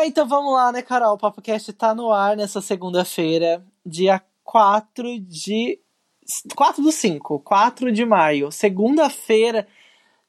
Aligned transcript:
Ah, 0.00 0.06
então 0.06 0.26
vamos 0.26 0.54
lá, 0.54 0.72
né, 0.72 0.80
Carol? 0.80 1.12
O 1.12 1.18
PapoCast 1.18 1.74
tá 1.74 1.94
no 1.94 2.10
ar 2.10 2.34
nessa 2.34 2.62
segunda-feira, 2.62 3.62
dia 3.84 4.22
4 4.42 5.20
de. 5.20 5.78
4 6.56 6.82
do 6.82 6.90
5, 6.90 7.40
4 7.40 7.92
de 7.92 8.06
maio. 8.06 8.50
Segunda-feira. 8.50 9.68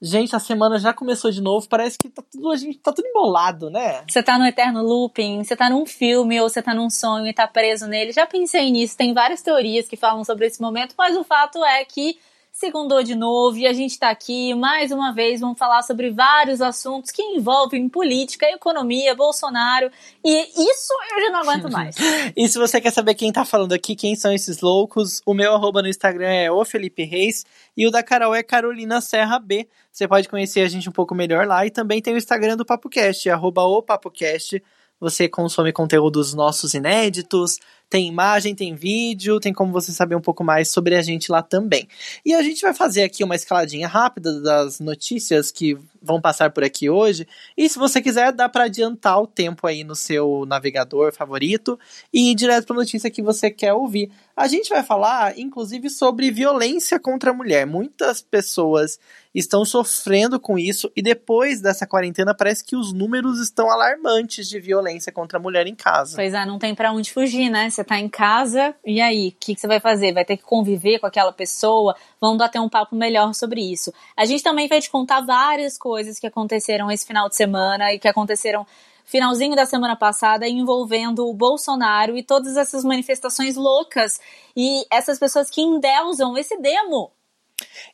Gente, 0.02 0.36
a 0.36 0.40
semana 0.40 0.78
já 0.78 0.94
começou 0.94 1.32
de 1.32 1.40
novo. 1.40 1.70
Parece 1.70 1.98
que 1.98 2.10
tá 2.10 2.22
tudo, 2.30 2.52
a 2.52 2.58
gente 2.58 2.80
tá 2.80 2.92
tudo 2.92 3.08
embolado, 3.08 3.70
né? 3.70 4.04
Você 4.10 4.22
tá 4.22 4.38
no 4.38 4.46
eterno 4.46 4.84
looping, 4.84 5.42
você 5.42 5.56
tá 5.56 5.70
num 5.70 5.86
filme 5.86 6.42
ou 6.42 6.50
você 6.50 6.62
tá 6.62 6.74
num 6.74 6.90
sonho 6.90 7.28
e 7.28 7.34
tá 7.34 7.48
preso 7.48 7.88
nele. 7.88 8.12
Já 8.12 8.28
pensei 8.28 8.70
nisso, 8.72 8.98
tem 8.98 9.14
várias 9.14 9.42
teorias 9.42 9.88
que 9.88 9.96
falam 9.96 10.26
sobre 10.26 10.48
esse 10.48 10.60
momento, 10.60 10.96
mas 10.98 11.16
o 11.16 11.24
fato 11.24 11.64
é 11.64 11.86
que 11.86 12.20
Segundou 12.52 13.02
de 13.02 13.16
novo 13.16 13.58
e 13.58 13.66
a 13.66 13.72
gente 13.72 13.92
está 13.92 14.10
aqui 14.10 14.54
mais 14.54 14.92
uma 14.92 15.14
vez. 15.14 15.40
Vamos 15.40 15.58
falar 15.58 15.82
sobre 15.84 16.12
vários 16.12 16.62
assuntos 16.62 17.10
que 17.10 17.22
envolvem 17.22 17.88
política, 17.88 18.46
economia, 18.46 19.16
Bolsonaro. 19.16 19.90
E 20.24 20.42
isso 20.42 20.94
eu 21.14 21.22
já 21.22 21.30
não 21.32 21.40
aguento 21.40 21.72
mais. 21.72 21.96
e 22.36 22.48
se 22.50 22.60
você 22.60 22.82
quer 22.82 22.92
saber 22.92 23.16
quem 23.16 23.32
tá 23.32 23.46
falando 23.46 23.72
aqui, 23.72 23.96
quem 23.96 24.18
são 24.18 24.34
esses 24.34 24.60
loucos, 24.60 25.22
o 25.26 25.34
meu 25.34 25.56
arroba 25.56 25.82
no 25.82 25.88
Instagram 25.88 26.30
é 26.30 26.52
o 26.52 26.64
Felipe 26.66 27.04
Reis 27.06 27.46
e 27.76 27.88
o 27.88 27.92
da 27.92 28.04
Carol 28.04 28.36
é 28.36 28.44
Carolina 28.44 29.00
Serra 29.00 29.40
B. 29.40 29.68
Você 29.90 30.06
pode 30.06 30.28
conhecer 30.28 30.60
a 30.60 30.68
gente 30.68 30.90
um 30.90 30.94
pouco 30.94 31.16
melhor 31.16 31.48
lá 31.48 31.66
e 31.66 31.72
também 31.72 32.02
tem 32.02 32.14
o 32.14 32.18
Instagram 32.18 32.58
do 32.58 32.66
PapoCast, 32.66 33.30
arroba 33.30 33.64
o 33.64 33.82
PapoCast. 33.82 34.62
Você 35.00 35.28
consome 35.28 35.74
conteúdos 35.74 36.36
nossos 36.36 36.76
inéditos, 36.76 37.58
tem 37.92 38.08
imagem, 38.08 38.56
tem 38.56 38.74
vídeo, 38.74 39.38
tem 39.38 39.52
como 39.52 39.74
você 39.74 39.92
saber 39.92 40.16
um 40.16 40.22
pouco 40.22 40.46
mais 40.46 40.72
sobre 40.72 40.96
a 40.96 41.02
gente 41.02 41.30
lá 41.30 41.44
também. 41.44 41.90
E 42.26 42.34
a 42.34 42.42
gente 42.42 42.62
vai 42.62 42.74
fazer 42.74 43.04
aqui 43.04 43.22
uma 43.22 43.36
escaladinha 43.36 43.86
rápida 43.86 44.40
das 44.40 44.80
notícias 44.80 45.52
que 45.52 45.78
vão 46.02 46.22
passar 46.22 46.52
por 46.52 46.64
aqui 46.64 46.90
hoje. 46.90 47.28
E 47.56 47.68
se 47.68 47.78
você 47.78 48.02
quiser, 48.02 48.32
dá 48.32 48.48
para 48.48 48.64
adiantar 48.64 49.22
o 49.22 49.28
tempo 49.28 49.68
aí 49.68 49.84
no 49.84 49.94
seu 49.94 50.46
navegador 50.48 51.14
favorito 51.14 51.78
e 52.14 52.32
ir 52.32 52.36
direto 52.36 52.66
para 52.66 52.78
a 52.78 52.80
notícia 52.80 53.12
que 53.12 53.22
você 53.22 53.52
quer 53.52 53.74
ouvir. 53.74 54.10
A 54.38 54.48
gente 54.48 54.70
vai 54.70 54.82
falar, 54.82 55.38
inclusive, 55.38 55.90
sobre 55.90 56.32
violência 56.32 56.98
contra 56.98 57.32
a 57.32 57.34
mulher. 57.34 57.68
Muitas 57.68 58.22
pessoas 58.22 58.98
estão 59.34 59.64
sofrendo 59.64 60.40
com 60.40 60.58
isso 60.58 60.92
e 60.96 61.02
depois 61.02 61.62
dessa 61.62 61.88
quarentena 61.88 62.34
parece 62.34 62.64
que 62.64 62.76
os 62.76 62.92
números 62.92 63.40
estão 63.40 63.72
alarmantes 63.72 64.48
de 64.50 64.60
violência 64.60 65.12
contra 65.12 65.38
a 65.38 65.42
mulher 65.42 65.68
em 65.68 65.76
casa. 65.76 66.16
Pois 66.16 66.34
é, 66.34 66.46
não 66.46 66.60
tem 66.60 66.76
para 66.76 66.92
onde 66.92 67.12
fugir, 67.12 67.50
né? 67.50 67.70
Tá 67.84 68.00
em 68.00 68.10
casa 68.10 68.76
e 68.86 69.02
aí, 69.02 69.30
o 69.30 69.32
que, 69.40 69.56
que 69.56 69.62
você 69.62 69.68
vai 69.68 69.80
fazer? 69.80 70.14
Vai 70.14 70.26
ter 70.26 70.38
que 70.38 70.44
conviver 70.44 71.00
com 71.00 71.06
aquela 71.06 71.32
pessoa? 71.32 71.96
Vamos 72.20 72.38
bater 72.38 72.60
um 72.60 72.70
papo 72.70 72.96
melhor 72.96 73.34
sobre 73.34 73.62
isso. 73.62 73.94
A 74.16 74.26
gente 74.26 74.44
também 74.44 74.68
vai 74.68 74.80
te 74.80 74.90
contar 74.90 75.22
várias 75.22 75.78
coisas 75.78 76.20
que 76.20 76.28
aconteceram 76.28 76.92
esse 76.92 77.06
final 77.06 77.30
de 77.30 77.36
semana 77.36 77.94
e 77.94 78.00
que 78.00 78.08
aconteceram 78.08 78.66
finalzinho 79.06 79.56
da 79.56 79.66
semana 79.66 79.96
passada 79.96 80.48
envolvendo 80.48 81.28
o 81.28 81.34
Bolsonaro 81.34 82.18
e 82.18 82.24
todas 82.24 82.56
essas 82.56 82.84
manifestações 82.84 83.56
loucas 83.56 84.20
e 84.56 84.86
essas 84.90 85.20
pessoas 85.20 85.50
que 85.50 85.62
endeusam 85.62 86.38
esse 86.38 86.58
demo 86.58 87.12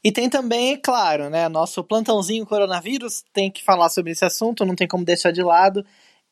e 0.03 0.11
tem 0.11 0.29
também, 0.29 0.77
claro, 0.77 1.29
né, 1.29 1.49
nosso 1.49 1.83
plantãozinho 1.83 2.45
coronavírus, 2.45 3.23
tem 3.33 3.51
que 3.51 3.63
falar 3.63 3.89
sobre 3.89 4.11
esse 4.11 4.23
assunto, 4.23 4.65
não 4.65 4.75
tem 4.75 4.87
como 4.87 5.03
deixar 5.03 5.31
de 5.31 5.43
lado. 5.43 5.85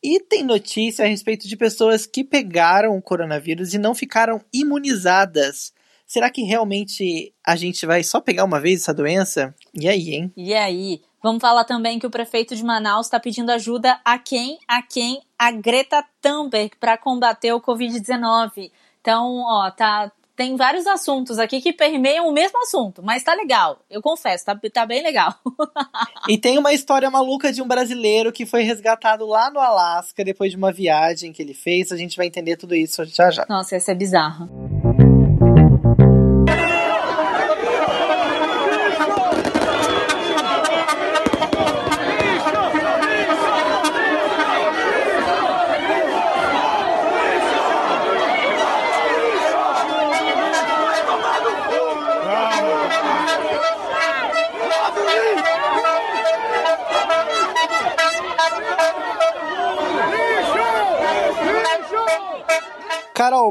E 0.06 0.20
tem 0.20 0.44
notícia 0.44 1.04
a 1.04 1.08
respeito 1.08 1.48
de 1.48 1.58
pessoas 1.58 2.06
que 2.06 2.24
pegaram 2.24 2.96
o 2.96 3.02
coronavírus 3.02 3.74
e 3.74 3.80
não 3.80 3.96
ficaram 3.96 4.40
imunizadas. 4.54 5.74
Será 6.06 6.30
que 6.30 6.44
realmente 6.44 7.34
a 7.44 7.56
gente 7.56 7.88
vai 7.88 8.04
só 8.04 8.22
pegar 8.22 8.44
uma 8.44 8.60
vez 8.60 8.82
essa 8.82 8.94
doença? 8.94 9.56
E 9.74 9.90
aí, 9.90 10.14
hein? 10.14 10.32
E 10.38 10.54
aí? 10.54 11.02
Vamos 11.24 11.42
falar 11.42 11.64
também 11.64 11.98
que 11.98 12.06
o 12.06 12.12
prefeito 12.12 12.56
de 12.56 12.64
Manaus 12.64 13.08
está 13.08 13.20
pedindo 13.20 13.50
ajuda 13.50 14.00
a 14.06 14.20
quem? 14.20 14.60
A 14.68 14.80
quem? 14.80 15.24
A 15.40 15.50
Greta 15.50 16.06
Thunberg 16.22 16.78
para 16.80 17.00
combater 17.00 17.52
o 17.54 17.60
Covid-19. 17.60 18.70
Então, 19.02 19.40
ó, 19.40 19.72
tá 19.72 20.12
tem 20.36 20.56
vários 20.56 20.86
assuntos 20.86 21.40
aqui 21.40 21.62
que 21.62 21.72
permeiam 21.72 22.28
o 22.28 22.34
mesmo 22.34 22.62
assunto, 22.62 23.02
mas 23.02 23.24
tá 23.24 23.34
legal. 23.34 23.80
Eu 23.90 24.02
confesso, 24.02 24.46
tá, 24.46 24.60
tá 24.74 24.86
bem 24.86 25.02
legal. 25.02 25.34
e 26.28 26.38
tem 26.38 26.58
uma 26.58 26.74
história 26.74 27.10
maluca 27.10 27.54
de 27.54 27.62
um 27.62 27.68
brasileiro 27.68 28.32
que 28.32 28.46
foi 28.46 28.64
resgatado 28.64 29.26
lá 29.26 29.50
no 29.50 29.60
Alasca 29.60 30.24
depois 30.24 30.52
de 30.52 30.58
uma 30.58 30.72
viagem 30.72 31.32
que 31.32 31.42
ele 31.42 31.54
fez. 31.54 31.92
A 31.92 31.98
gente 31.98 32.18
vai 32.18 32.28
entender 32.28 32.58
tudo 32.58 32.76
isso 32.76 33.06
já 33.06 33.32
já. 33.32 33.46
Nossa, 33.48 33.76
essa 33.76 33.92
é 33.92 33.96
bizarra. 33.96 34.50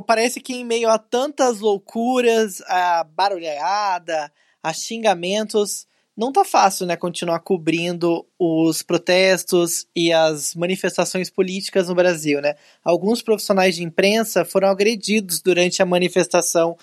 Parece 0.04 0.40
que 0.40 0.54
em 0.54 0.64
meio 0.64 0.88
a 0.88 0.98
tantas 0.98 1.60
loucuras, 1.60 2.60
a 2.62 3.04
barulhada, 3.04 4.30
a 4.62 4.72
xingamentos, 4.72 5.86
não 6.16 6.30
tá 6.32 6.44
fácil, 6.44 6.86
né, 6.86 6.96
continuar 6.96 7.40
cobrindo 7.40 8.24
os 8.38 8.82
protestos 8.82 9.86
e 9.96 10.12
as 10.12 10.54
manifestações 10.54 11.28
políticas 11.28 11.88
no 11.88 11.94
Brasil, 11.94 12.40
né? 12.40 12.54
Alguns 12.84 13.20
profissionais 13.20 13.74
de 13.74 13.82
imprensa 13.82 14.44
foram 14.44 14.68
agredidos 14.68 15.42
durante 15.42 15.82
a 15.82 15.86
manifestação 15.86 16.76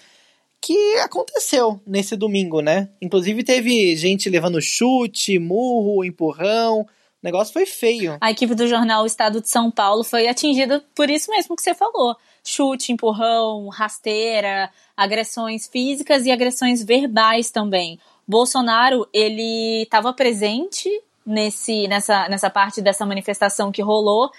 que 0.60 0.98
aconteceu 0.98 1.82
nesse 1.88 2.16
domingo, 2.16 2.62
né? 2.62 2.90
Inclusive 3.02 3.44
teve 3.44 3.96
gente 3.96 4.30
levando 4.30 4.62
chute, 4.62 5.40
murro, 5.40 6.04
empurrão. 6.04 6.82
O 6.82 6.88
negócio 7.24 7.54
foi 7.54 7.66
feio. 7.66 8.18
A 8.20 8.32
equipe 8.32 8.54
do 8.54 8.68
jornal 8.68 9.06
Estado 9.06 9.42
de 9.42 9.50
São 9.50 9.72
Paulo 9.72 10.04
foi 10.04 10.28
atingida 10.28 10.84
por 10.94 11.10
isso 11.10 11.32
mesmo 11.32 11.56
que 11.56 11.64
você 11.64 11.74
falou 11.74 12.16
chute, 12.44 12.92
empurrão, 12.92 13.68
rasteira, 13.70 14.70
agressões 14.96 15.68
físicas 15.68 16.26
e 16.26 16.32
agressões 16.32 16.84
verbais 16.84 17.52
também. 17.52 18.00
Bolsonaro, 18.28 19.08
ele 19.14 19.84
estava 19.84 20.14
presente 20.14 20.90
nesse, 21.26 21.88
nessa, 21.88 22.28
nessa 22.30 22.50
parte 22.50 22.82
dessa 22.82 23.06
manifestação 23.06 23.72
que 23.72 23.82
rolou 23.82 24.32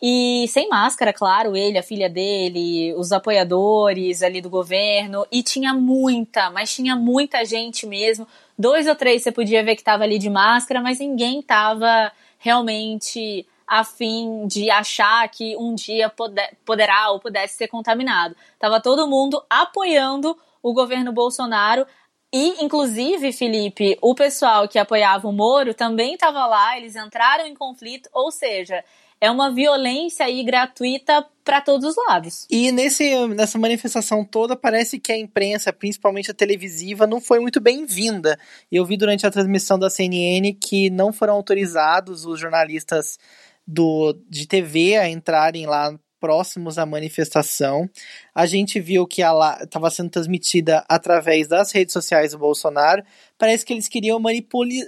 e 0.00 0.46
sem 0.48 0.68
máscara, 0.68 1.12
claro, 1.12 1.56
ele, 1.56 1.78
a 1.78 1.82
filha 1.82 2.08
dele, 2.08 2.94
os 2.94 3.12
apoiadores 3.12 4.22
ali 4.22 4.42
do 4.42 4.50
governo, 4.50 5.26
e 5.32 5.42
tinha 5.42 5.72
muita, 5.72 6.50
mas 6.50 6.74
tinha 6.74 6.94
muita 6.94 7.44
gente 7.44 7.86
mesmo. 7.86 8.26
Dois 8.58 8.86
ou 8.86 8.94
três 8.94 9.22
você 9.22 9.32
podia 9.32 9.64
ver 9.64 9.74
que 9.74 9.82
tava 9.82 10.04
ali 10.04 10.18
de 10.18 10.28
máscara, 10.28 10.82
mas 10.82 10.98
ninguém 10.98 11.40
tava 11.40 12.12
realmente 12.38 13.46
a 13.66 13.84
fim 13.84 14.46
de 14.46 14.70
achar 14.70 15.28
que 15.28 15.56
um 15.56 15.74
dia 15.74 16.08
poder, 16.08 16.56
poderá 16.64 17.10
ou 17.10 17.18
pudesse 17.18 17.56
ser 17.56 17.68
contaminado. 17.68 18.36
Tava 18.58 18.80
todo 18.80 19.08
mundo 19.08 19.42
apoiando 19.50 20.36
o 20.62 20.72
governo 20.72 21.12
Bolsonaro 21.12 21.86
e, 22.32 22.62
inclusive, 22.62 23.32
Felipe, 23.32 23.96
o 24.02 24.14
pessoal 24.14 24.68
que 24.68 24.78
apoiava 24.78 25.28
o 25.28 25.32
Moro 25.32 25.72
também 25.72 26.14
estava 26.14 26.46
lá, 26.46 26.76
eles 26.76 26.94
entraram 26.96 27.46
em 27.46 27.54
conflito, 27.54 28.08
ou 28.12 28.30
seja, 28.30 28.84
é 29.20 29.30
uma 29.30 29.50
violência 29.50 30.26
aí 30.26 30.42
gratuita 30.44 31.24
para 31.42 31.60
todos 31.60 31.88
os 31.88 31.96
lados. 32.08 32.46
E 32.50 32.70
nesse, 32.72 33.26
nessa 33.28 33.58
manifestação 33.58 34.24
toda, 34.24 34.56
parece 34.56 34.98
que 34.98 35.12
a 35.12 35.18
imprensa, 35.18 35.72
principalmente 35.72 36.30
a 36.30 36.34
televisiva, 36.34 37.06
não 37.06 37.20
foi 37.20 37.40
muito 37.40 37.60
bem-vinda. 37.60 38.38
Eu 38.70 38.84
vi 38.84 38.96
durante 38.96 39.26
a 39.26 39.30
transmissão 39.30 39.78
da 39.78 39.88
CNN 39.88 40.52
que 40.54 40.90
não 40.90 41.12
foram 41.12 41.34
autorizados 41.34 42.26
os 42.26 42.38
jornalistas 42.38 43.18
do, 43.66 44.12
de 44.28 44.46
TV 44.46 44.96
a 44.96 45.08
entrarem 45.08 45.66
lá 45.66 45.98
próximos 46.20 46.78
à 46.78 46.86
manifestação. 46.86 47.88
A 48.34 48.46
gente 48.46 48.80
viu 48.80 49.06
que 49.06 49.22
ela 49.22 49.62
estava 49.62 49.90
sendo 49.90 50.10
transmitida 50.10 50.84
através 50.88 51.48
das 51.48 51.72
redes 51.72 51.92
sociais 51.92 52.32
do 52.32 52.38
Bolsonaro. 52.38 53.02
Parece 53.38 53.64
que 53.64 53.72
eles 53.72 53.88
queriam 53.88 54.18
manipular. 54.18 54.86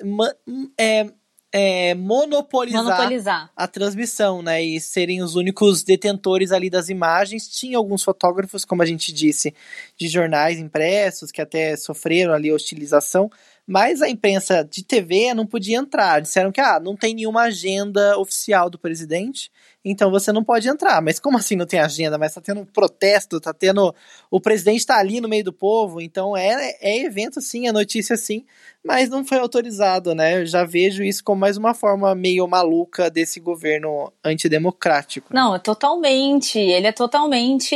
é, 0.79 1.07
é, 1.51 1.95
monopolizar, 1.95 2.85
monopolizar, 2.85 3.51
a 3.57 3.67
transmissão, 3.67 4.43
né? 4.43 4.63
E 4.63 4.81
serem 4.81 5.23
os 5.23 5.35
únicos 5.35 5.83
detentores 5.83 6.53
ali 6.53 6.69
das 6.69 6.89
imagens. 6.89 7.49
Tinha 7.49 7.79
alguns 7.79 8.03
fotógrafos, 8.03 8.65
como 8.65 8.83
a 8.83 8.87
gente 8.87 9.13
disse, 9.13 9.55
de 9.97 10.09
jornais 10.09 10.59
impressos 10.59 11.31
que 11.31 11.41
até 11.41 11.77
sofreram 11.77 12.35
ali 12.35 12.53
hostilização, 12.53 13.31
Mas 13.69 14.01
a 14.01 14.09
imprensa 14.09 14.65
de 14.65 14.83
TV 14.83 15.35
não 15.35 15.47
podia 15.47 15.77
entrar. 15.77 16.23
Disseram 16.23 16.51
que 16.51 16.59
ah, 16.59 16.81
não 16.81 16.97
tem 16.97 17.15
nenhuma 17.15 17.43
agenda 17.43 18.19
oficial 18.19 18.71
do 18.71 18.79
presidente, 18.79 19.53
então 19.85 20.11
você 20.11 20.33
não 20.33 20.43
pode 20.43 20.67
entrar. 20.67 21.03
Mas 21.03 21.21
como 21.21 21.37
assim 21.37 21.55
não 21.55 21.67
tem 21.67 21.79
agenda? 21.79 22.17
Mas 22.17 22.33
tá 22.33 22.41
tendo 22.41 22.63
um 22.63 22.65
protesto, 22.65 23.39
tá 23.39 23.53
tendo. 23.53 23.95
O 24.31 24.41
presidente 24.41 24.87
tá 24.87 24.97
ali 24.97 25.21
no 25.21 25.29
meio 25.29 25.45
do 25.45 25.53
povo, 25.53 26.01
então 26.01 26.35
é, 26.35 26.79
é 26.81 27.05
evento 27.05 27.43
sim, 27.43 27.69
é 27.69 27.73
notícia 27.73 28.17
sim, 28.17 28.47
mas 28.83 29.11
não 29.11 29.23
foi 29.23 29.39
autorizado, 29.39 30.15
né? 30.15 30.41
Eu 30.41 30.47
já 30.47 30.65
vejo 30.65 31.03
isso 31.03 31.23
como 31.23 31.43
mais 31.43 31.59
uma 31.59 31.75
forma 31.75 32.15
meio 32.15 32.49
maluca 32.49 33.11
desse 33.11 33.39
governo 33.39 34.11
antidemocrático. 34.25 35.29
Não, 35.35 35.55
é 35.55 35.59
totalmente. 35.59 36.59
Ele 36.59 36.87
é 36.87 36.93
totalmente 36.93 37.75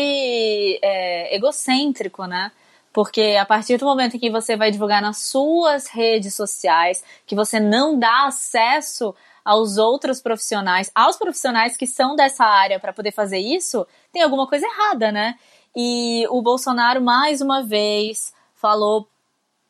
é, 0.83 1.37
egocêntrico, 1.37 2.25
né? 2.25 2.50
Porque 2.93 3.37
a 3.41 3.47
partir 3.47 3.79
do 3.79 3.87
momento 3.87 4.17
em 4.17 4.21
que 4.21 4.31
você 4.31 4.56
vai 4.56 4.71
divulgar 4.71 5.00
nas 5.00 5.19
suas 5.19 5.87
redes 5.87 6.35
sociais, 6.35 7.03
que 7.27 7.35
você 7.35 7.59
não 7.59 7.99
dá 7.99 8.27
acesso 8.27 9.15
aos 9.44 9.79
outros 9.79 10.21
profissionais, 10.21 10.91
aos 10.94 11.17
profissionais 11.17 11.77
que 11.77 11.87
são 11.87 12.15
dessa 12.15 12.44
área 12.44 12.79
para 12.79 12.93
poder 12.93 13.12
fazer 13.12 13.39
isso, 13.39 13.87
tem 14.12 14.23
alguma 14.23 14.47
coisa 14.47 14.67
errada, 14.67 15.11
né? 15.11 15.37
E 15.75 16.27
o 16.29 16.43
Bolsonaro, 16.43 17.00
mais 17.00 17.41
uma 17.41 17.62
vez, 17.62 18.33
falou 18.55 19.09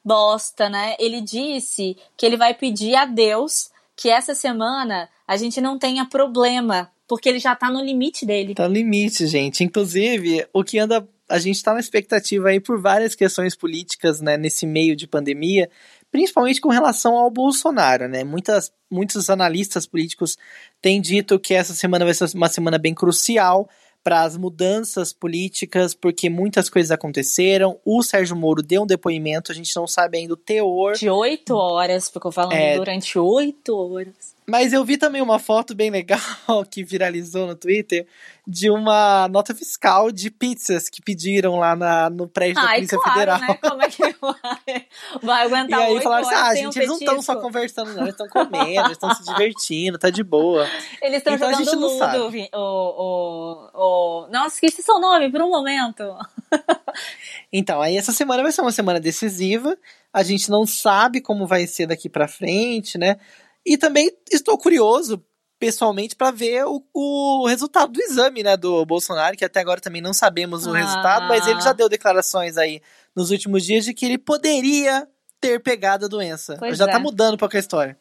bosta, 0.04 0.68
né? 0.68 0.96
Ele 0.98 1.20
disse 1.20 1.96
que 2.16 2.26
ele 2.26 2.36
vai 2.36 2.54
pedir 2.54 2.96
a 2.96 3.04
Deus 3.04 3.70
que 3.96 4.08
essa 4.10 4.34
semana 4.34 5.08
a 5.26 5.36
gente 5.36 5.60
não 5.60 5.78
tenha 5.78 6.04
problema, 6.04 6.90
porque 7.06 7.28
ele 7.28 7.38
já 7.38 7.54
tá 7.54 7.70
no 7.70 7.80
limite 7.80 8.26
dele. 8.26 8.54
Tá 8.54 8.68
no 8.68 8.74
limite, 8.74 9.26
gente. 9.26 9.62
Inclusive, 9.62 10.46
o 10.52 10.64
que 10.64 10.78
anda 10.78 11.06
a 11.32 11.38
gente 11.38 11.56
está 11.56 11.72
na 11.72 11.80
expectativa 11.80 12.50
aí 12.50 12.60
por 12.60 12.78
várias 12.78 13.14
questões 13.14 13.56
políticas, 13.56 14.20
né, 14.20 14.36
nesse 14.36 14.66
meio 14.66 14.94
de 14.94 15.06
pandemia, 15.06 15.70
principalmente 16.10 16.60
com 16.60 16.68
relação 16.68 17.16
ao 17.16 17.30
Bolsonaro, 17.30 18.06
né? 18.06 18.22
Muitas, 18.22 18.70
muitos 18.90 19.30
analistas 19.30 19.86
políticos 19.86 20.36
têm 20.82 21.00
dito 21.00 21.40
que 21.40 21.54
essa 21.54 21.72
semana 21.72 22.04
vai 22.04 22.12
ser 22.12 22.26
uma 22.36 22.50
semana 22.50 22.76
bem 22.76 22.94
crucial 22.94 23.66
para 24.02 24.22
as 24.22 24.36
mudanças 24.36 25.12
políticas, 25.12 25.94
porque 25.94 26.28
muitas 26.28 26.68
coisas 26.68 26.90
aconteceram. 26.90 27.78
O 27.84 28.02
Sérgio 28.02 28.36
Moro 28.36 28.62
deu 28.62 28.82
um 28.82 28.86
depoimento, 28.86 29.52
a 29.52 29.54
gente 29.54 29.74
não 29.76 29.86
sabe 29.86 30.18
ainda 30.18 30.34
o 30.34 30.36
teor. 30.36 30.94
De 30.94 31.08
oito 31.08 31.54
horas, 31.54 32.08
ficou 32.08 32.32
falando 32.32 32.52
é, 32.52 32.76
durante 32.76 33.18
oito 33.18 33.76
horas. 33.76 34.32
Mas 34.46 34.72
eu 34.72 34.84
vi 34.84 34.96
também 34.96 35.22
uma 35.22 35.38
foto 35.38 35.74
bem 35.74 35.90
legal 35.90 36.18
que 36.68 36.82
viralizou 36.82 37.46
no 37.46 37.54
Twitter 37.54 38.06
de 38.46 38.68
uma 38.70 39.28
nota 39.28 39.54
fiscal 39.54 40.10
de 40.10 40.28
pizzas 40.28 40.88
que 40.88 41.00
pediram 41.00 41.60
lá 41.60 41.76
na, 41.76 42.10
no 42.10 42.26
prédio 42.26 42.58
Ai, 42.58 42.66
da 42.66 42.74
Polícia 42.74 42.98
claro, 42.98 43.12
Federal. 43.12 43.40
Né? 43.40 43.58
Como 43.62 43.82
é 43.82 43.88
que 43.88 44.02
vai, 44.20 44.86
vai 45.22 45.46
aguentar 45.46 45.80
E 45.80 45.82
aí 45.84 46.02
falaram 46.02 46.28
assim: 46.28 46.34
ah, 46.34 46.54
gente, 46.56 46.78
um 46.78 46.82
eles 46.82 46.88
não 46.88 46.98
estão 46.98 47.22
só 47.22 47.36
conversando, 47.36 47.94
não, 47.94 48.02
eles 48.02 48.14
estão 48.14 48.28
comendo, 48.28 48.86
eles 48.86 48.92
estão 48.92 49.14
se 49.14 49.22
divertindo, 49.30 49.96
tá 49.96 50.10
de 50.10 50.24
boa. 50.24 50.68
Eles 51.00 51.18
estão 51.18 51.34
então, 51.34 51.50
jogando 51.52 51.80
ludo. 51.80 52.48
O, 52.52 52.58
o, 52.58 53.70
o... 53.72 53.91
Nossa, 54.30 54.54
esqueci 54.56 54.82
seu 54.82 54.98
nome 55.00 55.30
por 55.30 55.42
um 55.42 55.50
momento. 55.50 56.02
então, 57.52 57.80
aí 57.80 57.96
essa 57.96 58.12
semana 58.12 58.42
vai 58.42 58.52
ser 58.52 58.62
uma 58.62 58.72
semana 58.72 59.00
decisiva. 59.00 59.76
A 60.12 60.22
gente 60.22 60.50
não 60.50 60.66
sabe 60.66 61.20
como 61.20 61.46
vai 61.46 61.66
ser 61.66 61.86
daqui 61.86 62.08
para 62.08 62.28
frente, 62.28 62.98
né? 62.98 63.18
E 63.64 63.76
também 63.76 64.10
estou 64.30 64.58
curioso, 64.58 65.24
pessoalmente, 65.58 66.16
para 66.16 66.30
ver 66.30 66.64
o, 66.66 66.82
o, 66.92 67.46
resultado 67.46 67.92
do 67.92 68.02
exame, 68.02 68.42
né, 68.42 68.56
do 68.56 68.84
Bolsonaro, 68.84 69.36
que 69.36 69.44
até 69.44 69.60
agora 69.60 69.80
também 69.80 70.02
não 70.02 70.12
sabemos 70.12 70.66
o 70.66 70.74
ah. 70.74 70.78
resultado, 70.78 71.28
mas 71.28 71.46
ele 71.46 71.60
já 71.60 71.72
deu 71.72 71.88
declarações 71.88 72.56
aí 72.56 72.82
nos 73.14 73.30
últimos 73.30 73.64
dias 73.64 73.84
de 73.84 73.94
que 73.94 74.04
ele 74.04 74.18
poderia 74.18 75.06
ter 75.40 75.60
pegado 75.60 76.06
a 76.06 76.08
doença. 76.08 76.56
Pois 76.58 76.78
já 76.78 76.86
tá 76.86 76.92
é. 76.92 76.94
tá 76.94 77.00
mudando 77.00 77.38
a 77.40 77.58
história. 77.58 77.96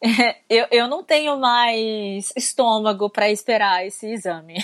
eu, 0.48 0.66
eu 0.70 0.88
não 0.88 1.02
tenho 1.02 1.36
mais 1.38 2.32
estômago 2.36 3.08
para 3.10 3.30
esperar 3.30 3.86
esse 3.86 4.06
exame. 4.06 4.56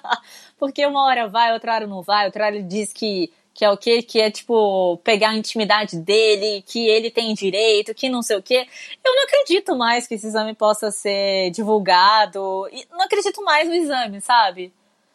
Porque 0.58 0.84
uma 0.86 1.04
hora 1.04 1.28
vai, 1.28 1.52
outra 1.52 1.74
hora 1.74 1.86
não 1.86 2.02
vai, 2.02 2.26
outra 2.26 2.46
hora 2.46 2.56
ele 2.56 2.64
diz 2.64 2.92
que 2.92 3.32
que 3.52 3.64
é 3.64 3.70
o 3.70 3.76
que 3.76 4.00
que 4.02 4.20
é 4.20 4.30
tipo 4.30 4.96
pegar 5.04 5.30
a 5.30 5.36
intimidade 5.36 5.98
dele, 5.98 6.62
que 6.66 6.88
ele 6.88 7.10
tem 7.10 7.34
direito, 7.34 7.94
que 7.94 8.08
não 8.08 8.22
sei 8.22 8.36
o 8.36 8.42
que. 8.42 8.54
Eu 8.54 9.14
não 9.14 9.24
acredito 9.24 9.76
mais 9.76 10.06
que 10.06 10.14
esse 10.14 10.26
exame 10.26 10.54
possa 10.54 10.90
ser 10.90 11.50
divulgado. 11.50 12.68
E 12.72 12.86
não 12.90 13.02
acredito 13.02 13.44
mais 13.44 13.68
no 13.68 13.74
exame, 13.74 14.20
sabe? 14.20 14.72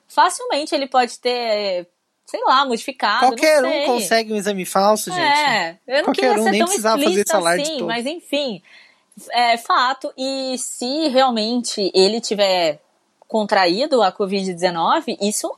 Facilmente 0.08 0.76
ele 0.76 0.86
pode 0.86 1.18
ter, 1.20 1.88
sei 2.26 2.40
lá, 2.44 2.66
modificado. 2.66 3.28
Qualquer 3.28 3.64
um 3.64 3.86
consegue 3.86 4.32
um 4.32 4.36
exame 4.36 4.66
falso, 4.66 5.10
gente. 5.10 5.20
É, 5.22 5.78
eu 5.88 5.98
não 5.98 6.04
Qualquer 6.06 6.36
queria 6.36 6.42
um, 6.42 6.44
ser 6.44 6.58
tão 6.60 6.98
explícita 6.98 7.38
assim, 7.50 7.82
mas 7.82 8.06
enfim, 8.06 8.62
é 9.32 9.58
fato. 9.58 10.14
E 10.18 10.58
se 10.58 11.08
realmente 11.10 11.92
ele 11.94 12.22
tiver 12.22 12.82
contraído 13.28 14.02
a 14.02 14.12
Covid-19, 14.12 15.18
isso 15.22 15.52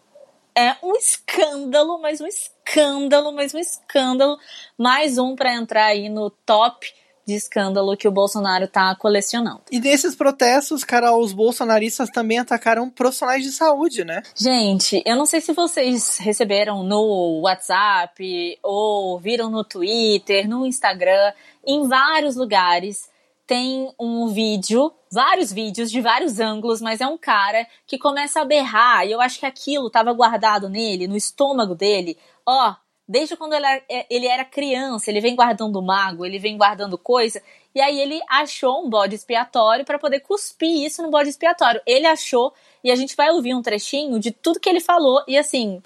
é 0.56 0.76
um 0.82 0.96
escândalo, 0.96 2.00
mas 2.00 2.20
um 2.20 2.28
escândalo, 2.28 3.32
mas 3.32 3.54
um 3.54 3.60
escândalo. 3.60 4.38
Mais 4.78 5.18
um 5.18 5.36
para 5.36 5.54
entrar 5.54 5.86
aí 5.86 6.10
no 6.10 6.30
top 6.30 6.88
de 7.28 7.36
escândalo 7.36 7.98
que 7.98 8.08
o 8.08 8.12
Bolsonaro 8.12 8.64
está 8.64 8.96
colecionando. 8.96 9.62
E 9.70 9.82
nesses 9.82 10.16
protestos, 10.16 10.86
cara, 10.86 11.16
os 11.16 11.34
bolsonaristas 11.34 12.10
também 12.10 12.40
atacaram 12.40 12.90
profissionais 12.90 13.44
de 13.44 13.52
saúde, 13.52 14.06
né? 14.06 14.24
Gente, 14.34 15.04
eu 15.06 15.18
não 15.18 15.26
sei 15.26 15.42
se 15.42 15.52
vocês 15.52 16.18
receberam 16.20 16.84
no 16.84 17.42
WhatsApp 17.42 18.58
ou 18.64 19.20
viram 19.20 19.50
no 19.50 19.64
Twitter, 19.66 20.48
no 20.48 20.66
Instagram, 20.66 21.34
em 21.66 21.86
vários 21.86 22.38
lugares 22.38 23.10
tem 23.48 23.92
um 23.98 24.28
vídeo, 24.28 24.94
vários 25.10 25.54
vídeos 25.54 25.90
de 25.90 26.02
vários 26.02 26.38
ângulos, 26.40 26.82
mas 26.82 27.00
é 27.00 27.08
um 27.08 27.18
cara 27.18 27.66
que 27.88 27.98
começa 27.98 28.42
a 28.42 28.46
berrar, 28.46 29.08
e 29.08 29.12
eu 29.14 29.22
acho 29.22 29.40
que 29.40 29.46
aquilo 29.46 29.88
estava 29.88 30.12
guardado 30.12 30.70
nele, 30.70 31.08
no 31.08 31.16
estômago 31.16 31.74
dele, 31.74 32.18
ó, 32.46 32.76
desde 33.08 33.38
quando 33.38 33.54
ele 33.54 33.66
era, 33.66 33.84
é, 33.90 34.06
ele 34.10 34.28
era 34.28 34.44
criança, 34.44 35.10
ele 35.10 35.22
vem 35.22 35.34
guardando 35.34 35.82
mago, 35.82 36.26
ele 36.26 36.38
vem 36.38 36.58
guardando 36.58 36.98
coisa, 36.98 37.42
e 37.74 37.80
aí 37.80 37.98
ele 37.98 38.20
achou 38.30 38.86
um 38.86 38.90
bode 38.90 39.16
expiatório 39.16 39.86
para 39.86 39.98
poder 39.98 40.20
cuspir 40.20 40.86
isso 40.86 41.02
no 41.02 41.10
bode 41.10 41.30
expiatório. 41.30 41.80
Ele 41.86 42.08
achou, 42.08 42.54
e 42.84 42.92
a 42.92 42.96
gente 42.96 43.16
vai 43.16 43.30
ouvir 43.30 43.54
um 43.54 43.62
trechinho 43.62 44.20
de 44.20 44.32
tudo 44.32 44.60
que 44.60 44.68
ele 44.68 44.82
falou, 44.82 45.24
e 45.28 45.38
assim, 45.38 45.82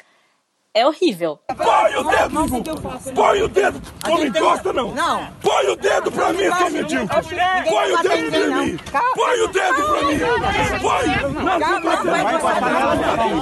é 0.73 0.87
horrível. 0.87 1.37
Põe 1.57 1.95
o 1.95 2.03
dedo! 2.03 3.13
Põe 3.13 3.41
o 3.41 3.47
dedo! 3.49 3.81
Não 4.07 4.17
me 4.17 4.27
encosta, 4.27 4.71
não! 4.71 4.93
Não! 4.93 5.27
Põe 5.41 5.67
o 5.67 5.75
dedo 5.75 6.09
pra 6.11 6.31
mim, 6.31 6.49
seu 6.57 6.69
medíocre! 6.71 7.17
Põe 7.69 7.91
o 7.91 7.97
dedo 8.01 8.31
pra 8.31 8.47
mim! 8.47 8.79
Põe 9.15 9.41
o 9.41 9.47
dedo 9.49 9.83
pra 9.83 10.01
mim! 10.03 10.19
Põe! 10.81 11.07
Não, 11.43 11.59
não 11.59 12.01
vai 12.03 12.21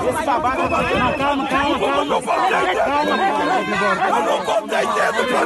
Esse 0.10 0.26
babaca 0.26 0.70
Calma, 0.70 1.18
calma, 1.18 1.48
calma, 1.48 1.48
calma! 1.48 1.94
Eu 1.96 2.06
não 2.06 2.22
botei 2.22 2.58
dedo! 2.58 2.74
Eu 4.18 4.25
não 4.25 4.42
botei 4.42 4.86
dedo 4.88 5.22
pra 5.28 5.46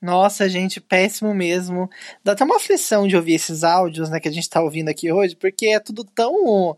Nossa, 0.00 0.48
gente, 0.48 0.80
péssimo 0.80 1.34
mesmo. 1.34 1.88
Dá 2.24 2.32
até 2.32 2.42
uma 2.44 2.56
aflição 2.56 3.06
de 3.06 3.16
ouvir 3.16 3.34
esses 3.34 3.62
áudios, 3.62 4.08
né, 4.08 4.18
que 4.18 4.28
a 4.28 4.32
gente 4.32 4.48
tá 4.48 4.62
ouvindo 4.62 4.88
aqui 4.88 5.12
hoje, 5.12 5.36
porque 5.36 5.66
é 5.66 5.80
tudo 5.80 6.04
tão. 6.04 6.76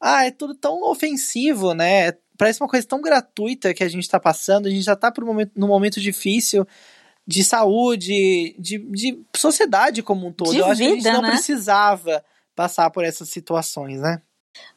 Ah, 0.00 0.24
é 0.26 0.30
tudo 0.30 0.54
tão 0.54 0.82
ofensivo, 0.90 1.74
né? 1.74 2.12
Parece 2.36 2.60
uma 2.60 2.68
coisa 2.68 2.86
tão 2.86 3.00
gratuita 3.00 3.74
que 3.74 3.84
a 3.84 3.88
gente 3.88 4.08
tá 4.08 4.18
passando. 4.18 4.66
A 4.66 4.70
gente 4.70 4.82
já 4.82 4.96
tá 4.96 5.12
por 5.12 5.22
um 5.22 5.28
momento, 5.28 5.52
num 5.54 5.68
momento 5.68 6.00
difícil 6.00 6.66
de 7.26 7.44
saúde, 7.44 8.56
de, 8.58 8.78
de 8.78 9.20
sociedade 9.36 10.02
como 10.02 10.26
um 10.26 10.32
todo. 10.32 10.50
De 10.50 10.58
Eu 10.58 10.66
acho 10.66 10.78
vida, 10.78 10.90
que 10.90 10.92
a 10.92 11.02
gente 11.02 11.14
não 11.14 11.22
né? 11.22 11.30
precisava 11.30 12.24
passar 12.54 12.90
por 12.90 13.04
essas 13.04 13.28
situações, 13.28 14.00
né? 14.00 14.20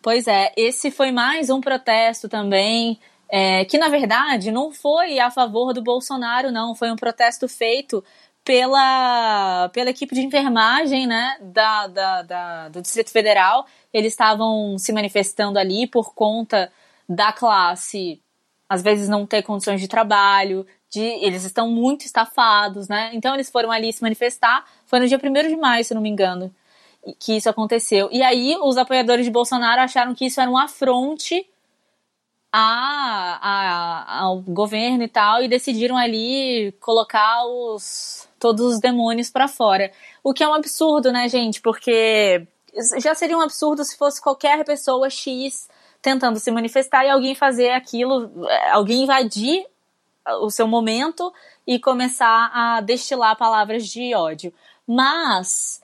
Pois 0.01 0.27
é, 0.27 0.53
esse 0.55 0.91
foi 0.91 1.11
mais 1.11 1.49
um 1.49 1.59
protesto 1.59 2.29
também 2.29 2.99
é, 3.29 3.65
que 3.65 3.77
na 3.77 3.89
verdade 3.89 4.51
não 4.51 4.71
foi 4.71 5.19
a 5.19 5.31
favor 5.31 5.73
do 5.73 5.81
Bolsonaro, 5.81 6.51
não, 6.51 6.75
foi 6.75 6.91
um 6.91 6.95
protesto 6.95 7.47
feito 7.47 8.03
pela, 8.45 9.69
pela 9.69 9.89
equipe 9.89 10.13
de 10.13 10.21
enfermagem 10.21 11.07
né, 11.07 11.35
da, 11.41 11.87
da, 11.87 12.21
da, 12.21 12.69
do 12.69 12.81
Distrito 12.81 13.09
Federal. 13.09 13.65
Eles 13.91 14.13
estavam 14.13 14.77
se 14.77 14.93
manifestando 14.93 15.57
ali 15.57 15.87
por 15.87 16.13
conta 16.13 16.71
da 17.09 17.33
classe, 17.33 18.21
às 18.69 18.83
vezes 18.83 19.09
não 19.09 19.25
ter 19.25 19.41
condições 19.41 19.81
de 19.81 19.87
trabalho, 19.87 20.65
de, 20.91 21.01
eles 21.01 21.43
estão 21.43 21.69
muito 21.69 22.05
estafados, 22.05 22.87
né? 22.87 23.09
Então 23.13 23.33
eles 23.33 23.49
foram 23.49 23.71
ali 23.71 23.91
se 23.91 24.01
manifestar. 24.03 24.63
Foi 24.85 24.99
no 24.99 25.07
dia 25.07 25.19
1 25.21 25.47
de 25.49 25.55
maio, 25.57 25.83
se 25.83 25.93
não 25.95 26.01
me 26.01 26.09
engano, 26.09 26.53
que 27.19 27.35
isso 27.35 27.49
aconteceu. 27.49 28.09
E 28.11 28.21
aí 28.21 28.55
os 28.61 28.77
apoiadores 28.77 29.25
de 29.25 29.31
Bolsonaro 29.31 29.81
acharam 29.81 30.13
que 30.13 30.25
isso 30.25 30.39
era 30.39 30.49
um 30.49 30.57
afronte 30.57 31.47
a, 32.57 33.39
a, 33.41 34.19
ao 34.21 34.39
governo 34.41 35.03
e 35.03 35.09
tal 35.09 35.43
e 35.43 35.47
decidiram 35.49 35.97
ali 35.97 36.71
colocar 36.79 37.45
os 37.45 38.29
todos 38.39 38.75
os 38.75 38.79
demônios 38.79 39.29
para 39.29 39.47
fora. 39.47 39.91
O 40.23 40.33
que 40.33 40.41
é 40.41 40.47
um 40.47 40.53
absurdo, 40.53 41.11
né, 41.11 41.27
gente? 41.27 41.59
Porque 41.59 42.47
já 43.01 43.13
seria 43.13 43.37
um 43.37 43.41
absurdo 43.41 43.83
se 43.83 43.97
fosse 43.97 44.21
qualquer 44.21 44.63
pessoa 44.63 45.09
X 45.09 45.67
tentando 46.01 46.39
se 46.39 46.49
manifestar 46.51 47.03
e 47.05 47.09
alguém 47.09 47.35
fazer 47.35 47.71
aquilo, 47.71 48.47
é, 48.47 48.69
alguém 48.71 49.03
invadir 49.03 49.65
o 50.41 50.49
seu 50.49 50.67
momento 50.67 51.33
e 51.67 51.77
começar 51.79 52.51
a 52.53 52.79
destilar 52.79 53.35
palavras 53.35 53.85
de 53.85 54.15
ódio. 54.15 54.53
Mas 54.87 55.81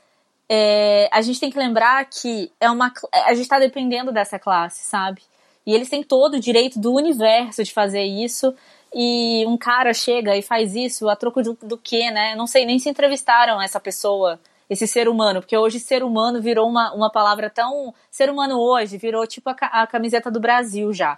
é, 0.47 1.09
a 1.11 1.21
gente 1.21 1.39
tem 1.39 1.49
que 1.49 1.57
lembrar 1.57 2.05
que 2.05 2.51
é 2.59 2.69
uma, 2.69 2.93
a 3.11 3.33
gente 3.33 3.43
está 3.43 3.59
dependendo 3.59 4.11
dessa 4.11 4.39
classe, 4.39 4.85
sabe? 4.85 5.21
E 5.65 5.73
eles 5.73 5.89
têm 5.89 6.03
todo 6.03 6.35
o 6.35 6.39
direito 6.39 6.79
do 6.79 6.93
universo 6.93 7.63
de 7.63 7.71
fazer 7.71 8.03
isso. 8.03 8.53
E 8.93 9.45
um 9.47 9.57
cara 9.57 9.93
chega 9.93 10.35
e 10.35 10.41
faz 10.41 10.75
isso 10.75 11.07
a 11.07 11.15
troco 11.15 11.41
do, 11.41 11.57
do 11.61 11.77
quê, 11.77 12.11
né? 12.11 12.35
Não 12.35 12.45
sei 12.45 12.65
nem 12.65 12.77
se 12.77 12.89
entrevistaram 12.89 13.61
essa 13.61 13.79
pessoa, 13.79 14.39
esse 14.69 14.85
ser 14.85 15.07
humano, 15.07 15.41
porque 15.41 15.57
hoje 15.57 15.79
ser 15.79 16.03
humano 16.03 16.41
virou 16.41 16.67
uma, 16.67 16.93
uma 16.93 17.09
palavra 17.09 17.49
tão. 17.49 17.93
Ser 18.09 18.29
humano 18.29 18.59
hoje 18.59 18.97
virou 18.97 19.25
tipo 19.25 19.49
a, 19.49 19.53
a 19.53 19.87
camiseta 19.87 20.29
do 20.29 20.39
Brasil 20.39 20.91
já. 20.93 21.17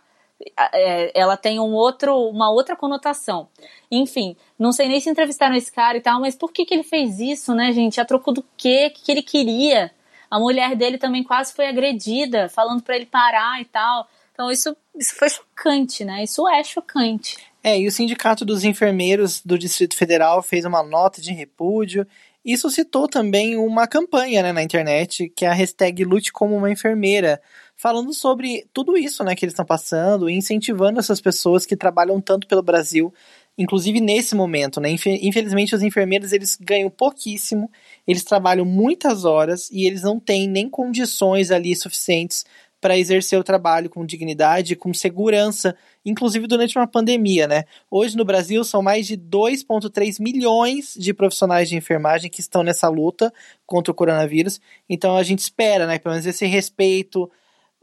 É, 0.74 1.12
ela 1.20 1.38
tem 1.38 1.60
um 1.60 1.74
outro, 1.74 2.16
uma 2.30 2.52
outra 2.52 2.76
conotação. 2.76 3.48
Enfim, 3.90 4.36
não 4.60 4.72
sei 4.72 4.88
nem 4.88 5.00
se 5.00 5.10
entrevistaram 5.10 5.56
esse 5.56 5.72
cara 5.72 5.98
e 5.98 6.02
tal, 6.02 6.20
mas 6.20 6.36
por 6.36 6.52
que, 6.52 6.66
que 6.66 6.74
ele 6.74 6.84
fez 6.84 7.20
isso, 7.20 7.56
né, 7.56 7.72
gente? 7.72 8.02
A 8.02 8.06
troco 8.06 8.32
do 8.32 8.44
quê? 8.58 8.88
O 8.90 8.94
que, 8.94 9.06
que 9.06 9.12
ele 9.12 9.24
queria? 9.24 9.92
A 10.30 10.40
mulher 10.40 10.76
dele 10.76 10.98
também 10.98 11.24
quase 11.24 11.54
foi 11.54 11.68
agredida, 11.68 12.50
falando 12.50 12.82
para 12.82 12.96
ele 12.96 13.06
parar 13.06 13.62
e 13.62 13.66
tal. 13.66 14.08
Então 14.34 14.52
isso, 14.52 14.76
isso 14.96 15.16
foi 15.16 15.30
chocante, 15.30 16.04
né? 16.04 16.24
Isso 16.24 16.48
é 16.48 16.64
chocante. 16.64 17.38
É, 17.64 17.80
e 17.80 17.88
o 17.88 17.92
Sindicato 17.92 18.44
dos 18.44 18.64
Enfermeiros 18.66 19.42
do 19.42 19.58
Distrito 19.58 19.96
Federal 19.96 20.42
fez 20.42 20.66
uma 20.66 20.84
nota 20.84 21.22
de 21.22 21.32
repúdio 21.32 22.06
e 22.44 22.58
suscitou 22.58 23.08
também 23.08 23.56
uma 23.56 23.88
campanha 23.88 24.44
né, 24.44 24.52
na 24.52 24.62
internet, 24.62 25.32
que 25.34 25.46
é 25.46 25.48
a 25.48 25.54
hashtag 25.54 26.04
Lute 26.04 26.34
como 26.34 26.58
uma 26.58 26.70
enfermeira, 26.70 27.42
falando 27.76 28.14
sobre 28.14 28.68
tudo 28.74 28.98
isso 28.98 29.24
né, 29.24 29.34
que 29.34 29.46
eles 29.46 29.54
estão 29.54 29.66
passando 29.66 30.30
e 30.30 30.34
incentivando 30.34 31.00
essas 31.00 31.22
pessoas 31.22 31.66
que 31.66 31.78
trabalham 31.78 32.20
tanto 32.20 32.46
pelo 32.46 32.62
Brasil, 32.62 33.14
inclusive 33.58 34.02
nesse 34.02 34.36
momento. 34.36 34.82
Né? 34.82 34.90
Infelizmente, 35.22 35.74
os 35.74 35.82
enfermeiros 35.82 36.34
eles 36.34 36.58
ganham 36.60 36.90
pouquíssimo, 36.90 37.72
eles 38.06 38.26
trabalham 38.26 38.66
muitas 38.66 39.24
horas 39.24 39.70
e 39.72 39.88
eles 39.88 40.02
não 40.02 40.20
têm 40.20 40.46
nem 40.46 40.70
condições 40.70 41.50
ali 41.50 41.74
suficientes 41.78 42.46
para 42.84 42.98
exercer 42.98 43.40
o 43.40 43.46
trabalho 43.46 43.90
com 43.90 44.06
dignidade, 44.06 44.76
com 44.76 44.94
segurança, 44.94 45.74
inclusive 46.04 46.48
durante 46.48 46.78
uma 46.78 46.86
pandemia, 46.86 47.48
né? 47.48 47.64
Hoje 47.90 48.18
no 48.18 48.26
Brasil 48.26 48.62
são 48.66 48.82
mais 48.82 49.08
de 49.08 49.16
2,3 49.16 50.20
milhões 50.20 50.94
de 50.94 51.14
profissionais 51.14 51.70
de 51.70 51.78
enfermagem 51.78 52.30
que 52.30 52.42
estão 52.42 52.62
nessa 52.62 52.90
luta 52.90 53.34
contra 53.66 53.90
o 53.90 53.96
coronavírus. 53.96 54.60
Então 54.90 55.16
a 55.16 55.24
gente 55.24 55.40
espera, 55.40 55.88
né, 55.88 55.98
pelo 55.98 56.12
menos 56.12 56.26
esse 56.28 56.46
respeito, 56.46 57.32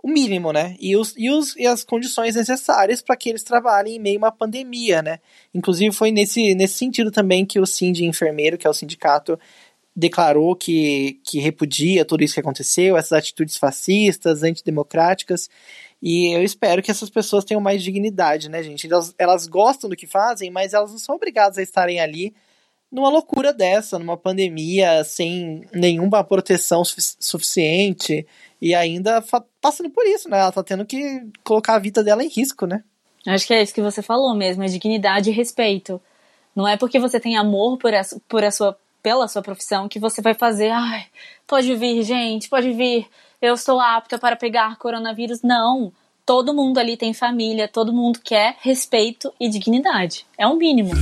o 0.03 0.07
mínimo, 0.07 0.53
né? 0.53 0.77
E, 0.79 0.95
os, 0.95 1.15
e, 1.17 1.31
os, 1.31 1.57
e 1.57 1.67
as 1.67 1.83
condições 1.83 2.35
necessárias 2.35 3.01
para 3.01 3.17
que 3.17 3.31
eles 3.31 3.43
trabalhem 3.43 3.97
em 3.97 3.99
meio 3.99 4.19
a 4.19 4.25
uma 4.25 4.33
pandemia, 4.33 5.01
né? 5.01 5.19
Inclusive 5.55 5.95
foi 5.95 6.11
nesse, 6.11 6.55
nesse 6.55 6.75
sentido 6.75 7.11
também 7.11 7.47
que 7.47 7.59
o 7.59 7.65
Sind 7.65 8.01
Enfermeiro, 8.01 8.59
que 8.59 8.67
é 8.67 8.71
o 8.71 8.75
sindicato 8.75 9.39
declarou 9.95 10.55
que, 10.55 11.21
que 11.25 11.41
repudia 11.41 12.05
tudo 12.05 12.23
isso 12.23 12.35
que 12.35 12.41
aconteceu, 12.41 12.97
essas 12.97 13.13
atitudes 13.13 13.57
fascistas, 13.57 14.43
antidemocráticas. 14.43 15.49
E 16.03 16.35
eu 16.35 16.43
espero 16.43 16.83
que 16.83 16.91
essas 16.91 17.11
pessoas 17.11 17.45
tenham 17.45 17.61
mais 17.61 17.83
dignidade, 17.83 18.49
né, 18.49 18.63
gente? 18.63 18.91
Elas, 18.91 19.15
elas 19.19 19.47
gostam 19.47 19.91
do 19.91 19.97
que 19.97 20.07
fazem, 20.07 20.51
mas 20.51 20.73
elas 20.73 20.93
não 20.93 20.99
são 20.99 21.17
obrigadas 21.17 21.59
a 21.59 21.63
estarem 21.63 22.01
ali 22.01 22.35
numa 22.91 23.09
loucura 23.09 23.53
dessa, 23.53 23.99
numa 23.99 24.17
pandemia, 24.17 25.05
sem 25.05 25.65
nenhuma 25.73 26.25
proteção 26.25 26.83
suficiente 26.85 28.27
e 28.61 28.75
ainda 28.75 29.23
passando 29.61 29.91
por 29.91 30.05
isso, 30.07 30.29
né? 30.29 30.39
Ela 30.41 30.53
tá 30.53 30.63
tendo 30.63 30.85
que 30.85 31.23
colocar 31.45 31.75
a 31.75 31.79
vida 31.79 32.03
dela 32.03 32.25
em 32.25 32.29
risco, 32.29 32.67
né? 32.67 32.83
Acho 33.27 33.47
que 33.47 33.55
é 33.55 33.63
isso 33.63 33.75
que 33.75 33.83
você 33.83 34.03
falou 34.03 34.35
mesmo, 34.35 34.63
é 34.63 34.67
dignidade 34.67 35.31
e 35.31 35.33
respeito. 35.33 36.01
Não 36.55 36.67
é 36.67 36.77
porque 36.77 36.99
você 36.99 37.21
tem 37.21 37.37
amor 37.37 37.79
por 37.79 37.95
a, 37.95 38.03
por 38.29 38.43
a 38.43 38.51
sua 38.51 38.77
pela 39.03 39.29
sua 39.29 39.43
profissão 39.43 39.89
que 39.89 39.99
você 39.99 40.21
vai 40.21 40.35
fazer, 40.35 40.71
ai, 40.71 41.07
pode 41.47 41.75
vir, 41.75 42.03
gente, 42.03 42.49
pode 42.49 42.73
vir, 42.73 43.07
eu 43.41 43.55
estou 43.55 43.81
apta 43.81 44.19
para 44.19 44.37
pegar 44.37 44.77
coronavírus. 44.77 45.43
Não. 45.43 45.93
Todo 46.27 46.55
mundo 46.55 46.79
ali 46.79 46.97
tem 46.97 47.13
família, 47.13 47.67
todo 47.67 47.93
mundo 47.93 48.21
quer 48.23 48.57
respeito 48.61 49.33
e 49.41 49.49
dignidade. 49.49 50.27
É 50.39 50.47
um 50.47 50.57
mínimo. 50.57 50.93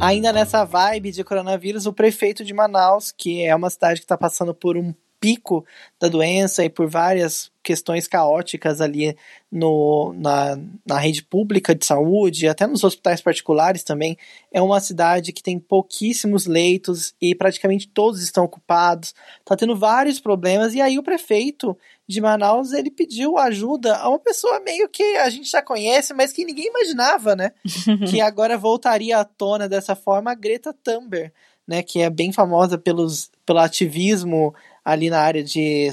Ainda 0.00 0.32
nessa 0.32 0.64
vibe 0.64 1.10
de 1.10 1.24
coronavírus, 1.24 1.86
o 1.86 1.92
prefeito 1.92 2.44
de 2.44 2.52
Manaus, 2.52 3.10
que 3.10 3.44
é 3.44 3.54
uma 3.54 3.70
cidade 3.70 4.00
que 4.00 4.04
está 4.04 4.16
passando 4.16 4.54
por 4.54 4.76
um 4.76 4.94
pico 5.26 5.66
da 6.00 6.06
doença 6.06 6.64
e 6.64 6.70
por 6.70 6.88
várias 6.88 7.50
questões 7.60 8.06
caóticas 8.06 8.80
ali 8.80 9.16
no, 9.50 10.14
na, 10.16 10.56
na 10.86 10.98
rede 11.00 11.24
pública 11.24 11.74
de 11.74 11.84
saúde, 11.84 12.46
até 12.46 12.64
nos 12.64 12.84
hospitais 12.84 13.20
particulares 13.20 13.82
também. 13.82 14.16
É 14.52 14.62
uma 14.62 14.78
cidade 14.78 15.32
que 15.32 15.42
tem 15.42 15.58
pouquíssimos 15.58 16.46
leitos 16.46 17.12
e 17.20 17.34
praticamente 17.34 17.88
todos 17.88 18.22
estão 18.22 18.44
ocupados. 18.44 19.16
Está 19.40 19.56
tendo 19.56 19.74
vários 19.74 20.20
problemas 20.20 20.74
e 20.74 20.80
aí 20.80 20.96
o 20.96 21.02
prefeito 21.02 21.76
de 22.06 22.20
Manaus 22.20 22.72
ele 22.72 22.88
pediu 22.88 23.36
ajuda 23.36 23.96
a 23.96 24.08
uma 24.08 24.20
pessoa 24.20 24.60
meio 24.60 24.88
que 24.88 25.02
a 25.16 25.28
gente 25.28 25.50
já 25.50 25.60
conhece, 25.60 26.14
mas 26.14 26.30
que 26.30 26.44
ninguém 26.44 26.68
imaginava, 26.68 27.34
né? 27.34 27.50
que 28.08 28.20
agora 28.20 28.56
voltaria 28.56 29.18
à 29.18 29.24
tona 29.24 29.68
dessa 29.68 29.96
forma 29.96 30.30
a 30.30 30.36
Greta 30.36 30.72
Thunberg, 30.72 31.32
né? 31.66 31.82
Que 31.82 32.02
é 32.02 32.10
bem 32.10 32.32
famosa 32.32 32.78
pelos, 32.78 33.28
pelo 33.44 33.58
ativismo 33.58 34.54
ali 34.86 35.10
na 35.10 35.18
área 35.18 35.42
de, 35.42 35.90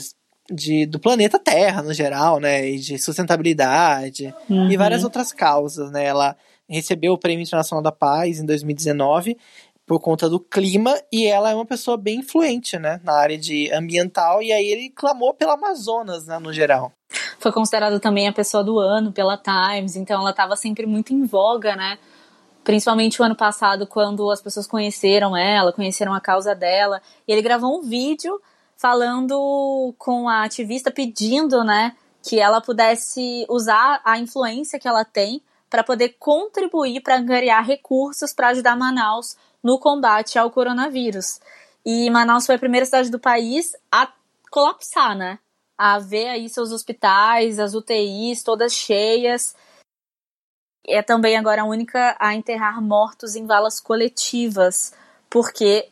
de, 0.52 0.86
do 0.86 1.00
planeta 1.00 1.40
Terra, 1.40 1.82
no 1.82 1.92
geral, 1.92 2.40
né? 2.40 2.70
E 2.70 2.78
de 2.78 3.00
sustentabilidade 3.00 4.32
uhum. 4.48 4.70
e 4.70 4.78
várias 4.78 5.04
outras 5.04 5.34
causas, 5.34 5.92
né? 5.92 6.06
Ela 6.06 6.38
recebeu 6.70 7.14
o 7.14 7.18
Prêmio 7.18 7.44
Internacional 7.44 7.82
da 7.82 7.92
Paz 7.92 8.40
em 8.40 8.46
2019 8.46 9.36
por 9.84 10.00
conta 10.00 10.30
do 10.30 10.40
clima 10.40 10.96
e 11.12 11.26
ela 11.26 11.50
é 11.50 11.56
uma 11.56 11.66
pessoa 11.66 11.98
bem 11.98 12.20
influente, 12.20 12.78
né, 12.80 13.02
na 13.04 13.16
área 13.16 13.38
de 13.38 13.70
ambiental 13.74 14.42
e 14.42 14.50
aí 14.50 14.66
ele 14.66 14.90
clamou 14.90 15.34
pela 15.34 15.56
Amazonas, 15.56 16.26
né, 16.26 16.40
no 16.40 16.54
geral. 16.54 16.94
Foi 17.38 17.52
considerada 17.52 18.00
também 18.00 18.30
a 18.30 18.32
pessoa 18.32 18.64
do 18.64 18.80
ano 18.80 19.12
pela 19.12 19.38
Times, 19.38 19.98
então 19.98 20.22
ela 20.22 20.30
estava 20.30 20.56
sempre 20.56 20.86
muito 20.86 21.14
em 21.14 21.26
voga, 21.26 21.76
né? 21.76 21.98
Principalmente 22.64 23.22
o 23.22 23.26
ano 23.26 23.36
passado, 23.36 23.86
quando 23.86 24.32
as 24.32 24.42
pessoas 24.42 24.66
conheceram 24.66 25.36
ela, 25.36 25.74
conheceram 25.74 26.14
a 26.14 26.22
causa 26.22 26.56
dela. 26.56 27.02
E 27.28 27.32
ele 27.34 27.42
gravou 27.42 27.78
um 27.78 27.82
vídeo 27.82 28.40
falando 28.84 29.96
com 29.98 30.28
a 30.28 30.44
ativista 30.44 30.92
pedindo, 30.92 31.64
né, 31.64 31.96
que 32.22 32.38
ela 32.38 32.60
pudesse 32.60 33.46
usar 33.50 34.02
a 34.04 34.20
influência 34.20 34.78
que 34.78 34.90
ela 34.90 35.06
tem 35.06 35.42
para 35.70 35.86
poder 35.86 36.18
contribuir 36.20 37.00
para 37.00 37.16
angariar 37.16 37.66
recursos 37.66 38.34
para 38.34 38.50
ajudar 38.50 38.76
Manaus 38.76 39.38
no 39.64 39.80
combate 39.80 40.38
ao 40.38 40.52
coronavírus. 40.52 41.40
E 41.86 42.10
Manaus 42.10 42.46
foi 42.46 42.56
a 42.56 42.60
primeira 42.60 42.86
cidade 42.86 43.10
do 43.10 43.18
país 43.18 43.74
a 43.90 44.12
colapsar, 44.52 45.16
né? 45.16 45.40
A 45.78 45.98
ver 45.98 46.28
aí 46.28 46.50
seus 46.50 46.74
hospitais, 46.74 47.60
as 47.60 47.74
UTIs 47.74 48.44
todas 48.44 48.74
cheias. 48.74 49.56
É 50.86 51.02
também 51.02 51.38
agora 51.38 51.62
a 51.62 51.66
única 51.66 52.18
a 52.20 52.36
enterrar 52.36 52.82
mortos 52.82 53.38
em 53.38 53.46
valas 53.46 53.80
coletivas, 53.80 54.94
porque 55.30 55.88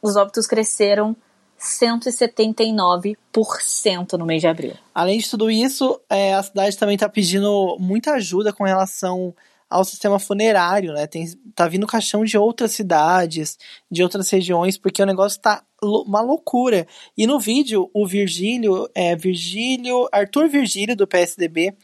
os 0.00 0.16
óbitos 0.16 0.46
cresceram 0.46 1.14
179% 1.60 4.18
no 4.18 4.24
mês 4.24 4.40
de 4.40 4.48
abril. 4.48 4.72
Além 4.94 5.18
de 5.18 5.28
tudo 5.28 5.50
isso, 5.50 6.00
é, 6.08 6.32
a 6.34 6.42
cidade 6.42 6.78
também 6.78 6.94
está 6.94 7.06
pedindo 7.08 7.76
muita 7.78 8.12
ajuda 8.14 8.52
com 8.52 8.64
relação 8.64 9.34
ao 9.68 9.84
sistema 9.84 10.18
funerário, 10.18 10.92
né? 10.92 11.06
Tem, 11.06 11.26
tá 11.54 11.68
vindo 11.68 11.86
caixão 11.86 12.24
de 12.24 12.36
outras 12.36 12.72
cidades, 12.72 13.56
de 13.88 14.02
outras 14.02 14.28
regiões, 14.28 14.76
porque 14.76 15.00
o 15.02 15.06
negócio 15.06 15.40
tá 15.40 15.62
uma 15.80 16.20
loucura. 16.20 16.88
E 17.16 17.24
no 17.26 17.38
vídeo, 17.38 17.88
o 17.94 18.04
Virgílio, 18.06 18.88
é, 18.94 19.14
Virgílio, 19.14 20.08
Arthur 20.10 20.48
Virgílio, 20.48 20.96
do 20.96 21.06
PSDB, 21.06 21.76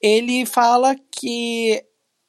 ele 0.00 0.46
fala 0.46 0.94
que 1.10 1.84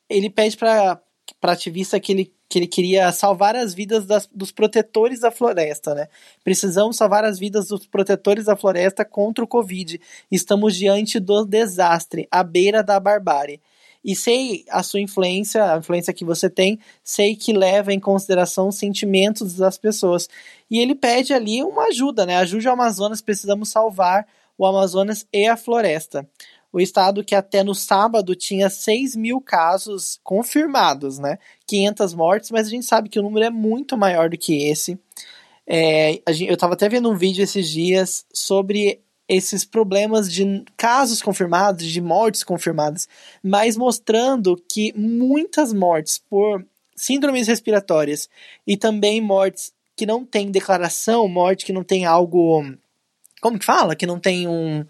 ele 0.09 0.29
pede 0.29 0.57
para 0.57 0.99
ativista 1.43 1.99
que 1.99 2.11
ele 2.11 2.34
que 2.47 2.59
ele 2.59 2.67
queria 2.67 3.11
salvar 3.11 3.55
as 3.55 3.73
vidas 3.73 4.05
das, 4.05 4.29
dos 4.33 4.51
protetores 4.51 5.19
da 5.19 5.31
floresta, 5.31 5.95
né? 5.95 6.07
Precisamos 6.43 6.95
salvar 6.95 7.23
as 7.23 7.39
vidas 7.39 7.67
dos 7.67 7.87
protetores 7.87 8.45
da 8.45 8.55
floresta 8.55 9.03
contra 9.03 9.43
o 9.43 9.47
Covid. 9.47 9.99
Estamos 10.31 10.75
diante 10.75 11.19
do 11.19 11.43
desastre, 11.43 12.27
à 12.29 12.43
beira 12.43 12.83
da 12.83 12.99
barbárie. 12.99 13.59
E 14.03 14.15
sei 14.15 14.63
a 14.69 14.83
sua 14.83 15.01
influência, 15.01 15.73
a 15.73 15.77
influência 15.77 16.13
que 16.13 16.23
você 16.23 16.47
tem, 16.47 16.79
sei 17.03 17.35
que 17.35 17.51
leva 17.51 17.91
em 17.91 17.99
consideração 17.99 18.67
os 18.67 18.77
sentimentos 18.77 19.55
das 19.55 19.79
pessoas. 19.79 20.29
E 20.69 20.77
ele 20.77 20.93
pede 20.93 21.33
ali 21.33 21.63
uma 21.63 21.85
ajuda, 21.85 22.23
né? 22.23 22.37
Ajude 22.37 22.67
o 22.67 22.71
Amazonas, 22.71 23.19
precisamos 23.19 23.69
salvar 23.69 24.27
o 24.55 24.65
Amazonas 24.65 25.25
e 25.33 25.47
a 25.47 25.57
floresta. 25.57 26.27
O 26.75 26.81
estado 26.81 27.23
que 27.23 27.33
até 27.33 27.63
no 27.63 27.73
sábado 27.73 28.35
tinha 28.35 28.69
6 28.69 29.15
mil 29.15 29.39
casos 29.39 30.19
confirmados, 30.21 31.17
né? 31.17 31.39
500 31.65 32.13
mortes, 32.13 32.51
mas 32.51 32.67
a 32.67 32.69
gente 32.69 32.85
sabe 32.85 33.07
que 33.07 33.17
o 33.17 33.23
número 33.23 33.45
é 33.45 33.49
muito 33.49 33.97
maior 33.97 34.29
do 34.29 34.37
que 34.37 34.67
esse. 34.67 34.99
É, 35.65 36.15
eu 36.27 36.53
estava 36.53 36.73
até 36.73 36.89
vendo 36.89 37.09
um 37.09 37.15
vídeo 37.15 37.41
esses 37.41 37.69
dias 37.69 38.25
sobre 38.33 38.99
esses 39.25 39.63
problemas 39.63 40.29
de 40.29 40.65
casos 40.75 41.21
confirmados, 41.21 41.85
de 41.85 42.01
mortes 42.01 42.43
confirmadas, 42.43 43.07
mas 43.41 43.77
mostrando 43.77 44.61
que 44.69 44.91
muitas 44.97 45.71
mortes 45.71 46.17
por 46.29 46.61
síndromes 46.93 47.47
respiratórias 47.47 48.29
e 48.67 48.75
também 48.75 49.21
mortes 49.21 49.71
que 49.95 50.05
não 50.05 50.25
tem 50.25 50.51
declaração, 50.51 51.25
morte 51.29 51.65
que 51.65 51.71
não 51.71 51.85
tem 51.85 52.03
algo. 52.03 52.65
Como 53.39 53.57
que 53.57 53.65
fala? 53.65 53.95
Que 53.95 54.05
não 54.05 54.19
tem 54.19 54.45
um, 54.45 54.85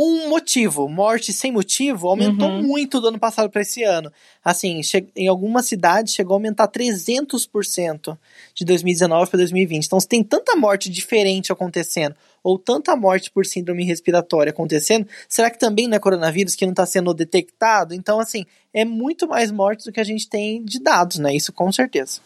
um 0.00 0.28
motivo. 0.28 0.88
Morte 0.88 1.32
sem 1.32 1.50
motivo 1.50 2.06
aumentou 2.06 2.48
uhum. 2.48 2.62
muito 2.62 3.00
do 3.00 3.08
ano 3.08 3.18
passado 3.18 3.50
para 3.50 3.62
esse 3.62 3.82
ano. 3.82 4.12
Assim, 4.44 4.80
em 5.16 5.26
algumas 5.26 5.66
cidades 5.66 6.14
chegou 6.14 6.34
a 6.34 6.36
aumentar 6.36 6.68
300% 6.68 8.16
de 8.54 8.64
2019 8.64 9.28
para 9.28 9.38
2020. 9.38 9.84
Então, 9.84 9.98
se 9.98 10.06
tem 10.06 10.22
tanta 10.22 10.54
morte 10.54 10.88
diferente 10.88 11.50
acontecendo, 11.50 12.14
ou 12.44 12.56
tanta 12.56 12.94
morte 12.94 13.28
por 13.32 13.44
síndrome 13.44 13.82
respiratória 13.82 14.50
acontecendo, 14.50 15.08
será 15.28 15.50
que 15.50 15.58
também 15.58 15.88
não 15.88 15.96
é 15.96 15.98
coronavírus 15.98 16.54
que 16.54 16.64
não 16.64 16.72
está 16.72 16.86
sendo 16.86 17.12
detectado? 17.12 17.92
Então, 17.92 18.20
assim, 18.20 18.46
é 18.72 18.84
muito 18.84 19.26
mais 19.26 19.50
mortes 19.50 19.86
do 19.86 19.92
que 19.92 19.98
a 19.98 20.04
gente 20.04 20.28
tem 20.28 20.64
de 20.64 20.78
dados, 20.78 21.18
né? 21.18 21.34
Isso 21.34 21.52
com 21.52 21.72
certeza. 21.72 22.20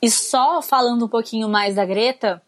E 0.00 0.10
só 0.10 0.60
falando 0.60 1.06
um 1.06 1.08
pouquinho 1.08 1.48
mais 1.48 1.76
da 1.76 1.86
Greta, 1.86 2.42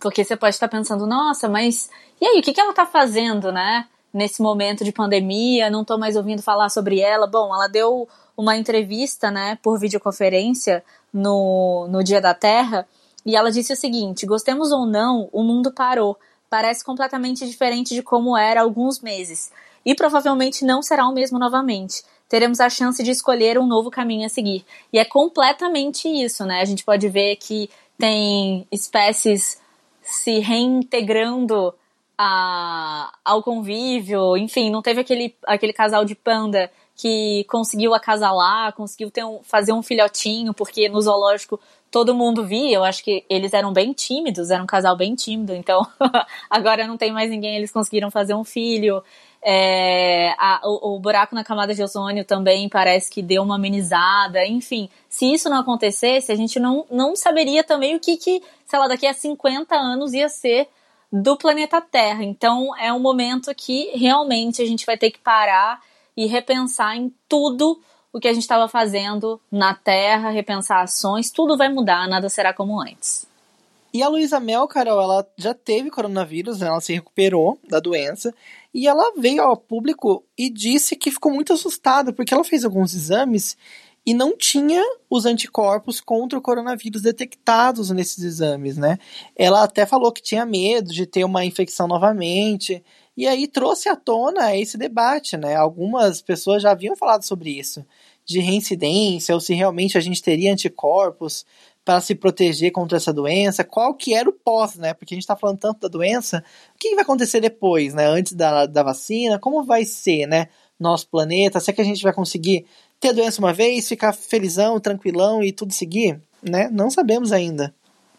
porque 0.00 0.24
você 0.24 0.36
pode 0.36 0.54
estar 0.54 0.68
pensando, 0.68 1.06
nossa, 1.06 1.48
mas 1.48 1.90
e 2.20 2.26
aí, 2.26 2.38
o 2.38 2.42
que, 2.42 2.58
ela 2.58 2.70
está 2.70 2.86
fazendo, 2.86 3.52
né? 3.52 3.86
Nesse 4.12 4.40
momento 4.40 4.84
de 4.84 4.92
pandemia, 4.92 5.68
não 5.68 5.82
estou 5.82 5.98
mais 5.98 6.16
ouvindo 6.16 6.42
falar 6.42 6.68
sobre 6.68 7.00
ela. 7.00 7.26
Bom, 7.26 7.52
ela 7.54 7.66
deu 7.66 8.08
uma 8.36 8.56
entrevista, 8.56 9.30
né, 9.30 9.58
por 9.62 9.78
videoconferência 9.78 10.84
no, 11.12 11.86
no 11.88 12.02
Dia 12.02 12.20
da 12.20 12.32
Terra, 12.32 12.86
e 13.26 13.36
ela 13.36 13.50
disse 13.50 13.72
o 13.72 13.76
seguinte: 13.76 14.26
gostemos 14.26 14.72
ou 14.72 14.86
não, 14.86 15.28
o 15.32 15.42
mundo 15.42 15.72
parou. 15.72 16.16
Parece 16.48 16.84
completamente 16.84 17.46
diferente 17.46 17.94
de 17.94 18.02
como 18.02 18.36
era 18.36 18.60
há 18.60 18.62
alguns 18.62 19.00
meses. 19.00 19.50
E 19.84 19.94
provavelmente 19.94 20.64
não 20.64 20.80
será 20.80 21.06
o 21.06 21.12
mesmo 21.12 21.38
novamente 21.38 22.04
teremos 22.26 22.58
a 22.58 22.70
chance 22.70 23.02
de 23.02 23.10
escolher 23.10 23.58
um 23.58 23.66
novo 23.66 23.90
caminho 23.90 24.26
a 24.26 24.28
seguir. 24.28 24.64
E 24.92 24.98
é 24.98 25.04
completamente 25.04 26.08
isso, 26.08 26.44
né? 26.44 26.62
A 26.62 26.64
gente 26.64 26.82
pode 26.82 27.08
ver 27.08 27.36
que 27.36 27.70
tem 27.98 28.66
espécies 28.72 29.60
se 30.04 30.38
reintegrando 30.38 31.74
a, 32.16 33.12
ao 33.24 33.42
convívio, 33.42 34.36
enfim, 34.36 34.70
não 34.70 34.82
teve 34.82 35.00
aquele, 35.00 35.34
aquele 35.46 35.72
casal 35.72 36.04
de 36.04 36.14
panda 36.14 36.70
que 36.96 37.44
conseguiu 37.48 37.92
acasalar, 37.92 38.72
conseguiu 38.74 39.10
ter 39.10 39.24
um, 39.24 39.40
fazer 39.42 39.72
um 39.72 39.82
filhotinho, 39.82 40.54
porque 40.54 40.88
no 40.88 41.00
zoológico 41.00 41.58
todo 41.90 42.14
mundo 42.14 42.44
via, 42.44 42.76
eu 42.76 42.84
acho 42.84 43.02
que 43.04 43.24
eles 43.28 43.52
eram 43.52 43.72
bem 43.72 43.92
tímidos, 43.92 44.50
era 44.50 44.62
um 44.62 44.66
casal 44.66 44.96
bem 44.96 45.14
tímido, 45.14 45.54
então 45.54 45.86
agora 46.50 46.86
não 46.86 46.96
tem 46.96 47.12
mais 47.12 47.30
ninguém, 47.30 47.56
eles 47.56 47.70
conseguiram 47.70 48.10
fazer 48.10 48.34
um 48.34 48.44
filho. 48.44 49.02
É, 49.46 50.34
a, 50.38 50.62
o, 50.64 50.94
o, 50.94 50.98
buraco 50.98 51.34
na 51.34 51.44
camada 51.44 51.74
de 51.74 51.82
ozônio 51.82 52.24
também 52.24 52.66
parece 52.66 53.10
que 53.10 53.20
deu 53.20 53.42
uma 53.42 53.56
amenizada. 53.56 54.46
Enfim, 54.46 54.88
se 55.06 55.30
isso 55.30 55.50
não 55.50 55.58
acontecesse, 55.58 56.32
a 56.32 56.34
gente 56.34 56.58
não, 56.58 56.86
não 56.90 57.14
saberia 57.14 57.62
também 57.62 57.94
o 57.94 58.00
que, 58.00 58.16
que, 58.16 58.42
sei 58.64 58.78
lá, 58.78 58.88
daqui 58.88 59.06
a 59.06 59.12
50 59.12 59.74
anos 59.74 60.14
ia 60.14 60.30
ser 60.30 60.66
do 61.12 61.36
planeta 61.36 61.78
Terra. 61.80 62.24
Então 62.24 62.74
é 62.76 62.90
um 62.90 62.98
momento 62.98 63.54
que 63.54 63.90
realmente 63.94 64.62
a 64.62 64.66
gente 64.66 64.86
vai 64.86 64.96
ter 64.96 65.10
que 65.10 65.18
parar 65.18 65.78
e 66.16 66.26
repensar 66.26 66.96
em 66.96 67.12
tudo 67.28 67.78
o 68.14 68.20
que 68.20 68.28
a 68.28 68.32
gente 68.32 68.44
estava 68.44 68.66
fazendo 68.66 69.40
na 69.50 69.74
Terra, 69.74 70.30
repensar 70.30 70.80
ações, 70.80 71.30
tudo 71.30 71.56
vai 71.56 71.68
mudar, 71.68 72.08
nada 72.08 72.28
será 72.30 72.54
como 72.54 72.80
antes. 72.80 73.26
E 73.94 74.02
a 74.02 74.08
Luísa 74.08 74.40
Mel, 74.40 74.66
Carol, 74.66 75.00
ela 75.00 75.24
já 75.38 75.54
teve 75.54 75.88
coronavírus, 75.88 76.58
né? 76.58 76.66
ela 76.66 76.80
se 76.80 76.92
recuperou 76.92 77.56
da 77.68 77.78
doença 77.78 78.34
e 78.74 78.88
ela 78.88 79.12
veio 79.16 79.40
ao 79.40 79.56
público 79.56 80.24
e 80.36 80.50
disse 80.50 80.96
que 80.96 81.12
ficou 81.12 81.32
muito 81.32 81.52
assustada 81.52 82.12
porque 82.12 82.34
ela 82.34 82.42
fez 82.42 82.64
alguns 82.64 82.92
exames 82.92 83.56
e 84.04 84.12
não 84.12 84.36
tinha 84.36 84.82
os 85.08 85.24
anticorpos 85.26 86.00
contra 86.00 86.36
o 86.36 86.42
coronavírus 86.42 87.02
detectados 87.02 87.90
nesses 87.90 88.24
exames, 88.24 88.76
né? 88.76 88.98
Ela 89.36 89.62
até 89.62 89.86
falou 89.86 90.10
que 90.10 90.20
tinha 90.20 90.44
medo 90.44 90.92
de 90.92 91.06
ter 91.06 91.22
uma 91.24 91.44
infecção 91.44 91.86
novamente. 91.86 92.84
E 93.16 93.28
aí 93.28 93.46
trouxe 93.46 93.88
à 93.88 93.94
tona 93.94 94.56
esse 94.56 94.76
debate, 94.76 95.36
né? 95.36 95.54
Algumas 95.54 96.20
pessoas 96.20 96.60
já 96.60 96.72
haviam 96.72 96.96
falado 96.96 97.22
sobre 97.22 97.50
isso, 97.56 97.86
de 98.24 98.40
reincidência, 98.40 99.34
ou 99.34 99.40
se 99.40 99.54
realmente 99.54 99.98
a 99.98 100.00
gente 100.00 100.22
teria 100.22 100.52
anticorpos 100.52 101.44
para 101.84 102.00
se 102.00 102.14
proteger 102.14 102.72
contra 102.72 102.96
essa 102.96 103.12
doença, 103.12 103.62
qual 103.62 103.94
que 103.94 104.14
era 104.14 104.28
o 104.28 104.32
pós, 104.32 104.76
né? 104.76 104.94
Porque 104.94 105.14
a 105.14 105.16
gente 105.16 105.24
está 105.24 105.36
falando 105.36 105.58
tanto 105.58 105.80
da 105.80 105.88
doença, 105.88 106.42
o 106.74 106.78
que 106.78 106.94
vai 106.94 107.04
acontecer 107.04 107.40
depois, 107.40 107.92
né? 107.92 108.06
Antes 108.06 108.32
da, 108.32 108.64
da 108.64 108.82
vacina, 108.82 109.38
como 109.38 109.62
vai 109.62 109.84
ser, 109.84 110.26
né? 110.26 110.48
Nosso 110.80 111.06
planeta, 111.08 111.60
será 111.60 111.74
que 111.74 111.82
a 111.82 111.84
gente 111.84 112.02
vai 112.02 112.12
conseguir 112.12 112.66
ter 112.98 113.10
a 113.10 113.12
doença 113.12 113.38
uma 113.40 113.52
vez, 113.52 113.86
ficar 113.86 114.14
felizão, 114.14 114.80
tranquilão 114.80 115.42
e 115.42 115.52
tudo 115.52 115.74
seguir, 115.74 116.18
né? 116.42 116.70
Não 116.72 116.90
sabemos 116.90 117.32
ainda. 117.32 117.74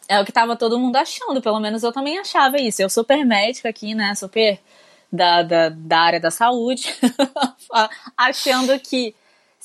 É 0.08 0.22
o 0.22 0.26
que 0.26 0.32
tava 0.32 0.56
todo 0.56 0.78
mundo 0.78 0.96
achando, 0.98 1.42
pelo 1.42 1.60
menos 1.60 1.82
eu 1.82 1.92
também 1.92 2.20
achava 2.20 2.58
isso. 2.58 2.82
Eu 2.82 2.90
super 2.90 3.26
médica 3.26 3.70
aqui, 3.70 3.96
né? 3.96 4.14
Super 4.14 4.60
da, 5.12 5.42
da, 5.42 5.70
da 5.70 6.00
área 6.00 6.20
da 6.20 6.30
saúde, 6.30 6.94
achando 8.16 8.80
que 8.80 9.16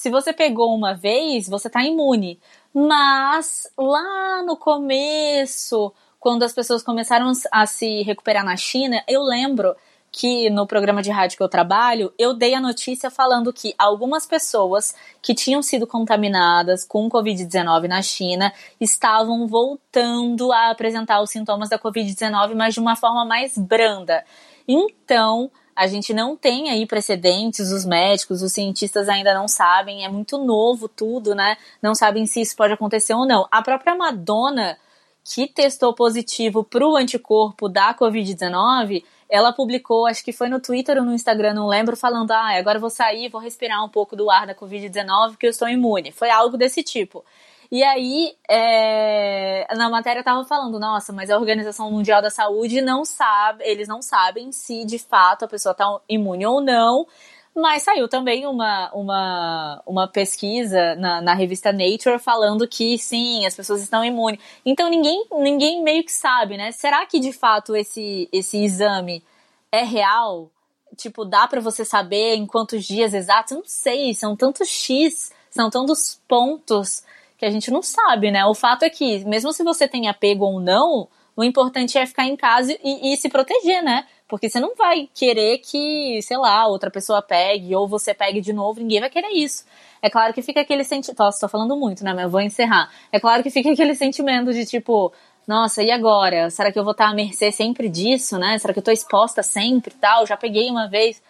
se 0.00 0.08
você 0.08 0.32
pegou 0.32 0.74
uma 0.74 0.94
vez, 0.94 1.46
você 1.46 1.68
tá 1.68 1.84
imune. 1.84 2.40
Mas 2.72 3.70
lá 3.76 4.42
no 4.42 4.56
começo, 4.56 5.92
quando 6.18 6.42
as 6.42 6.54
pessoas 6.54 6.82
começaram 6.82 7.30
a 7.52 7.66
se 7.66 8.00
recuperar 8.00 8.42
na 8.42 8.56
China, 8.56 9.04
eu 9.06 9.20
lembro 9.20 9.76
que 10.10 10.48
no 10.48 10.66
programa 10.66 11.02
de 11.02 11.10
rádio 11.10 11.36
que 11.36 11.42
eu 11.42 11.50
trabalho, 11.50 12.14
eu 12.18 12.32
dei 12.32 12.54
a 12.54 12.62
notícia 12.62 13.10
falando 13.10 13.52
que 13.52 13.74
algumas 13.76 14.24
pessoas 14.24 14.94
que 15.20 15.34
tinham 15.34 15.62
sido 15.62 15.86
contaminadas 15.86 16.82
com 16.82 17.06
Covid-19 17.10 17.86
na 17.86 18.00
China 18.00 18.54
estavam 18.80 19.46
voltando 19.46 20.50
a 20.50 20.70
apresentar 20.70 21.20
os 21.20 21.28
sintomas 21.28 21.68
da 21.68 21.78
Covid-19, 21.78 22.54
mas 22.54 22.72
de 22.72 22.80
uma 22.80 22.96
forma 22.96 23.26
mais 23.26 23.58
branda. 23.58 24.24
Então, 24.66 25.50
a 25.80 25.86
gente 25.86 26.12
não 26.12 26.36
tem 26.36 26.68
aí 26.68 26.84
precedentes, 26.84 27.72
os 27.72 27.86
médicos, 27.86 28.42
os 28.42 28.52
cientistas 28.52 29.08
ainda 29.08 29.32
não 29.32 29.48
sabem, 29.48 30.04
é 30.04 30.10
muito 30.10 30.36
novo 30.36 30.86
tudo, 30.86 31.34
né? 31.34 31.56
Não 31.80 31.94
sabem 31.94 32.26
se 32.26 32.42
isso 32.42 32.54
pode 32.54 32.74
acontecer 32.74 33.14
ou 33.14 33.26
não. 33.26 33.48
A 33.50 33.62
própria 33.62 33.94
Madonna, 33.94 34.76
que 35.24 35.46
testou 35.46 35.94
positivo 35.94 36.62
para 36.62 36.86
o 36.86 36.96
anticorpo 36.96 37.66
da 37.66 37.94
Covid-19, 37.94 39.02
ela 39.26 39.54
publicou, 39.54 40.06
acho 40.06 40.22
que 40.22 40.34
foi 40.34 40.50
no 40.50 40.60
Twitter 40.60 40.98
ou 40.98 41.04
no 41.04 41.14
Instagram, 41.14 41.54
não 41.54 41.66
lembro, 41.66 41.96
falando: 41.96 42.30
ah, 42.32 42.58
agora 42.58 42.78
vou 42.78 42.90
sair, 42.90 43.30
vou 43.30 43.40
respirar 43.40 43.82
um 43.82 43.88
pouco 43.88 44.14
do 44.14 44.30
ar 44.30 44.46
da 44.46 44.54
Covid-19 44.54 45.30
porque 45.30 45.46
eu 45.46 45.50
estou 45.50 45.66
imune. 45.66 46.12
Foi 46.12 46.28
algo 46.28 46.58
desse 46.58 46.82
tipo. 46.82 47.24
E 47.70 47.84
aí, 47.84 48.34
é, 48.48 49.64
na 49.76 49.88
matéria 49.88 50.24
tava 50.24 50.44
falando, 50.44 50.78
nossa, 50.80 51.12
mas 51.12 51.30
a 51.30 51.38
Organização 51.38 51.88
Mundial 51.90 52.20
da 52.20 52.28
Saúde 52.28 52.80
não 52.82 53.04
sabe, 53.04 53.62
eles 53.64 53.86
não 53.86 54.02
sabem 54.02 54.50
se 54.50 54.84
de 54.84 54.98
fato 54.98 55.44
a 55.44 55.48
pessoa 55.48 55.72
tá 55.72 55.86
imune 56.08 56.44
ou 56.44 56.60
não. 56.60 57.06
Mas 57.54 57.82
saiu 57.82 58.08
também 58.08 58.46
uma, 58.46 58.90
uma, 58.92 59.82
uma 59.86 60.08
pesquisa 60.08 60.94
na, 60.96 61.20
na 61.20 61.34
revista 61.34 61.72
Nature 61.72 62.18
falando 62.18 62.66
que 62.66 62.96
sim, 62.98 63.44
as 63.46 63.54
pessoas 63.54 63.82
estão 63.82 64.04
imunes. 64.04 64.40
Então 64.64 64.88
ninguém, 64.88 65.26
ninguém 65.32 65.82
meio 65.82 66.04
que 66.04 66.12
sabe, 66.12 66.56
né? 66.56 66.72
Será 66.72 67.04
que 67.06 67.18
de 67.20 67.32
fato 67.32 67.74
esse, 67.76 68.28
esse 68.32 68.62
exame 68.64 69.22
é 69.70 69.82
real? 69.82 70.50
Tipo, 70.96 71.24
dá 71.24 71.46
para 71.46 71.60
você 71.60 71.84
saber 71.84 72.34
em 72.34 72.46
quantos 72.46 72.84
dias 72.84 73.14
exatos? 73.14 73.56
Não 73.56 73.64
sei, 73.64 74.14
são 74.14 74.36
tantos 74.36 74.68
X, 74.68 75.32
são 75.50 75.70
tantos 75.70 76.20
pontos 76.28 77.04
que 77.40 77.46
a 77.46 77.50
gente 77.50 77.70
não 77.70 77.82
sabe, 77.82 78.30
né? 78.30 78.44
O 78.44 78.54
fato 78.54 78.84
é 78.84 78.90
que, 78.90 79.24
mesmo 79.24 79.50
se 79.52 79.64
você 79.64 79.88
tem 79.88 80.08
apego 80.08 80.44
ou 80.44 80.60
não, 80.60 81.08
o 81.34 81.42
importante 81.42 81.96
é 81.96 82.04
ficar 82.04 82.26
em 82.26 82.36
casa 82.36 82.76
e, 82.84 83.14
e 83.14 83.16
se 83.16 83.30
proteger, 83.30 83.82
né? 83.82 84.06
Porque 84.28 84.48
você 84.48 84.60
não 84.60 84.76
vai 84.76 85.08
querer 85.14 85.58
que, 85.58 86.20
sei 86.22 86.36
lá, 86.36 86.66
outra 86.66 86.90
pessoa 86.90 87.22
pegue 87.22 87.74
ou 87.74 87.88
você 87.88 88.12
pegue 88.12 88.42
de 88.42 88.52
novo, 88.52 88.78
ninguém 88.78 89.00
vai 89.00 89.08
querer 89.08 89.30
isso. 89.30 89.64
É 90.02 90.10
claro 90.10 90.34
que 90.34 90.42
fica 90.42 90.60
aquele 90.60 90.84
sentimento. 90.84 91.18
Nossa, 91.18 91.40
tô 91.40 91.48
falando 91.48 91.74
muito, 91.76 92.04
né? 92.04 92.12
Mas 92.12 92.24
eu 92.24 92.30
vou 92.30 92.42
encerrar. 92.42 92.90
É 93.10 93.18
claro 93.18 93.42
que 93.42 93.50
fica 93.50 93.72
aquele 93.72 93.94
sentimento 93.94 94.52
de 94.52 94.66
tipo, 94.66 95.10
nossa, 95.48 95.82
e 95.82 95.90
agora? 95.90 96.50
Será 96.50 96.70
que 96.70 96.78
eu 96.78 96.84
vou 96.84 96.92
estar 96.92 97.08
à 97.08 97.14
mercê 97.14 97.50
sempre 97.50 97.88
disso, 97.88 98.38
né? 98.38 98.58
Será 98.58 98.74
que 98.74 98.78
eu 98.78 98.84
tô 98.84 98.92
exposta 98.92 99.42
sempre 99.42 99.94
e 99.94 99.98
tal? 99.98 100.26
Já 100.26 100.36
peguei 100.36 100.70
uma 100.70 100.88
vez. 100.88 101.22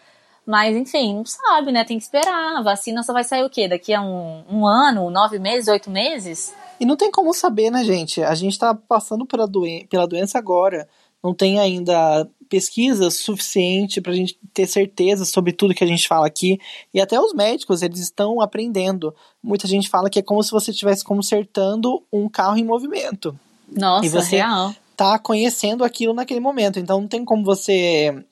Mas, 0.51 0.77
enfim, 0.77 1.15
não 1.15 1.25
sabe, 1.25 1.71
né? 1.71 1.85
Tem 1.85 1.97
que 1.97 2.03
esperar. 2.03 2.59
A 2.59 2.63
vacina 2.63 3.05
só 3.05 3.13
vai 3.13 3.23
sair 3.23 3.45
o 3.45 3.49
quê? 3.49 3.69
Daqui 3.69 3.95
a 3.95 4.03
um, 4.03 4.43
um 4.51 4.67
ano, 4.67 5.09
nove 5.09 5.39
meses, 5.39 5.69
oito 5.69 5.89
meses? 5.89 6.53
E 6.81 6.85
não 6.85 6.97
tem 6.97 7.09
como 7.09 7.33
saber, 7.33 7.71
né, 7.71 7.85
gente? 7.85 8.21
A 8.21 8.35
gente 8.35 8.59
tá 8.59 8.75
passando 8.75 9.25
pela, 9.25 9.47
doen 9.47 9.87
pela 9.89 10.09
doença 10.09 10.39
agora. 10.39 10.89
Não 11.23 11.33
tem 11.33 11.61
ainda 11.61 12.29
pesquisa 12.49 13.13
suficiente 13.13 14.01
para 14.01 14.11
a 14.11 14.15
gente 14.17 14.37
ter 14.53 14.67
certeza 14.67 15.25
sobre 15.25 15.53
tudo 15.53 15.73
que 15.73 15.85
a 15.85 15.87
gente 15.87 16.09
fala 16.09 16.27
aqui. 16.27 16.59
E 16.93 17.01
até 17.01 17.21
os 17.21 17.33
médicos, 17.33 17.81
eles 17.81 18.01
estão 18.01 18.41
aprendendo. 18.41 19.15
Muita 19.41 19.69
gente 19.69 19.89
fala 19.89 20.11
que 20.11 20.19
é 20.19 20.23
como 20.23 20.43
se 20.43 20.51
você 20.51 20.73
estivesse 20.73 21.05
consertando 21.05 22.03
um 22.13 22.29
carro 22.29 22.57
em 22.57 22.65
movimento. 22.65 23.39
Nossa, 23.71 24.05
e 24.05 24.09
você 24.09 24.39
real. 24.39 24.75
tá 24.97 25.17
conhecendo 25.17 25.85
aquilo 25.85 26.13
naquele 26.13 26.41
momento. 26.41 26.81
Então 26.81 27.03
não 27.03 27.07
tem 27.07 27.25
como 27.25 27.45
você 27.45 28.25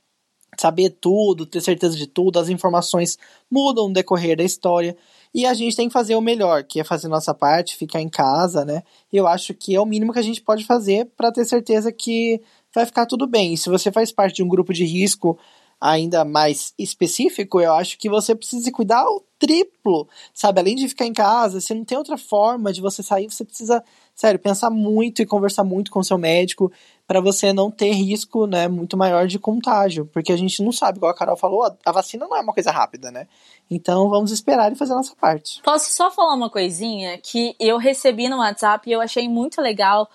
saber 0.58 0.90
tudo, 1.00 1.46
ter 1.46 1.60
certeza 1.60 1.96
de 1.96 2.06
tudo, 2.06 2.38
as 2.38 2.48
informações 2.48 3.18
mudam 3.50 3.88
no 3.88 3.94
decorrer 3.94 4.36
da 4.36 4.44
história. 4.44 4.96
E 5.32 5.46
a 5.46 5.54
gente 5.54 5.76
tem 5.76 5.88
que 5.88 5.92
fazer 5.92 6.16
o 6.16 6.20
melhor, 6.20 6.64
que 6.64 6.80
é 6.80 6.84
fazer 6.84 7.06
nossa 7.06 7.34
parte, 7.34 7.76
ficar 7.76 8.00
em 8.00 8.08
casa, 8.08 8.64
né? 8.64 8.82
Eu 9.12 9.26
acho 9.26 9.54
que 9.54 9.74
é 9.74 9.80
o 9.80 9.86
mínimo 9.86 10.12
que 10.12 10.18
a 10.18 10.22
gente 10.22 10.40
pode 10.40 10.64
fazer 10.64 11.06
para 11.16 11.30
ter 11.30 11.44
certeza 11.44 11.92
que 11.92 12.40
vai 12.74 12.86
ficar 12.86 13.06
tudo 13.06 13.26
bem. 13.26 13.54
E 13.54 13.58
se 13.58 13.68
você 13.68 13.92
faz 13.92 14.10
parte 14.10 14.36
de 14.36 14.42
um 14.42 14.48
grupo 14.48 14.72
de 14.72 14.84
risco 14.84 15.38
ainda 15.80 16.24
mais 16.24 16.72
específico, 16.78 17.60
eu 17.60 17.72
acho 17.74 17.98
que 17.98 18.08
você 18.08 18.34
precisa 18.34 18.70
cuidar 18.72 19.04
o 19.04 19.22
triplo, 19.38 20.08
sabe? 20.34 20.60
Além 20.60 20.74
de 20.74 20.88
ficar 20.88 21.06
em 21.06 21.12
casa, 21.12 21.60
se 21.60 21.72
não 21.72 21.84
tem 21.84 21.96
outra 21.96 22.18
forma 22.18 22.72
de 22.72 22.80
você 22.80 23.02
sair, 23.02 23.30
você 23.30 23.44
precisa, 23.44 23.84
sério, 24.14 24.40
pensar 24.40 24.70
muito 24.70 25.22
e 25.22 25.26
conversar 25.26 25.62
muito 25.62 25.90
com 25.90 26.02
seu 26.02 26.18
médico 26.18 26.72
para 27.06 27.20
você 27.20 27.52
não 27.52 27.70
ter 27.70 27.92
risco, 27.92 28.46
né, 28.46 28.68
muito 28.68 28.96
maior 28.96 29.26
de 29.26 29.38
contágio, 29.38 30.04
porque 30.12 30.32
a 30.32 30.36
gente 30.36 30.62
não 30.62 30.72
sabe, 30.72 30.98
igual 30.98 31.12
a 31.12 31.14
Carol 31.14 31.36
falou, 31.36 31.64
a 31.84 31.92
vacina 31.92 32.26
não 32.26 32.36
é 32.36 32.40
uma 32.40 32.52
coisa 32.52 32.70
rápida, 32.70 33.10
né? 33.10 33.26
Então 33.70 34.10
vamos 34.10 34.30
esperar 34.32 34.72
e 34.72 34.76
fazer 34.76 34.92
a 34.92 34.96
nossa 34.96 35.14
parte. 35.14 35.62
Posso 35.62 35.90
só 35.90 36.10
falar 36.10 36.34
uma 36.34 36.50
coisinha 36.50 37.16
que 37.18 37.54
eu 37.58 37.78
recebi 37.78 38.28
no 38.28 38.38
WhatsApp 38.38 38.88
e 38.88 38.92
eu 38.92 39.00
achei 39.00 39.28
muito 39.28 39.62
legal 39.62 40.08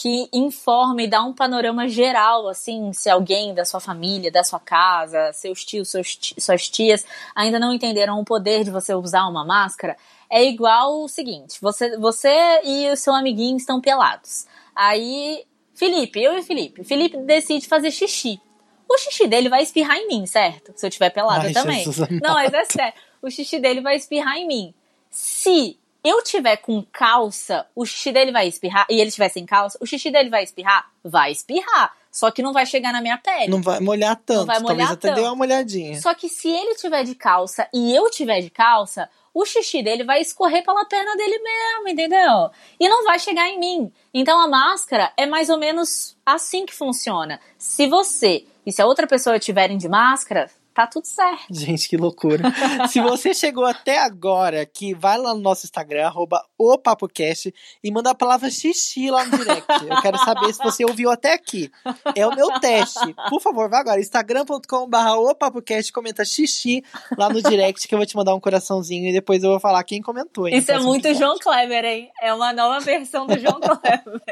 que 0.00 0.28
informa 0.32 1.02
e 1.02 1.08
dá 1.08 1.20
um 1.24 1.32
panorama 1.32 1.88
geral, 1.88 2.46
assim, 2.46 2.92
se 2.92 3.10
alguém 3.10 3.52
da 3.52 3.64
sua 3.64 3.80
família, 3.80 4.30
da 4.30 4.44
sua 4.44 4.60
casa, 4.60 5.32
seus 5.32 5.64
tios, 5.64 5.88
seus 5.88 6.16
suas 6.38 6.68
tias 6.68 7.04
ainda 7.34 7.58
não 7.58 7.74
entenderam 7.74 8.20
o 8.20 8.24
poder 8.24 8.62
de 8.62 8.70
você 8.70 8.94
usar 8.94 9.26
uma 9.26 9.44
máscara, 9.44 9.96
é 10.30 10.44
igual 10.44 11.02
o 11.02 11.08
seguinte: 11.08 11.58
você, 11.60 11.96
você 11.98 12.30
e 12.62 12.88
o 12.90 12.96
seu 12.96 13.12
amiguinho 13.12 13.56
estão 13.56 13.80
pelados. 13.80 14.46
Aí, 14.72 15.44
Felipe, 15.74 16.22
eu 16.22 16.38
e 16.38 16.44
Felipe, 16.44 16.84
Felipe 16.84 17.16
decide 17.16 17.66
fazer 17.66 17.90
xixi. 17.90 18.40
O 18.88 18.96
xixi 18.98 19.26
dele 19.26 19.48
vai 19.48 19.64
espirrar 19.64 19.96
em 19.96 20.06
mim, 20.06 20.26
certo? 20.26 20.72
Se 20.76 20.86
eu 20.86 20.90
tiver 20.90 21.10
pelado 21.10 21.46
Ai, 21.46 21.52
também. 21.52 21.82
Jesus, 21.82 22.08
não, 22.22 22.34
mas 22.34 22.54
é 22.54 22.64
sério. 22.64 22.94
O 23.20 23.28
xixi 23.28 23.58
dele 23.58 23.80
vai 23.80 23.96
espirrar 23.96 24.36
em 24.36 24.46
mim. 24.46 24.74
Se 25.10 25.76
eu 26.08 26.22
tiver 26.22 26.56
com 26.56 26.82
calça, 26.92 27.66
o 27.74 27.84
xixi 27.84 28.12
dele 28.12 28.32
vai 28.32 28.48
espirrar, 28.48 28.86
e 28.88 29.00
ele 29.00 29.10
tiver 29.10 29.28
sem 29.28 29.44
calça, 29.44 29.78
o 29.80 29.86
xixi 29.86 30.10
dele 30.10 30.30
vai 30.30 30.42
espirrar? 30.42 30.90
Vai 31.04 31.32
espirrar. 31.32 31.96
Só 32.10 32.30
que 32.30 32.42
não 32.42 32.52
vai 32.52 32.66
chegar 32.66 32.92
na 32.92 33.00
minha 33.00 33.18
pele. 33.18 33.48
Não 33.48 33.60
vai 33.62 33.80
molhar 33.80 34.16
tanto. 34.16 34.38
Não 34.38 34.46
vai 34.46 34.58
molhar 34.60 34.88
Talvez 34.88 35.00
tanto. 35.00 35.12
até 35.12 35.14
dê 35.14 35.20
uma 35.20 35.36
molhadinha. 35.36 36.00
Só 36.00 36.14
que 36.14 36.28
se 36.28 36.48
ele 36.48 36.74
tiver 36.74 37.04
de 37.04 37.14
calça 37.14 37.68
e 37.72 37.94
eu 37.94 38.10
tiver 38.10 38.40
de 38.40 38.50
calça, 38.50 39.08
o 39.32 39.44
xixi 39.44 39.82
dele 39.82 40.02
vai 40.02 40.20
escorrer 40.20 40.64
pela 40.64 40.84
perna 40.86 41.14
dele 41.16 41.38
mesmo, 41.38 41.88
entendeu? 41.88 42.50
E 42.80 42.88
não 42.88 43.04
vai 43.04 43.18
chegar 43.18 43.48
em 43.48 43.58
mim. 43.58 43.92
Então 44.12 44.40
a 44.40 44.48
máscara 44.48 45.12
é 45.16 45.26
mais 45.26 45.48
ou 45.48 45.58
menos 45.58 46.16
assim 46.24 46.66
que 46.66 46.74
funciona. 46.74 47.38
Se 47.56 47.86
você 47.86 48.44
e 48.66 48.72
se 48.72 48.82
a 48.82 48.86
outra 48.86 49.06
pessoa 49.06 49.38
tiverem 49.38 49.78
de 49.78 49.88
máscara, 49.88 50.50
tá 50.78 50.86
tudo 50.86 51.06
certo. 51.06 51.46
Gente, 51.50 51.88
que 51.88 51.96
loucura. 51.96 52.44
Se 52.88 53.00
você 53.00 53.34
chegou 53.34 53.64
até 53.64 53.98
agora, 53.98 54.64
que 54.64 54.94
vai 54.94 55.18
lá 55.18 55.34
no 55.34 55.40
nosso 55.40 55.66
Instagram, 55.66 56.06
arroba 56.06 56.40
o 56.56 56.78
PapoCast, 56.78 57.52
e 57.82 57.90
manda 57.90 58.10
a 58.10 58.14
palavra 58.14 58.48
xixi 58.48 59.10
lá 59.10 59.24
no 59.24 59.36
direct. 59.36 59.66
Eu 59.84 60.00
quero 60.00 60.16
saber 60.18 60.52
se 60.52 60.62
você 60.62 60.84
ouviu 60.84 61.10
até 61.10 61.32
aqui. 61.32 61.68
É 62.14 62.24
o 62.24 62.32
meu 62.32 62.60
teste. 62.60 63.12
Por 63.28 63.40
favor, 63.40 63.68
vá 63.68 63.80
agora, 63.80 63.98
instagram.com.br 63.98 64.96
o 65.16 65.34
PapoCast, 65.34 65.92
comenta 65.92 66.24
xixi 66.24 66.84
lá 67.16 67.28
no 67.28 67.42
direct, 67.42 67.88
que 67.88 67.92
eu 67.92 67.98
vou 67.98 68.06
te 68.06 68.14
mandar 68.14 68.36
um 68.36 68.40
coraçãozinho 68.40 69.08
e 69.08 69.12
depois 69.12 69.42
eu 69.42 69.50
vou 69.50 69.58
falar 69.58 69.82
quem 69.82 70.00
comentou. 70.00 70.46
Hein, 70.46 70.58
Isso 70.58 70.70
é 70.70 70.78
muito 70.78 71.12
João 71.12 71.40
Kleber, 71.40 71.84
hein? 71.84 72.08
É 72.22 72.32
uma 72.32 72.52
nova 72.52 72.78
versão 72.78 73.26
do 73.26 73.36
João 73.36 73.58
Kleber. 73.58 74.22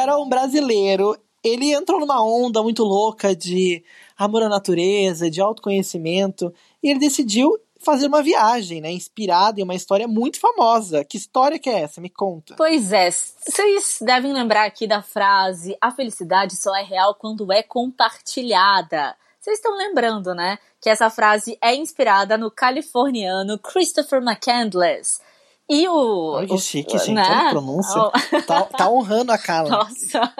Cara, 0.00 0.18
um 0.18 0.30
brasileiro, 0.30 1.14
ele 1.44 1.74
entrou 1.74 2.00
numa 2.00 2.24
onda 2.24 2.62
muito 2.62 2.82
louca 2.82 3.36
de 3.36 3.84
amor 4.16 4.42
à 4.42 4.48
natureza, 4.48 5.30
de 5.30 5.42
autoconhecimento, 5.42 6.50
e 6.82 6.88
ele 6.88 6.98
decidiu 6.98 7.50
fazer 7.78 8.06
uma 8.06 8.22
viagem, 8.22 8.80
né, 8.80 8.90
inspirada 8.90 9.60
em 9.60 9.62
uma 9.62 9.74
história 9.74 10.08
muito 10.08 10.40
famosa. 10.40 11.04
Que 11.04 11.18
história 11.18 11.58
que 11.58 11.68
é 11.68 11.82
essa? 11.82 12.00
Me 12.00 12.08
conta. 12.08 12.54
Pois 12.56 12.94
é, 12.94 13.10
vocês 13.10 13.98
devem 14.00 14.32
lembrar 14.32 14.64
aqui 14.64 14.86
da 14.86 15.02
frase: 15.02 15.76
a 15.78 15.90
felicidade 15.90 16.56
só 16.56 16.74
é 16.74 16.82
real 16.82 17.14
quando 17.14 17.52
é 17.52 17.62
compartilhada. 17.62 19.14
Vocês 19.38 19.58
estão 19.58 19.76
lembrando, 19.76 20.34
né? 20.34 20.58
Que 20.80 20.88
essa 20.88 21.10
frase 21.10 21.58
é 21.60 21.74
inspirada 21.74 22.38
no 22.38 22.50
californiano 22.50 23.58
Christopher 23.58 24.22
McCandless, 24.22 25.20
e 25.70 25.88
o. 25.88 26.32
Olha 26.32 26.48
que 26.48 26.58
chique, 26.58 26.98
gente. 26.98 27.12
Né? 27.12 27.22
Olha 27.22 27.46
a 27.46 27.50
pronúncia. 27.50 28.00
tá, 28.44 28.62
tá 28.64 28.90
honrando 28.90 29.30
a 29.30 29.38
Carla. 29.38 29.70
Nossa. 29.70 30.34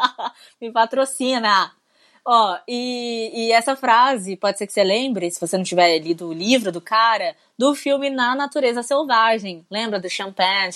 Me 0.58 0.72
patrocina. 0.72 1.70
Ó, 2.24 2.56
e, 2.66 3.30
e 3.34 3.52
essa 3.52 3.76
frase, 3.76 4.36
pode 4.36 4.56
ser 4.56 4.66
que 4.66 4.72
você 4.72 4.82
lembre, 4.82 5.30
se 5.30 5.40
você 5.40 5.56
não 5.56 5.64
tiver 5.64 5.98
lido 5.98 6.28
o 6.28 6.32
livro 6.32 6.72
do 6.72 6.80
cara, 6.80 7.34
do 7.60 7.74
filme 7.74 8.08
Na 8.08 8.34
Natureza 8.34 8.82
Selvagem. 8.82 9.66
Lembra 9.70 10.00
do 10.00 10.08
Champagne? 10.08 10.72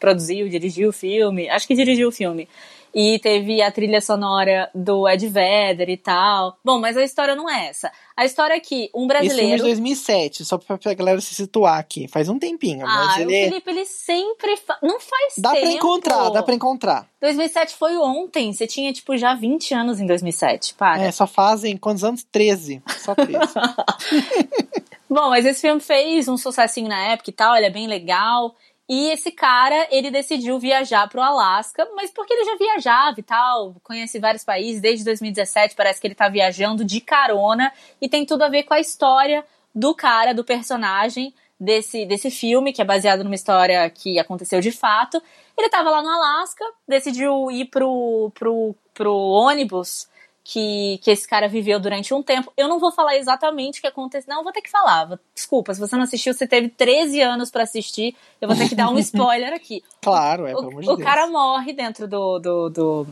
Produziu, 0.00 0.48
dirigiu 0.48 0.88
o 0.88 0.92
filme. 0.92 1.48
Acho 1.48 1.64
que 1.64 1.76
dirigiu 1.76 2.08
o 2.08 2.12
filme. 2.12 2.48
E 2.92 3.20
teve 3.20 3.62
a 3.62 3.70
trilha 3.70 4.00
sonora 4.00 4.68
do 4.74 5.08
Ed 5.08 5.28
Vedder 5.28 5.88
e 5.88 5.96
tal. 5.96 6.56
Bom, 6.64 6.80
mas 6.80 6.96
a 6.96 7.04
história 7.04 7.36
não 7.36 7.48
é 7.48 7.68
essa. 7.68 7.90
A 8.16 8.24
história 8.24 8.54
é 8.54 8.60
que 8.60 8.90
um 8.94 9.06
brasileiro. 9.06 9.42
Esse 9.42 9.46
filme 9.46 9.74
de 9.74 9.82
2007, 9.82 10.44
só 10.44 10.58
pra, 10.58 10.76
pra 10.76 10.94
galera 10.94 11.20
se 11.20 11.34
situar 11.34 11.78
aqui. 11.78 12.08
Faz 12.08 12.28
um 12.28 12.38
tempinho. 12.38 12.84
Ah, 12.84 13.06
mas 13.06 13.18
ele... 13.18 13.24
o 13.24 13.50
Felipe, 13.50 13.70
ele 13.70 13.84
sempre. 13.84 14.56
Fa... 14.56 14.78
Não 14.82 15.00
faz 15.00 15.34
dá 15.38 15.52
tempo. 15.52 15.62
Dá 15.62 15.70
pra 15.70 15.76
encontrar, 15.76 16.30
dá 16.30 16.42
pra 16.42 16.54
encontrar. 16.54 17.08
2007 17.20 17.74
foi 17.74 17.96
ontem. 17.96 18.52
Você 18.52 18.66
tinha, 18.66 18.92
tipo, 18.92 19.16
já 19.16 19.34
20 19.34 19.74
anos 19.74 20.00
em 20.00 20.06
2007. 20.06 20.74
Para. 20.74 21.02
É, 21.02 21.12
só 21.12 21.26
fazem 21.26 21.76
quantos 21.76 22.04
anos? 22.04 22.24
13. 22.30 22.82
Só 22.98 23.14
13. 23.14 23.38
Bom, 25.14 25.30
mas 25.30 25.46
esse 25.46 25.60
filme 25.60 25.80
fez 25.80 26.26
um 26.26 26.36
sucessinho 26.36 26.88
na 26.88 26.98
época 27.12 27.30
e 27.30 27.32
tal. 27.32 27.54
Ele 27.54 27.66
é 27.66 27.70
bem 27.70 27.86
legal. 27.86 28.52
E 28.88 29.10
esse 29.10 29.30
cara, 29.30 29.86
ele 29.88 30.10
decidiu 30.10 30.58
viajar 30.58 31.08
pro 31.08 31.22
Alasca, 31.22 31.88
mas 31.94 32.10
porque 32.10 32.34
ele 32.34 32.44
já 32.44 32.56
viajava 32.56 33.20
e 33.20 33.22
tal, 33.22 33.76
conhece 33.84 34.18
vários 34.18 34.42
países, 34.42 34.82
desde 34.82 35.04
2017 35.04 35.76
parece 35.76 36.00
que 36.00 36.08
ele 36.08 36.16
tá 36.16 36.28
viajando 36.28 36.84
de 36.84 37.00
carona 37.00 37.72
e 38.00 38.08
tem 38.08 38.26
tudo 38.26 38.42
a 38.42 38.48
ver 38.48 38.64
com 38.64 38.74
a 38.74 38.80
história 38.80 39.46
do 39.72 39.94
cara, 39.94 40.34
do 40.34 40.42
personagem 40.42 41.32
desse, 41.60 42.04
desse 42.04 42.28
filme, 42.28 42.72
que 42.72 42.82
é 42.82 42.84
baseado 42.84 43.22
numa 43.22 43.36
história 43.36 43.88
que 43.90 44.18
aconteceu 44.18 44.60
de 44.60 44.72
fato. 44.72 45.22
Ele 45.56 45.68
tava 45.68 45.90
lá 45.90 46.02
no 46.02 46.08
Alasca, 46.08 46.64
decidiu 46.88 47.52
ir 47.52 47.66
pro, 47.66 48.32
pro, 48.34 48.74
pro 48.92 49.14
ônibus 49.14 50.08
que, 50.44 51.00
que 51.02 51.10
esse 51.10 51.26
cara 51.26 51.48
viveu 51.48 51.80
durante 51.80 52.12
um 52.12 52.22
tempo. 52.22 52.52
Eu 52.54 52.68
não 52.68 52.78
vou 52.78 52.92
falar 52.92 53.16
exatamente 53.16 53.78
o 53.78 53.80
que 53.80 53.88
aconteceu. 53.88 54.32
Não, 54.32 54.44
vou 54.44 54.52
ter 54.52 54.60
que 54.60 54.70
falar. 54.70 55.18
Desculpa, 55.34 55.72
se 55.72 55.80
você 55.80 55.96
não 55.96 56.02
assistiu, 56.02 56.34
você 56.34 56.46
teve 56.46 56.68
13 56.68 57.22
anos 57.22 57.50
para 57.50 57.62
assistir. 57.62 58.14
Eu 58.38 58.48
vou 58.48 58.56
ter 58.56 58.68
que 58.68 58.74
dar 58.74 58.90
um 58.90 58.98
spoiler 59.00 59.54
aqui. 59.54 59.82
Claro, 60.02 60.46
é, 60.46 60.50
pelo 60.50 60.68
amor 60.68 60.82
de 60.82 60.90
O 60.90 60.96
Deus. 60.96 61.08
cara 61.08 61.26
morre 61.28 61.72
dentro 61.72 62.06
do, 62.06 62.38
do, 62.38 62.68
do, 62.68 63.06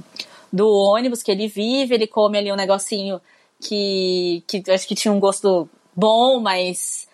do, 0.53 0.69
ônibus 0.69 1.23
que 1.23 1.31
ele 1.31 1.49
vive. 1.49 1.95
Ele 1.95 2.07
come 2.07 2.37
ali 2.37 2.53
um 2.53 2.57
negocinho 2.57 3.19
que, 3.59 4.45
que 4.47 4.63
acho 4.71 4.87
que 4.87 4.95
tinha 4.95 5.13
um 5.13 5.21
gosto 5.21 5.67
bom, 5.97 6.39
mas. 6.39 7.09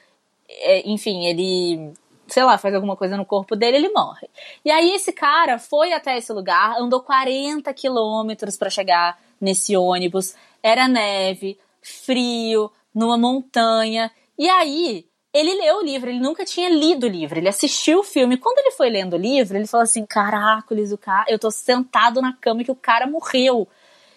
É, 0.49 0.89
enfim, 0.91 1.27
ele 1.27 1.93
sei 2.27 2.45
lá, 2.45 2.59
faz 2.59 2.75
alguma 2.75 2.95
coisa 2.95 3.17
no 3.17 3.25
corpo 3.25 3.57
dele, 3.57 3.79
ele 3.79 3.89
morre. 3.89 4.29
E 4.63 4.71
aí 4.71 4.93
esse 4.93 5.13
cara 5.13 5.59
foi 5.59 5.95
até 5.95 6.19
esse 6.19 6.31
lugar, 6.31 6.79
andou 6.79 7.01
40 7.01 7.73
quilômetros 7.73 8.55
para 8.55 8.69
chegar 8.69 9.19
nesse 9.41 9.77
ônibus. 9.77 10.35
Era 10.63 10.89
neve, 10.89 11.59
frio, 11.83 12.71
numa 12.95 13.17
montanha. 13.17 14.11
E 14.39 14.49
aí, 14.49 15.07
ele 15.33 15.55
leu 15.55 15.79
o 15.79 15.83
livro, 15.83 16.11
ele 16.11 16.21
nunca 16.21 16.45
tinha 16.45 16.69
lido 16.69 17.05
o 17.05 17.09
livro, 17.09 17.39
ele 17.39 17.49
assistiu 17.49 18.01
o 18.01 18.05
filme. 18.05 18.37
Quando 18.37 18.59
ele 18.59 18.73
foi 18.73 18.89
lendo 18.91 19.15
o 19.15 19.19
livro, 19.19 19.57
ele 19.57 19.67
falou 19.67 19.85
assim: 19.85 20.05
Caracoles, 20.07 20.93
o 20.93 20.99
cara, 20.99 21.27
eu 21.29 21.39
tô 21.39 21.51
sentado 21.51 22.21
na 22.21 22.33
cama 22.33 22.65
que 22.65 22.71
o 22.71 22.77
cara 22.77 23.07
morreu. 23.07 23.69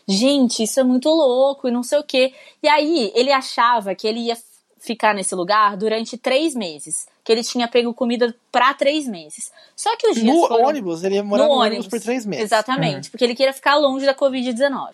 Gente, 0.08 0.64
isso 0.64 0.80
é 0.80 0.84
muito 0.84 1.10
louco 1.10 1.68
e 1.68 1.72
não 1.72 1.84
sei 1.84 2.00
o 2.00 2.04
quê. 2.04 2.34
E 2.62 2.68
aí, 2.68 3.12
ele 3.16 3.32
achava 3.32 3.94
que 3.94 4.08
ele 4.08 4.20
ia 4.22 4.38
ficar 4.80 5.14
nesse 5.14 5.36
lugar 5.36 5.78
durante 5.78 6.18
três 6.18 6.56
meses. 6.56 7.08
Que 7.24 7.32
ele 7.32 7.44
tinha 7.44 7.68
pego 7.68 7.94
comida 7.94 8.36
para 8.52 8.74
três 8.74 9.08
meses. 9.08 9.52
Só 9.76 9.96
que 9.96 10.08
os 10.08 10.16
dias. 10.16 10.26
No 10.26 10.48
foram... 10.48 10.66
ônibus, 10.66 11.04
ele 11.04 11.16
ia 11.16 11.24
morar 11.24 11.44
no, 11.44 11.50
no 11.50 11.56
ônibus, 11.56 11.86
ônibus 11.86 11.88
por 11.88 12.02
três 12.02 12.26
meses. 12.26 12.46
Exatamente, 12.46 13.06
uhum. 13.06 13.12
porque 13.12 13.24
ele 13.24 13.36
queria 13.36 13.54
ficar 13.54 13.76
longe 13.76 14.06
da 14.06 14.16
Covid-19. 14.16 14.90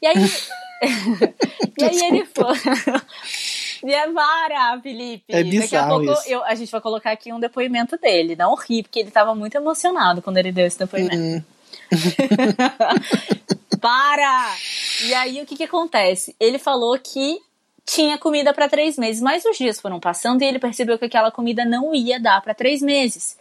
E 0.00 0.06
aí. 0.06 0.14
e 1.78 1.84
aí 1.84 2.04
ele 2.04 2.24
foi. 2.26 2.54
E 3.84 3.94
é 3.94 4.10
vara, 4.10 4.80
Felipe. 4.80 5.24
É 5.28 5.42
Daqui 5.42 5.76
a 5.76 5.86
pouco 5.86 6.12
eu, 6.26 6.42
a 6.44 6.54
gente 6.54 6.70
vai 6.70 6.80
colocar 6.80 7.12
aqui 7.12 7.32
um 7.32 7.40
depoimento 7.40 7.96
dele. 7.96 8.36
Não 8.36 8.54
ri, 8.54 8.82
porque 8.82 9.00
ele 9.00 9.10
tava 9.10 9.34
muito 9.34 9.56
emocionado 9.56 10.22
quando 10.22 10.38
ele 10.38 10.52
deu 10.52 10.66
esse 10.66 10.78
depoimento. 10.78 11.16
Uhum. 11.16 11.42
Para! 13.80 14.56
E 15.04 15.14
aí 15.14 15.40
o 15.40 15.46
que 15.46 15.56
que 15.56 15.64
acontece? 15.64 16.34
Ele 16.40 16.58
falou 16.58 16.98
que 16.98 17.38
tinha 17.84 18.18
comida 18.18 18.52
para 18.52 18.68
três 18.68 18.98
meses, 18.98 19.22
mas 19.22 19.44
os 19.44 19.56
dias 19.56 19.80
foram 19.80 20.00
passando 20.00 20.42
e 20.42 20.46
ele 20.46 20.58
percebeu 20.58 20.98
que 20.98 21.04
aquela 21.04 21.30
comida 21.30 21.64
não 21.64 21.94
ia 21.94 22.18
dar 22.18 22.42
para 22.42 22.54
três 22.54 22.82
meses. 22.82 23.38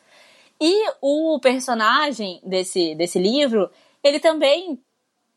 E 0.61 0.89
o 1.01 1.39
personagem 1.39 2.39
desse, 2.43 2.93
desse 2.95 3.17
livro, 3.17 3.69
ele 4.03 4.19
também 4.19 4.79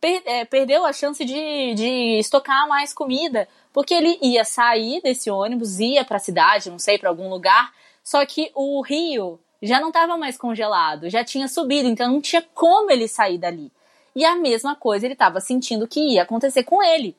per, 0.00 0.22
é, 0.24 0.44
perdeu 0.44 0.84
a 0.84 0.92
chance 0.92 1.24
de, 1.24 1.74
de 1.74 2.18
estocar 2.18 2.68
mais 2.68 2.92
comida, 2.92 3.48
porque 3.72 3.94
ele 3.94 4.18
ia 4.22 4.44
sair 4.44 5.00
desse 5.02 5.30
ônibus, 5.30 5.78
ia 5.80 6.04
para 6.04 6.16
a 6.16 6.20
cidade, 6.20 6.70
não 6.70 6.78
sei, 6.78 6.98
para 6.98 7.08
algum 7.08 7.28
lugar, 7.28 7.72
só 8.02 8.24
que 8.24 8.50
o 8.54 8.80
rio 8.82 9.38
já 9.62 9.80
não 9.80 9.88
estava 9.88 10.16
mais 10.16 10.36
congelado, 10.36 11.10
já 11.10 11.24
tinha 11.24 11.48
subido, 11.48 11.88
então 11.88 12.10
não 12.10 12.20
tinha 12.20 12.42
como 12.54 12.90
ele 12.90 13.08
sair 13.08 13.38
dali. 13.38 13.72
E 14.14 14.24
a 14.24 14.34
mesma 14.36 14.74
coisa 14.74 15.06
ele 15.06 15.14
estava 15.14 15.40
sentindo 15.40 15.86
que 15.86 16.00
ia 16.00 16.22
acontecer 16.22 16.64
com 16.64 16.82
ele. 16.82 17.16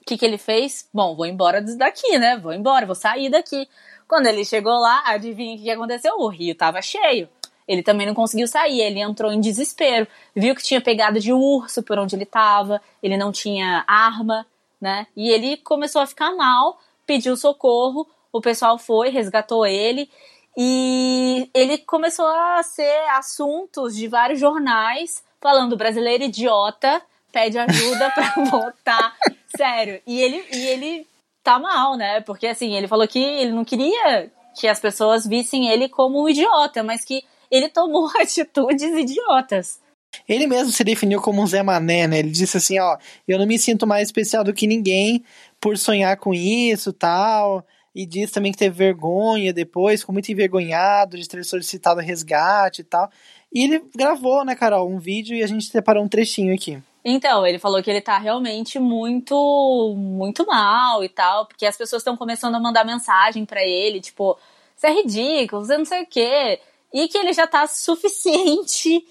O 0.00 0.04
que, 0.04 0.18
que 0.18 0.24
ele 0.24 0.36
fez? 0.36 0.88
Bom, 0.92 1.16
vou 1.16 1.26
embora 1.26 1.62
daqui, 1.62 2.18
né? 2.18 2.36
Vou 2.36 2.52
embora, 2.52 2.84
vou 2.84 2.94
sair 2.94 3.30
daqui. 3.30 3.68
Quando 4.06 4.26
ele 4.26 4.44
chegou 4.44 4.78
lá, 4.78 5.02
adivinha 5.06 5.56
o 5.56 5.58
que 5.58 5.70
aconteceu? 5.70 6.14
O 6.18 6.28
rio 6.28 6.52
estava 6.52 6.82
cheio. 6.82 7.28
Ele 7.66 7.82
também 7.82 8.06
não 8.06 8.14
conseguiu 8.14 8.46
sair, 8.46 8.80
ele 8.80 9.00
entrou 9.00 9.32
em 9.32 9.40
desespero, 9.40 10.06
viu 10.34 10.54
que 10.54 10.62
tinha 10.62 10.80
pegada 10.80 11.18
de 11.18 11.32
urso 11.32 11.82
por 11.82 11.98
onde 11.98 12.14
ele 12.14 12.24
estava, 12.24 12.80
ele 13.02 13.16
não 13.16 13.32
tinha 13.32 13.84
arma, 13.86 14.46
né? 14.80 15.06
E 15.16 15.30
ele 15.30 15.56
começou 15.56 16.02
a 16.02 16.06
ficar 16.06 16.34
mal, 16.34 16.78
pediu 17.06 17.36
socorro, 17.36 18.06
o 18.32 18.40
pessoal 18.40 18.78
foi, 18.78 19.08
resgatou 19.08 19.64
ele 19.64 20.10
e 20.56 21.48
ele 21.54 21.78
começou 21.78 22.26
a 22.26 22.62
ser 22.62 23.08
assuntos 23.10 23.96
de 23.96 24.08
vários 24.08 24.38
jornais 24.38 25.24
falando 25.40 25.76
brasileiro 25.76 26.24
idiota 26.24 27.02
pede 27.34 27.58
ajuda 27.58 28.10
para 28.10 28.32
voltar. 28.48 29.16
Sério. 29.56 30.00
E 30.06 30.20
ele, 30.20 30.44
e 30.52 30.66
ele 30.66 31.06
tá 31.42 31.58
mal, 31.58 31.96
né? 31.96 32.20
Porque 32.20 32.46
assim, 32.46 32.76
ele 32.76 32.86
falou 32.86 33.08
que 33.08 33.18
ele 33.18 33.50
não 33.50 33.64
queria 33.64 34.30
que 34.58 34.68
as 34.68 34.78
pessoas 34.78 35.26
vissem 35.26 35.68
ele 35.68 35.88
como 35.88 36.22
um 36.22 36.28
idiota, 36.28 36.84
mas 36.84 37.04
que 37.04 37.24
ele 37.50 37.68
tomou 37.68 38.08
atitudes 38.20 38.82
idiotas. 38.82 39.80
Ele 40.28 40.46
mesmo 40.46 40.70
se 40.70 40.84
definiu 40.84 41.20
como 41.20 41.42
um 41.42 41.46
Zé 41.46 41.62
Mané, 41.62 42.06
né? 42.06 42.18
Ele 42.20 42.30
disse 42.30 42.56
assim, 42.56 42.78
ó, 42.78 42.96
eu 43.26 43.38
não 43.38 43.46
me 43.46 43.58
sinto 43.58 43.86
mais 43.86 44.08
especial 44.08 44.44
do 44.44 44.52
que 44.52 44.66
ninguém 44.66 45.24
por 45.60 45.76
sonhar 45.76 46.16
com 46.16 46.32
isso, 46.32 46.92
tal. 46.92 47.64
E 47.94 48.06
disse 48.06 48.32
também 48.32 48.52
que 48.52 48.58
teve 48.58 48.76
vergonha 48.76 49.52
depois, 49.52 50.00
ficou 50.00 50.12
muito 50.12 50.30
envergonhado 50.30 51.16
de 51.16 51.28
ter 51.28 51.44
solicitado 51.44 52.00
resgate 52.00 52.80
e 52.80 52.84
tal. 52.84 53.10
E 53.52 53.64
ele 53.64 53.84
gravou, 53.94 54.44
né, 54.44 54.56
Carol, 54.56 54.88
um 54.88 54.98
vídeo 54.98 55.36
e 55.36 55.42
a 55.42 55.46
gente 55.46 55.66
separou 55.66 56.02
um 56.02 56.08
trechinho 56.08 56.54
aqui. 56.54 56.82
Então, 57.04 57.46
ele 57.46 57.58
falou 57.58 57.82
que 57.82 57.90
ele 57.90 58.00
tá 58.00 58.18
realmente 58.18 58.78
muito, 58.78 59.94
muito 59.96 60.46
mal 60.46 61.04
e 61.04 61.08
tal, 61.08 61.46
porque 61.46 61.66
as 61.66 61.76
pessoas 61.76 62.00
estão 62.00 62.16
começando 62.16 62.54
a 62.54 62.60
mandar 62.60 62.82
mensagem 62.84 63.44
para 63.44 63.62
ele, 63.62 64.00
tipo, 64.00 64.38
você 64.74 64.88
é 64.88 64.92
ridículo, 64.94 65.64
você 65.64 65.76
não 65.76 65.84
sei 65.84 66.02
o 66.02 66.06
quê. 66.06 66.60
E 66.94 67.08
que 67.08 67.18
ele 67.18 67.32
já 67.32 67.46
tá 67.46 67.66
suficiente 67.66 69.04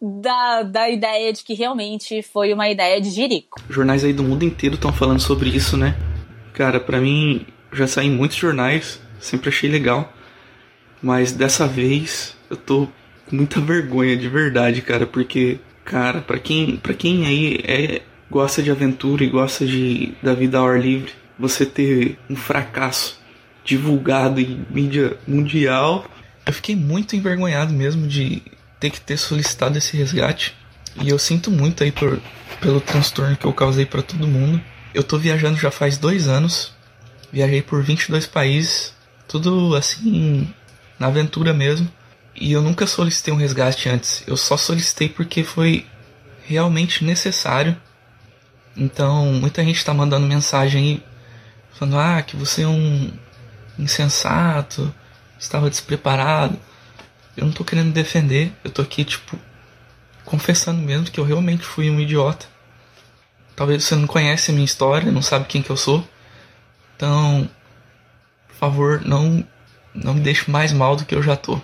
da, 0.00 0.62
da 0.62 0.88
ideia 0.88 1.32
de 1.32 1.44
que 1.44 1.52
realmente 1.52 2.22
foi 2.22 2.52
uma 2.52 2.68
ideia 2.68 3.00
de 3.00 3.10
jirico. 3.10 3.60
Jornais 3.68 4.02
aí 4.02 4.14
do 4.14 4.22
mundo 4.22 4.44
inteiro 4.44 4.76
estão 4.76 4.92
falando 4.92 5.20
sobre 5.20 5.50
isso, 5.50 5.76
né? 5.76 5.94
Cara, 6.54 6.80
para 6.80 6.98
mim, 6.98 7.46
já 7.72 7.86
saí 7.86 8.08
muitos 8.08 8.38
jornais, 8.38 8.98
sempre 9.20 9.50
achei 9.50 9.70
legal. 9.70 10.10
Mas 11.02 11.32
dessa 11.32 11.66
vez 11.66 12.34
eu 12.48 12.56
tô 12.56 12.88
com 13.28 13.36
muita 13.36 13.60
vergonha 13.60 14.16
de 14.16 14.28
verdade, 14.28 14.80
cara, 14.80 15.06
porque 15.06 15.60
Cara, 15.86 16.20
para 16.20 16.40
quem, 16.40 16.76
pra 16.76 16.92
quem 16.92 17.26
aí 17.26 17.60
é, 17.62 18.02
gosta 18.28 18.60
de 18.60 18.72
aventura 18.72 19.22
e 19.22 19.28
gosta 19.28 19.64
de, 19.64 20.12
da 20.20 20.34
vida 20.34 20.58
ao 20.58 20.66
ar 20.66 20.80
livre, 20.80 21.12
você 21.38 21.64
ter 21.64 22.18
um 22.28 22.34
fracasso 22.34 23.20
divulgado 23.64 24.40
em 24.40 24.66
mídia 24.68 25.16
mundial, 25.28 26.04
eu 26.46 26.52
fiquei 26.52 26.76
muito 26.76 27.16
envergonhado 27.16 27.72
mesmo 27.72 28.06
de 28.06 28.40
ter 28.78 28.90
que 28.90 29.00
ter 29.00 29.16
solicitado 29.16 29.76
esse 29.76 29.96
resgate. 29.96 30.54
E 31.02 31.08
eu 31.08 31.18
sinto 31.18 31.50
muito 31.50 31.82
aí 31.82 31.90
por, 31.90 32.20
pelo 32.60 32.80
transtorno 32.80 33.36
que 33.36 33.44
eu 33.44 33.52
causei 33.52 33.84
para 33.84 34.00
todo 34.00 34.28
mundo. 34.28 34.62
Eu 34.94 35.02
tô 35.02 35.18
viajando 35.18 35.58
já 35.58 35.70
faz 35.70 35.98
dois 35.98 36.28
anos, 36.28 36.72
viajei 37.32 37.60
por 37.60 37.82
22 37.82 38.26
países, 38.26 38.94
tudo 39.26 39.74
assim, 39.74 40.48
na 40.98 41.08
aventura 41.08 41.52
mesmo. 41.52 41.90
E 42.34 42.52
eu 42.52 42.62
nunca 42.62 42.86
solicitei 42.86 43.34
um 43.34 43.38
resgate 43.38 43.88
antes. 43.88 44.22
Eu 44.26 44.36
só 44.36 44.56
solicitei 44.56 45.08
porque 45.08 45.42
foi 45.42 45.84
realmente 46.44 47.04
necessário. 47.04 47.76
Então, 48.76 49.32
muita 49.32 49.64
gente 49.64 49.78
está 49.78 49.92
mandando 49.92 50.26
mensagem 50.26 50.82
aí 50.82 51.02
falando: 51.72 51.98
ah, 51.98 52.22
que 52.22 52.36
você 52.36 52.62
é 52.62 52.68
um 52.68 53.10
insensato, 53.78 54.94
estava 55.38 55.70
despreparado. 55.70 56.58
Eu 57.36 57.44
não 57.44 57.52
tô 57.52 57.64
querendo 57.64 57.92
defender, 57.92 58.52
eu 58.64 58.70
tô 58.70 58.82
aqui, 58.82 59.04
tipo, 59.04 59.38
confessando 60.24 60.80
mesmo 60.80 61.10
que 61.10 61.20
eu 61.20 61.24
realmente 61.24 61.62
fui 61.62 61.90
um 61.90 62.00
idiota. 62.00 62.46
Talvez 63.54 63.84
você 63.84 63.94
não 63.94 64.06
conhece 64.06 64.50
a 64.50 64.54
minha 64.54 64.64
história, 64.64 65.12
não 65.12 65.22
sabe 65.22 65.46
quem 65.46 65.62
que 65.62 65.70
eu 65.70 65.76
sou. 65.76 66.06
Então, 66.96 67.48
por 68.48 68.56
favor, 68.56 69.02
não, 69.02 69.46
não 69.94 70.14
me 70.14 70.20
deixe 70.20 70.50
mais 70.50 70.72
mal 70.72 70.96
do 70.96 71.04
que 71.04 71.14
eu 71.14 71.22
já 71.22 71.36
tô. 71.36 71.60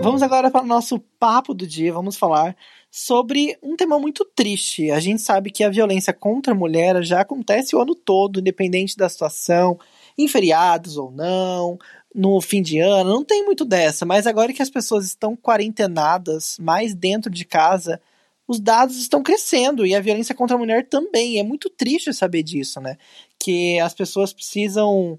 Vamos 0.00 0.22
agora 0.22 0.50
para 0.50 0.62
o 0.64 0.66
nosso 0.66 0.98
papo 1.18 1.52
do 1.52 1.66
dia. 1.66 1.92
Vamos 1.92 2.16
falar 2.16 2.56
sobre 2.90 3.56
um 3.62 3.76
tema 3.76 3.98
muito 3.98 4.24
triste. 4.24 4.90
A 4.90 5.00
gente 5.00 5.22
sabe 5.22 5.50
que 5.50 5.62
a 5.62 5.70
violência 5.70 6.12
contra 6.12 6.52
a 6.52 6.56
mulher 6.56 7.02
já 7.02 7.20
acontece 7.20 7.76
o 7.76 7.80
ano 7.80 7.94
todo, 7.94 8.40
independente 8.40 8.96
da 8.96 9.08
situação, 9.08 9.78
em 10.16 10.26
feriados 10.26 10.96
ou 10.96 11.10
não, 11.10 11.78
no 12.14 12.40
fim 12.40 12.62
de 12.62 12.78
ano, 12.78 13.10
não 13.10 13.24
tem 13.24 13.44
muito 13.44 13.64
dessa. 13.64 14.04
Mas 14.06 14.26
agora 14.26 14.52
que 14.52 14.62
as 14.62 14.70
pessoas 14.70 15.04
estão 15.04 15.36
quarentenadas, 15.36 16.56
mais 16.58 16.94
dentro 16.94 17.30
de 17.30 17.44
casa, 17.44 18.00
os 18.46 18.58
dados 18.58 18.96
estão 18.96 19.22
crescendo 19.22 19.84
e 19.86 19.94
a 19.94 20.00
violência 20.00 20.34
contra 20.34 20.56
a 20.56 20.58
mulher 20.58 20.88
também. 20.88 21.38
É 21.38 21.42
muito 21.42 21.68
triste 21.68 22.12
saber 22.14 22.42
disso, 22.42 22.80
né? 22.80 22.96
Que 23.38 23.78
as 23.80 23.94
pessoas 23.94 24.32
precisam 24.32 25.18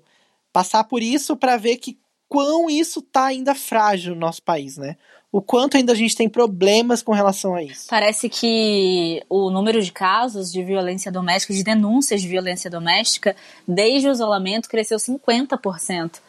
passar 0.51 0.83
por 0.85 1.01
isso 1.01 1.37
para 1.37 1.55
ver 1.55 1.77
que 1.77 1.99
quão 2.27 2.69
isso 2.69 3.01
tá 3.01 3.25
ainda 3.25 3.53
frágil 3.55 4.13
no 4.15 4.21
nosso 4.21 4.41
país, 4.41 4.77
né? 4.77 4.97
O 5.31 5.41
quanto 5.41 5.77
ainda 5.77 5.93
a 5.93 5.95
gente 5.95 6.15
tem 6.15 6.27
problemas 6.27 7.03
com 7.03 7.11
relação 7.11 7.53
a 7.53 7.61
isso. 7.61 7.85
Parece 7.87 8.27
que 8.27 9.23
o 9.29 9.51
número 9.51 9.79
de 9.81 9.91
casos 9.91 10.51
de 10.51 10.63
violência 10.63 11.11
doméstica, 11.11 11.53
de 11.53 11.63
denúncias 11.63 12.21
de 12.21 12.27
violência 12.27 12.69
doméstica, 12.69 13.35
desde 13.67 14.07
o 14.07 14.11
isolamento, 14.11 14.67
cresceu 14.67 14.97
50%. 14.97 16.19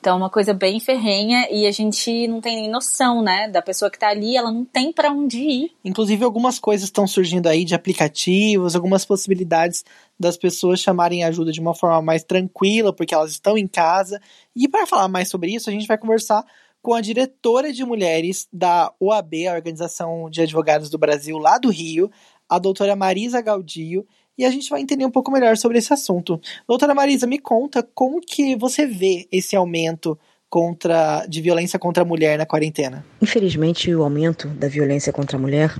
Então, 0.00 0.14
é 0.14 0.18
uma 0.18 0.30
coisa 0.30 0.54
bem 0.54 0.78
ferrenha 0.78 1.48
e 1.50 1.66
a 1.66 1.72
gente 1.72 2.28
não 2.28 2.40
tem 2.40 2.54
nem 2.54 2.70
noção, 2.70 3.22
né? 3.22 3.48
Da 3.48 3.60
pessoa 3.60 3.90
que 3.90 3.98
tá 3.98 4.08
ali, 4.08 4.36
ela 4.36 4.52
não 4.52 4.64
tem 4.64 4.92
para 4.92 5.10
onde 5.10 5.38
ir. 5.38 5.72
Inclusive, 5.84 6.24
algumas 6.24 6.58
coisas 6.60 6.84
estão 6.84 7.06
surgindo 7.08 7.48
aí 7.48 7.64
de 7.64 7.74
aplicativos, 7.74 8.76
algumas 8.76 9.04
possibilidades 9.04 9.84
das 10.18 10.36
pessoas 10.36 10.78
chamarem 10.78 11.24
ajuda 11.24 11.50
de 11.50 11.60
uma 11.60 11.74
forma 11.74 12.00
mais 12.00 12.22
tranquila, 12.22 12.92
porque 12.92 13.14
elas 13.14 13.32
estão 13.32 13.58
em 13.58 13.66
casa. 13.66 14.20
E 14.54 14.68
para 14.68 14.86
falar 14.86 15.08
mais 15.08 15.28
sobre 15.28 15.52
isso, 15.52 15.68
a 15.68 15.72
gente 15.72 15.88
vai 15.88 15.98
conversar 15.98 16.44
com 16.86 16.94
a 16.94 17.00
diretora 17.00 17.72
de 17.72 17.84
mulheres 17.84 18.46
da 18.52 18.92
OAB, 19.00 19.48
a 19.48 19.54
Organização 19.54 20.30
de 20.30 20.40
Advogados 20.40 20.88
do 20.88 20.96
Brasil, 20.96 21.36
lá 21.36 21.58
do 21.58 21.68
Rio, 21.68 22.08
a 22.48 22.60
doutora 22.60 22.94
Marisa 22.94 23.40
Gaudio, 23.40 24.06
e 24.38 24.44
a 24.44 24.50
gente 24.52 24.70
vai 24.70 24.82
entender 24.82 25.04
um 25.04 25.10
pouco 25.10 25.32
melhor 25.32 25.56
sobre 25.56 25.78
esse 25.78 25.92
assunto. 25.92 26.40
Doutora 26.64 26.94
Marisa, 26.94 27.26
me 27.26 27.40
conta 27.40 27.82
como 27.82 28.20
que 28.20 28.54
você 28.54 28.86
vê 28.86 29.26
esse 29.32 29.56
aumento 29.56 30.16
contra, 30.48 31.26
de 31.26 31.40
violência 31.40 31.76
contra 31.76 32.04
a 32.04 32.06
mulher 32.06 32.38
na 32.38 32.46
quarentena. 32.46 33.04
Infelizmente, 33.20 33.92
o 33.92 34.04
aumento 34.04 34.46
da 34.46 34.68
violência 34.68 35.12
contra 35.12 35.36
a 35.36 35.40
mulher 35.40 35.76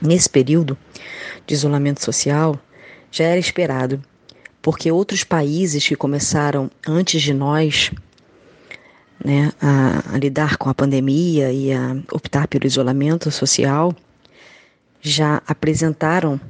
nesse 0.00 0.30
período 0.30 0.74
de 1.46 1.52
isolamento 1.52 2.02
social 2.02 2.58
já 3.10 3.24
era 3.24 3.38
esperado, 3.38 4.02
porque 4.62 4.90
outros 4.90 5.22
países 5.22 5.86
que 5.86 5.96
começaram 5.96 6.70
antes 6.88 7.20
de 7.20 7.34
nós 7.34 7.90
né, 9.24 9.52
a, 9.60 10.14
a 10.14 10.18
lidar 10.18 10.56
com 10.56 10.68
a 10.68 10.74
pandemia 10.74 11.52
e 11.52 11.72
a 11.72 11.96
optar 12.12 12.48
pelo 12.48 12.66
isolamento 12.66 13.30
social 13.30 13.94
já 15.00 15.42
apresentaram 15.46 16.40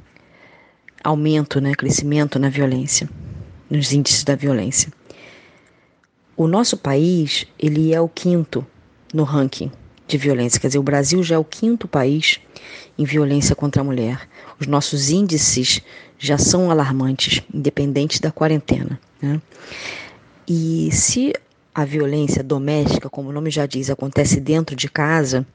aumento, 1.03 1.59
né, 1.59 1.73
crescimento 1.73 2.37
na 2.37 2.49
violência, 2.49 3.09
nos 3.69 3.91
índices 3.91 4.23
da 4.23 4.35
violência. 4.35 4.91
O 6.35 6.47
nosso 6.47 6.77
país, 6.77 7.45
ele 7.57 7.93
é 7.93 7.99
o 7.99 8.07
quinto 8.07 8.65
no 9.13 9.23
ranking 9.23 9.71
de 10.07 10.17
violência, 10.17 10.59
quer 10.59 10.67
dizer, 10.67 10.79
o 10.79 10.83
Brasil 10.83 11.23
já 11.23 11.35
é 11.35 11.37
o 11.37 11.43
quinto 11.43 11.87
país 11.87 12.39
em 12.97 13.05
violência 13.05 13.55
contra 13.55 13.81
a 13.81 13.85
mulher. 13.85 14.27
Os 14.59 14.67
nossos 14.67 15.09
índices 15.09 15.81
já 16.19 16.37
são 16.37 16.69
alarmantes, 16.69 17.41
independente 17.53 18.21
da 18.21 18.31
quarentena. 18.31 18.99
Né? 19.21 19.41
E 20.47 20.89
se 20.91 21.33
a 21.73 21.85
violência 21.85 22.43
doméstica, 22.43 23.09
como 23.09 23.29
o 23.29 23.33
nome 23.33 23.49
já 23.49 23.65
diz, 23.65 23.89
acontece 23.89 24.39
dentro 24.39 24.75
de 24.75 24.89
casa, 24.89 25.45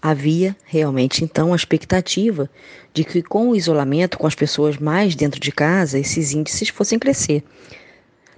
havia 0.00 0.56
realmente 0.64 1.24
então 1.24 1.52
a 1.52 1.56
expectativa 1.56 2.48
de 2.94 3.04
que 3.04 3.22
com 3.22 3.50
o 3.50 3.56
isolamento, 3.56 4.18
com 4.18 4.26
as 4.26 4.34
pessoas 4.34 4.76
mais 4.78 5.14
dentro 5.16 5.40
de 5.40 5.50
casa, 5.50 5.98
esses 5.98 6.32
índices 6.32 6.68
fossem 6.68 6.98
crescer, 6.98 7.42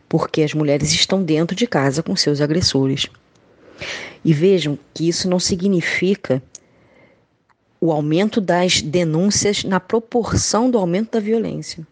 porque 0.08 0.42
as 0.42 0.54
mulheres 0.54 0.90
estão 0.92 1.22
dentro 1.22 1.54
de 1.54 1.66
casa 1.66 2.02
com 2.02 2.16
seus 2.16 2.40
agressores. 2.40 3.06
E 4.24 4.32
vejam 4.32 4.78
que 4.94 5.08
isso 5.08 5.28
não 5.28 5.38
significa 5.38 6.42
o 7.80 7.92
aumento 7.92 8.40
das 8.40 8.82
denúncias 8.82 9.62
na 9.62 9.78
proporção 9.78 10.70
do 10.70 10.78
aumento 10.78 11.12
da 11.12 11.20
violência. 11.20 11.86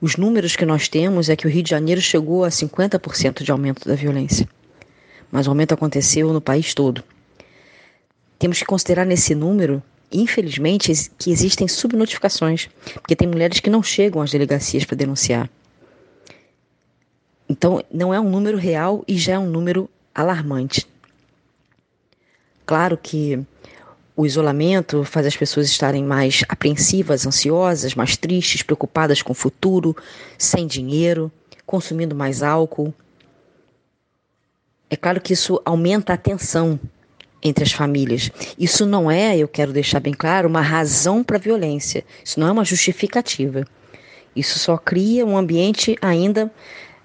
Os 0.00 0.16
números 0.16 0.54
que 0.54 0.64
nós 0.64 0.88
temos 0.88 1.28
é 1.28 1.34
que 1.34 1.46
o 1.46 1.50
Rio 1.50 1.62
de 1.62 1.70
Janeiro 1.70 2.00
chegou 2.00 2.44
a 2.44 2.48
50% 2.48 3.42
de 3.42 3.50
aumento 3.50 3.88
da 3.88 3.96
violência. 3.96 4.48
Mas 5.30 5.46
o 5.46 5.50
aumento 5.50 5.74
aconteceu 5.74 6.32
no 6.32 6.40
país 6.40 6.72
todo. 6.72 7.02
Temos 8.38 8.60
que 8.60 8.64
considerar 8.64 9.04
nesse 9.04 9.34
número, 9.34 9.82
infelizmente, 10.12 10.92
que 11.18 11.32
existem 11.32 11.66
subnotificações, 11.66 12.68
porque 12.94 13.16
tem 13.16 13.26
mulheres 13.26 13.58
que 13.58 13.68
não 13.68 13.82
chegam 13.82 14.22
às 14.22 14.30
delegacias 14.30 14.84
para 14.84 14.96
denunciar. 14.96 15.50
Então, 17.48 17.82
não 17.92 18.14
é 18.14 18.20
um 18.20 18.30
número 18.30 18.56
real 18.56 19.02
e 19.08 19.18
já 19.18 19.32
é 19.32 19.38
um 19.38 19.50
número 19.50 19.90
alarmante. 20.14 20.86
Claro 22.64 22.96
que 22.96 23.40
o 24.18 24.26
isolamento 24.26 25.04
faz 25.04 25.26
as 25.26 25.36
pessoas 25.36 25.68
estarem 25.68 26.02
mais 26.02 26.42
apreensivas, 26.48 27.24
ansiosas, 27.24 27.94
mais 27.94 28.16
tristes, 28.16 28.64
preocupadas 28.64 29.22
com 29.22 29.30
o 29.30 29.34
futuro, 29.34 29.96
sem 30.36 30.66
dinheiro, 30.66 31.30
consumindo 31.64 32.16
mais 32.16 32.42
álcool. 32.42 32.92
É 34.90 34.96
claro 34.96 35.20
que 35.20 35.32
isso 35.32 35.62
aumenta 35.64 36.14
a 36.14 36.16
tensão 36.16 36.80
entre 37.40 37.62
as 37.62 37.70
famílias. 37.70 38.28
Isso 38.58 38.84
não 38.84 39.08
é, 39.08 39.38
eu 39.38 39.46
quero 39.46 39.72
deixar 39.72 40.00
bem 40.00 40.12
claro, 40.12 40.48
uma 40.48 40.62
razão 40.62 41.22
para 41.22 41.36
a 41.36 41.40
violência. 41.40 42.04
Isso 42.24 42.40
não 42.40 42.48
é 42.48 42.50
uma 42.50 42.64
justificativa. 42.64 43.64
Isso 44.34 44.58
só 44.58 44.76
cria 44.76 45.24
um 45.24 45.36
ambiente 45.36 45.96
ainda 46.02 46.50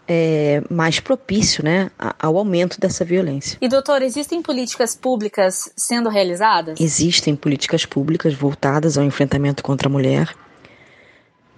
é, 0.08 0.62
mais 0.70 1.00
propício 1.00 1.64
né, 1.64 1.90
ao 2.20 2.38
aumento 2.38 2.80
dessa 2.80 3.06
violência. 3.06 3.58
E, 3.62 3.68
doutor, 3.68 4.02
existem 4.02 4.42
políticas 4.42 4.96
públicas 4.96 5.72
sendo 5.76 6.10
realizadas? 6.10 6.80
Existem 6.80 7.36
políticas 7.36 7.86
públicas 7.86 8.34
voltadas 8.34 8.98
ao 8.98 9.04
enfrentamento 9.04 9.64
contra 9.64 9.88
a 9.88 9.92
mulher. 9.92 10.34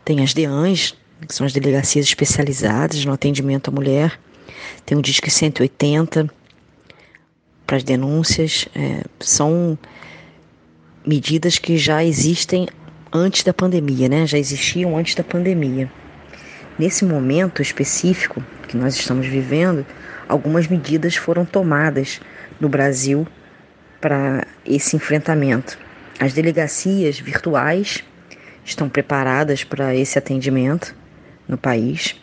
Tem 0.03 0.23
as 0.23 0.33
DEANs, 0.33 0.95
que 1.27 1.33
são 1.33 1.45
as 1.45 1.53
delegacias 1.53 2.05
especializadas 2.05 3.03
no 3.03 3.13
atendimento 3.13 3.69
à 3.69 3.73
mulher. 3.73 4.19
Tem 4.85 4.97
o 4.97 5.01
Disque 5.01 5.31
180 5.31 6.29
para 7.65 7.77
as 7.77 7.83
denúncias. 7.83 8.67
É, 8.75 9.03
são 9.19 9.77
medidas 11.05 11.57
que 11.57 11.77
já 11.77 12.03
existem 12.03 12.67
antes 13.11 13.43
da 13.43 13.53
pandemia, 13.53 14.07
né? 14.07 14.27
Já 14.27 14.37
existiam 14.37 14.95
antes 14.97 15.15
da 15.15 15.23
pandemia. 15.23 15.91
Nesse 16.77 17.05
momento 17.05 17.61
específico 17.61 18.43
que 18.67 18.75
nós 18.75 18.95
estamos 18.95 19.25
vivendo, 19.25 19.85
algumas 20.27 20.67
medidas 20.67 21.15
foram 21.15 21.45
tomadas 21.45 22.19
no 22.59 22.67
Brasil 22.67 23.25
para 24.01 24.45
esse 24.65 24.95
enfrentamento. 24.95 25.77
As 26.19 26.33
delegacias 26.33 27.17
virtuais 27.17 28.03
estão 28.63 28.89
preparadas 28.89 29.63
para 29.63 29.95
esse 29.95 30.17
atendimento 30.17 30.95
no 31.47 31.57
país. 31.57 32.19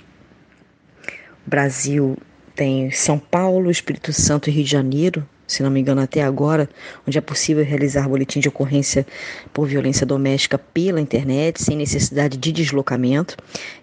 O 1.46 1.50
Brasil 1.50 2.18
tem 2.54 2.90
São 2.90 3.18
Paulo, 3.18 3.70
Espírito 3.70 4.12
Santo 4.12 4.50
e 4.50 4.52
Rio 4.52 4.64
de 4.64 4.70
Janeiro 4.70 5.26
se 5.46 5.62
não 5.62 5.70
me 5.70 5.80
engano, 5.80 6.00
até 6.00 6.22
agora, 6.22 6.68
onde 7.06 7.18
é 7.18 7.20
possível 7.20 7.64
realizar 7.64 8.08
boletim 8.08 8.40
de 8.40 8.48
ocorrência 8.48 9.06
por 9.52 9.66
violência 9.66 10.06
doméstica 10.06 10.58
pela 10.58 11.00
internet, 11.00 11.62
sem 11.62 11.76
necessidade 11.76 12.36
de 12.36 12.52
deslocamento. 12.52 13.36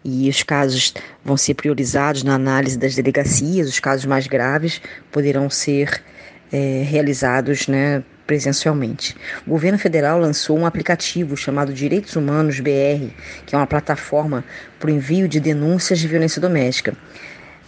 E 0.04 0.30
os 0.30 0.42
casos 0.44 0.94
vão 1.24 1.38
ser 1.38 1.54
priorizados 1.54 2.24
na 2.24 2.34
análise 2.34 2.78
das 2.78 2.96
delegacias, 2.96 3.70
os 3.70 3.80
casos 3.80 4.06
mais 4.06 4.28
graves 4.28 4.82
poderão 5.12 5.50
ser 5.50 6.02
é, 6.52 6.84
realizados 6.84 7.68
né, 7.68 8.04
presencialmente. 8.26 9.16
O 9.46 9.50
governo 9.50 9.80
federal 9.80 10.20
lançou 10.20 10.58
um 10.58 10.66
aplicativo 10.66 11.36
chamado 11.36 11.74
Direitos 11.74 12.16
Humanos 12.16 12.60
BR, 12.60 13.12
que 13.46 13.56
é 13.56 13.58
uma 13.58 13.66
plataforma 13.66 14.44
para 14.80 14.88
o 14.88 14.94
envio 14.94 15.28
de 15.28 15.40
denúncias 15.40 15.98
de 15.98 16.08
violência 16.08 16.40
doméstica. 16.40 16.96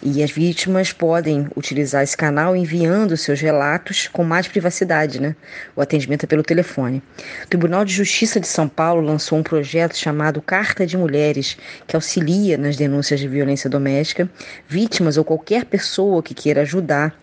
E 0.03 0.23
as 0.23 0.31
vítimas 0.31 0.91
podem 0.91 1.47
utilizar 1.55 2.01
esse 2.01 2.17
canal 2.17 2.55
enviando 2.55 3.15
seus 3.15 3.39
relatos 3.39 4.07
com 4.07 4.23
mais 4.23 4.47
privacidade, 4.47 5.21
né? 5.21 5.35
O 5.75 5.81
atendimento 5.81 6.23
é 6.23 6.27
pelo 6.27 6.41
telefone. 6.41 7.03
O 7.43 7.47
Tribunal 7.47 7.85
de 7.85 7.93
Justiça 7.93 8.39
de 8.39 8.47
São 8.47 8.67
Paulo 8.67 8.99
lançou 8.99 9.37
um 9.37 9.43
projeto 9.43 9.95
chamado 9.95 10.41
Carta 10.41 10.87
de 10.87 10.97
Mulheres, 10.97 11.55
que 11.85 11.95
auxilia 11.95 12.57
nas 12.57 12.75
denúncias 12.75 13.19
de 13.19 13.27
violência 13.27 13.69
doméstica. 13.69 14.27
Vítimas 14.67 15.17
ou 15.17 15.23
qualquer 15.23 15.65
pessoa 15.65 16.23
que 16.23 16.33
queira 16.33 16.61
ajudar 16.61 17.15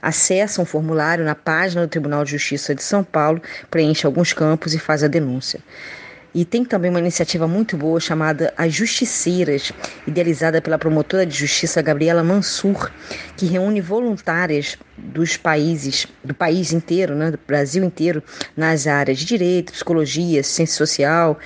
acessa 0.00 0.60
um 0.60 0.64
formulário 0.64 1.24
na 1.24 1.34
página 1.34 1.82
do 1.82 1.88
Tribunal 1.88 2.24
de 2.24 2.32
Justiça 2.32 2.74
de 2.74 2.82
São 2.82 3.04
Paulo, 3.04 3.40
preenche 3.70 4.04
alguns 4.04 4.32
campos 4.32 4.74
e 4.74 4.78
faz 4.78 5.04
a 5.04 5.08
denúncia. 5.08 5.60
E 6.34 6.46
tem 6.46 6.64
também 6.64 6.90
uma 6.90 6.98
iniciativa 7.00 7.46
muito 7.46 7.76
boa 7.76 8.00
chamada 8.00 8.54
As 8.56 8.72
Justiceiras, 8.72 9.70
idealizada 10.06 10.62
pela 10.62 10.78
promotora 10.78 11.26
de 11.26 11.36
justiça 11.36 11.82
Gabriela 11.82 12.24
Mansur, 12.24 12.90
que 13.36 13.44
reúne 13.44 13.82
voluntárias 13.82 14.78
dos 14.96 15.36
países, 15.36 16.06
do 16.24 16.32
país 16.32 16.72
inteiro, 16.72 17.14
né, 17.14 17.30
do 17.30 17.38
Brasil 17.46 17.84
inteiro, 17.84 18.22
nas 18.56 18.86
áreas 18.86 19.18
de 19.18 19.26
direito, 19.26 19.72
psicologia, 19.72 20.42
ciência 20.42 20.76
social, 20.76 21.38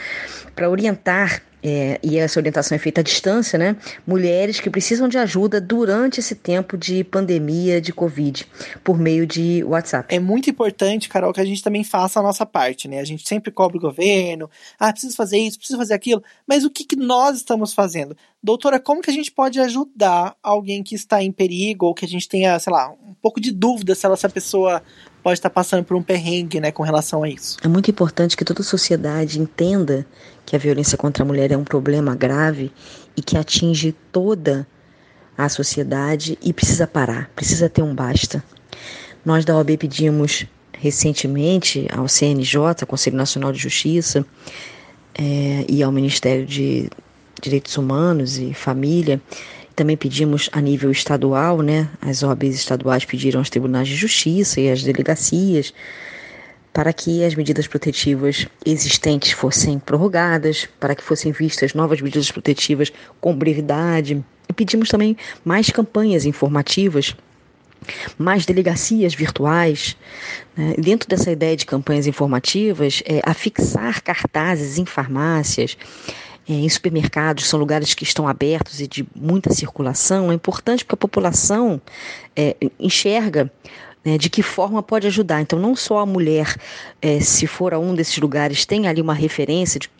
para 0.54 0.70
orientar 0.70 1.42
é, 1.68 1.98
e 2.00 2.16
essa 2.16 2.38
orientação 2.38 2.76
é 2.76 2.78
feita 2.78 3.00
à 3.00 3.04
distância, 3.04 3.58
né? 3.58 3.76
Mulheres 4.06 4.60
que 4.60 4.70
precisam 4.70 5.08
de 5.08 5.18
ajuda 5.18 5.60
durante 5.60 6.20
esse 6.20 6.36
tempo 6.36 6.78
de 6.78 7.02
pandemia 7.02 7.80
de 7.80 7.92
Covid, 7.92 8.46
por 8.84 8.96
meio 8.96 9.26
de 9.26 9.64
WhatsApp. 9.64 10.14
É 10.14 10.20
muito 10.20 10.48
importante, 10.48 11.08
Carol, 11.08 11.32
que 11.32 11.40
a 11.40 11.44
gente 11.44 11.64
também 11.64 11.82
faça 11.82 12.20
a 12.20 12.22
nossa 12.22 12.46
parte, 12.46 12.86
né? 12.86 13.00
A 13.00 13.04
gente 13.04 13.28
sempre 13.28 13.50
cobra 13.50 13.76
o 13.76 13.80
governo, 13.80 14.48
ah, 14.78 14.92
preciso 14.92 15.16
fazer 15.16 15.38
isso, 15.38 15.58
preciso 15.58 15.76
fazer 15.76 15.94
aquilo, 15.94 16.22
mas 16.46 16.64
o 16.64 16.70
que, 16.70 16.84
que 16.84 16.94
nós 16.94 17.38
estamos 17.38 17.74
fazendo? 17.74 18.16
Doutora, 18.40 18.78
como 18.78 19.02
que 19.02 19.10
a 19.10 19.12
gente 19.12 19.32
pode 19.32 19.58
ajudar 19.58 20.36
alguém 20.40 20.84
que 20.84 20.94
está 20.94 21.20
em 21.20 21.32
perigo 21.32 21.86
ou 21.86 21.94
que 21.94 22.04
a 22.04 22.08
gente 22.08 22.28
tenha, 22.28 22.56
sei 22.60 22.72
lá, 22.72 22.90
um 22.90 23.14
pouco 23.20 23.40
de 23.40 23.50
dúvida 23.50 23.92
se 23.92 24.06
essa 24.06 24.28
pessoa 24.28 24.80
pode 25.20 25.40
estar 25.40 25.50
passando 25.50 25.82
por 25.82 25.96
um 25.96 26.02
perrengue, 26.04 26.60
né, 26.60 26.70
com 26.70 26.84
relação 26.84 27.24
a 27.24 27.28
isso? 27.28 27.56
É 27.60 27.66
muito 27.66 27.90
importante 27.90 28.36
que 28.36 28.44
toda 28.44 28.60
a 28.60 28.64
sociedade 28.64 29.40
entenda 29.40 30.06
que 30.46 30.54
a 30.54 30.58
violência 30.58 30.96
contra 30.96 31.24
a 31.24 31.26
mulher 31.26 31.50
é 31.50 31.56
um 31.56 31.64
problema 31.64 32.14
grave 32.14 32.72
e 33.16 33.20
que 33.20 33.36
atinge 33.36 33.94
toda 34.12 34.66
a 35.36 35.48
sociedade 35.48 36.38
e 36.40 36.52
precisa 36.52 36.86
parar, 36.86 37.28
precisa 37.34 37.68
ter 37.68 37.82
um 37.82 37.94
basta. 37.94 38.42
Nós 39.24 39.44
da 39.44 39.56
OAB 39.56 39.76
pedimos 39.76 40.46
recentemente 40.72 41.86
ao 41.92 42.08
CNJ, 42.08 42.86
Conselho 42.86 43.16
Nacional 43.16 43.52
de 43.52 43.58
Justiça, 43.58 44.24
é, 45.18 45.64
e 45.68 45.82
ao 45.82 45.90
Ministério 45.90 46.46
de 46.46 46.88
Direitos 47.42 47.76
Humanos 47.76 48.38
e 48.38 48.54
Família, 48.54 49.20
também 49.74 49.96
pedimos 49.96 50.48
a 50.52 50.60
nível 50.60 50.90
estadual, 50.90 51.60
né? 51.60 51.88
As 52.00 52.22
OABs 52.22 52.54
estaduais 52.54 53.04
pediram 53.04 53.40
aos 53.40 53.50
tribunais 53.50 53.88
de 53.88 53.94
justiça 53.94 54.60
e 54.60 54.70
às 54.70 54.82
delegacias 54.82 55.72
para 56.76 56.92
que 56.92 57.24
as 57.24 57.34
medidas 57.34 57.66
protetivas 57.66 58.46
existentes 58.62 59.32
fossem 59.32 59.78
prorrogadas, 59.78 60.68
para 60.78 60.94
que 60.94 61.02
fossem 61.02 61.32
vistas 61.32 61.72
novas 61.72 62.02
medidas 62.02 62.30
protetivas 62.30 62.92
com 63.18 63.34
brevidade. 63.34 64.22
E 64.46 64.52
pedimos 64.52 64.90
também 64.90 65.16
mais 65.42 65.70
campanhas 65.70 66.26
informativas, 66.26 67.16
mais 68.18 68.44
delegacias 68.44 69.14
virtuais. 69.14 69.96
Né? 70.54 70.74
Dentro 70.76 71.08
dessa 71.08 71.30
ideia 71.30 71.56
de 71.56 71.64
campanhas 71.64 72.06
informativas, 72.06 73.02
é, 73.06 73.22
afixar 73.24 74.02
cartazes 74.02 74.76
em 74.76 74.84
farmácias, 74.84 75.78
é, 76.46 76.52
em 76.52 76.68
supermercados, 76.68 77.48
são 77.48 77.58
lugares 77.58 77.94
que 77.94 78.04
estão 78.04 78.28
abertos 78.28 78.82
e 78.82 78.86
de 78.86 79.08
muita 79.16 79.50
circulação. 79.54 80.30
É 80.30 80.34
importante 80.34 80.84
porque 80.84 80.94
a 80.94 80.98
população 80.98 81.80
é, 82.36 82.54
enxerga 82.78 83.50
né, 84.06 84.16
de 84.16 84.30
que 84.30 84.40
forma 84.40 84.80
pode 84.84 85.08
ajudar. 85.08 85.40
Então, 85.40 85.58
não 85.58 85.74
só 85.74 85.98
a 85.98 86.06
mulher, 86.06 86.54
é, 87.02 87.18
se 87.18 87.44
for 87.44 87.74
a 87.74 87.78
um 87.78 87.92
desses 87.92 88.16
lugares, 88.18 88.64
tem 88.64 88.86
ali 88.86 89.02
uma 89.02 89.12
referência 89.12 89.80
de 89.80 89.90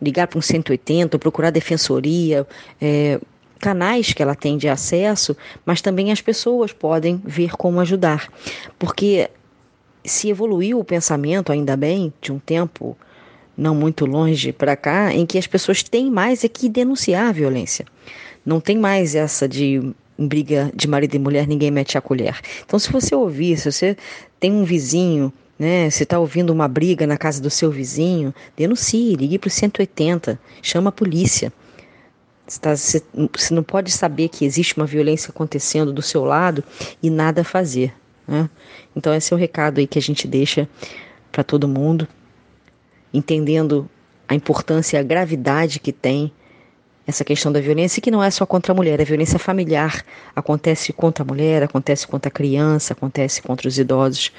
ligar 0.00 0.26
para 0.26 0.36
um 0.36 0.42
180, 0.42 1.16
procurar 1.16 1.50
defensoria, 1.50 2.44
é, 2.80 3.20
canais 3.60 4.12
que 4.12 4.20
ela 4.20 4.34
tem 4.34 4.58
de 4.58 4.68
acesso, 4.68 5.36
mas 5.64 5.80
também 5.80 6.10
as 6.10 6.20
pessoas 6.20 6.72
podem 6.72 7.22
ver 7.24 7.52
como 7.52 7.78
ajudar. 7.78 8.28
Porque 8.80 9.30
se 10.04 10.28
evoluiu 10.28 10.80
o 10.80 10.84
pensamento, 10.84 11.52
ainda 11.52 11.76
bem, 11.76 12.12
de 12.20 12.32
um 12.32 12.40
tempo 12.40 12.98
não 13.56 13.76
muito 13.76 14.06
longe 14.06 14.52
para 14.52 14.74
cá, 14.74 15.14
em 15.14 15.24
que 15.24 15.38
as 15.38 15.46
pessoas 15.46 15.84
têm 15.84 16.10
mais 16.10 16.42
é 16.42 16.48
que 16.48 16.68
denunciar 16.68 17.28
a 17.28 17.32
violência. 17.32 17.86
Não 18.44 18.58
tem 18.58 18.76
mais 18.76 19.14
essa 19.14 19.48
de 19.48 19.94
em 20.22 20.26
briga 20.28 20.70
de 20.74 20.86
marido 20.86 21.14
e 21.14 21.18
mulher, 21.18 21.46
ninguém 21.46 21.70
mete 21.70 21.98
a 21.98 22.00
colher. 22.00 22.38
Então, 22.64 22.78
se 22.78 22.90
você 22.90 23.14
ouvir, 23.14 23.58
se 23.58 23.70
você 23.70 23.96
tem 24.38 24.52
um 24.52 24.64
vizinho, 24.64 25.32
né, 25.58 25.90
se 25.90 26.04
está 26.04 26.18
ouvindo 26.18 26.50
uma 26.50 26.68
briga 26.68 27.06
na 27.06 27.16
casa 27.16 27.42
do 27.42 27.50
seu 27.50 27.70
vizinho, 27.70 28.34
denuncie, 28.56 29.14
ligue 29.16 29.38
para 29.38 29.48
o 29.48 29.50
180, 29.50 30.38
chama 30.62 30.90
a 30.90 30.92
polícia. 30.92 31.52
Você, 32.46 32.60
tá, 32.60 32.74
você 32.74 33.54
não 33.54 33.62
pode 33.62 33.90
saber 33.90 34.28
que 34.28 34.44
existe 34.44 34.76
uma 34.76 34.86
violência 34.86 35.30
acontecendo 35.30 35.92
do 35.92 36.02
seu 36.02 36.24
lado 36.24 36.62
e 37.02 37.10
nada 37.10 37.44
fazer. 37.44 37.94
Né? 38.26 38.48
Então, 38.96 39.14
esse 39.14 39.32
é 39.32 39.36
o 39.36 39.38
recado 39.38 39.78
aí 39.78 39.86
que 39.86 39.98
a 39.98 40.02
gente 40.02 40.26
deixa 40.28 40.68
para 41.30 41.42
todo 41.42 41.68
mundo, 41.68 42.06
entendendo 43.12 43.88
a 44.28 44.34
importância 44.34 44.96
e 44.96 45.00
a 45.00 45.02
gravidade 45.02 45.80
que 45.80 45.92
tem 45.92 46.32
essa 47.06 47.24
questão 47.24 47.50
da 47.50 47.60
violência, 47.60 48.00
que 48.00 48.10
não 48.10 48.22
é 48.22 48.30
só 48.30 48.46
contra 48.46 48.72
a 48.72 48.74
mulher, 48.74 49.00
a 49.00 49.04
violência 49.04 49.38
familiar 49.38 50.04
acontece 50.34 50.92
contra 50.92 51.24
a 51.24 51.26
mulher, 51.26 51.62
acontece 51.62 52.06
contra 52.06 52.28
a 52.28 52.32
criança, 52.32 52.92
acontece 52.92 53.42
contra 53.42 53.66
os 53.66 53.78
idosos, 53.78 54.32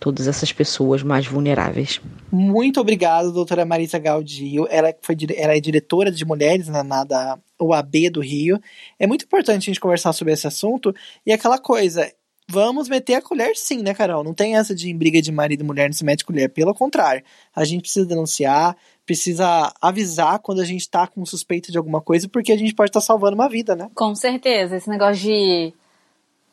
todas 0.00 0.26
essas 0.26 0.52
pessoas 0.52 1.02
mais 1.02 1.26
vulneráveis. 1.26 2.00
Muito 2.30 2.80
obrigado, 2.80 3.32
doutora 3.32 3.64
Marisa 3.64 3.98
Gaudio. 3.98 4.66
Ela, 4.70 4.94
foi, 5.02 5.16
ela 5.36 5.56
é 5.56 5.60
diretora 5.60 6.10
de 6.10 6.24
mulheres 6.24 6.68
na, 6.68 6.82
na 6.82 7.04
da 7.04 7.38
UAB 7.60 8.10
do 8.10 8.20
Rio. 8.20 8.60
É 8.98 9.06
muito 9.06 9.24
importante 9.24 9.62
a 9.62 9.66
gente 9.66 9.80
conversar 9.80 10.12
sobre 10.12 10.32
esse 10.32 10.46
assunto 10.46 10.94
e 11.26 11.32
aquela 11.32 11.58
coisa. 11.58 12.10
Vamos 12.50 12.88
meter 12.88 13.14
a 13.14 13.22
colher 13.22 13.54
sim, 13.56 13.82
né, 13.82 13.92
Carol? 13.92 14.24
Não 14.24 14.32
tem 14.32 14.56
essa 14.56 14.74
de 14.74 14.92
briga 14.94 15.20
de 15.20 15.30
marido 15.30 15.62
e 15.62 15.66
mulher 15.66 15.86
não 15.86 15.92
se 15.92 16.04
mete 16.04 16.24
colher. 16.24 16.48
Pelo 16.48 16.74
contrário, 16.74 17.22
a 17.54 17.62
gente 17.62 17.82
precisa 17.82 18.06
denunciar, 18.06 18.74
precisa 19.08 19.72
avisar 19.80 20.38
quando 20.40 20.60
a 20.60 20.64
gente 20.66 20.86
tá 20.86 21.06
com 21.06 21.24
suspeita 21.24 21.72
de 21.72 21.78
alguma 21.78 21.98
coisa, 21.98 22.28
porque 22.28 22.52
a 22.52 22.58
gente 22.58 22.74
pode 22.74 22.90
estar 22.90 23.00
tá 23.00 23.06
salvando 23.06 23.34
uma 23.34 23.48
vida, 23.48 23.74
né? 23.74 23.90
Com 23.94 24.14
certeza. 24.14 24.76
Esse 24.76 24.90
negócio 24.90 25.22
de 25.22 25.72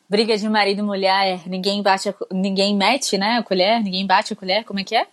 briga 0.08 0.38
de 0.38 0.48
marido 0.48 0.78
e 0.78 0.82
mulher, 0.82 1.46
ninguém 1.46 1.82
bate, 1.82 2.08
a, 2.08 2.14
ninguém 2.32 2.74
mete, 2.74 3.18
né, 3.18 3.36
a 3.36 3.42
colher, 3.42 3.82
ninguém 3.82 4.06
bate 4.06 4.32
a 4.32 4.36
colher, 4.36 4.64
como 4.64 4.80
é 4.80 4.84
que 4.84 4.96
é? 4.96 5.06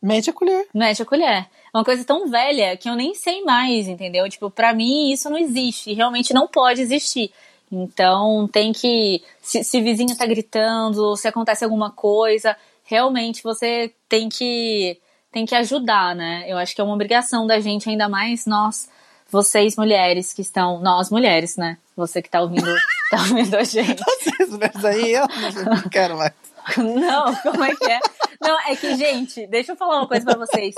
Mete 0.00 0.30
a 0.30 0.32
colher. 0.32 0.68
Mete 0.72 1.02
a 1.02 1.04
colher. 1.04 1.46
É 1.48 1.48
uma 1.74 1.84
coisa 1.84 2.04
tão 2.04 2.30
velha 2.30 2.76
que 2.76 2.88
eu 2.88 2.94
nem 2.94 3.12
sei 3.12 3.42
mais, 3.42 3.88
entendeu? 3.88 4.28
Tipo, 4.28 4.48
para 4.48 4.72
mim 4.72 5.10
isso 5.10 5.28
não 5.28 5.36
existe, 5.36 5.92
realmente 5.92 6.32
não 6.32 6.46
pode 6.46 6.80
existir. 6.80 7.32
Então 7.72 8.46
tem 8.46 8.72
que. 8.72 9.20
Se, 9.42 9.64
se 9.64 9.80
vizinho 9.80 10.16
tá 10.16 10.26
gritando, 10.26 11.16
se 11.16 11.26
acontece 11.26 11.64
alguma 11.64 11.90
coisa, 11.90 12.56
realmente 12.84 13.42
você 13.42 13.92
tem 14.08 14.28
que 14.28 14.96
tem 15.32 15.44
que 15.46 15.54
ajudar, 15.54 16.14
né? 16.14 16.44
Eu 16.46 16.56
acho 16.56 16.74
que 16.74 16.80
é 16.80 16.84
uma 16.84 16.94
obrigação 16.94 17.46
da 17.46 17.60
gente, 17.60 17.88
ainda 17.88 18.08
mais 18.08 18.46
nós, 18.46 18.88
vocês 19.30 19.76
mulheres 19.76 20.32
que 20.32 20.42
estão, 20.42 20.80
nós 20.80 21.10
mulheres, 21.10 21.56
né? 21.56 21.76
Você 21.96 22.22
que 22.22 22.30
tá 22.30 22.40
ouvindo, 22.40 22.64
tá 23.10 23.18
ouvindo 23.18 23.56
a 23.56 23.64
gente. 23.64 24.02
Vocês 24.02 24.50
mulheres 24.50 24.84
aí, 24.84 25.12
eu 25.12 25.26
não 25.64 25.88
quero 25.90 26.16
mais. 26.16 26.32
Não, 26.76 27.34
como 27.36 27.64
é 27.64 27.74
que 27.74 27.90
é? 27.90 27.98
Não, 28.42 28.60
é 28.60 28.76
que, 28.76 28.94
gente, 28.94 29.46
deixa 29.46 29.72
eu 29.72 29.76
falar 29.76 29.96
uma 29.96 30.06
coisa 30.06 30.24
para 30.24 30.38
vocês. 30.38 30.74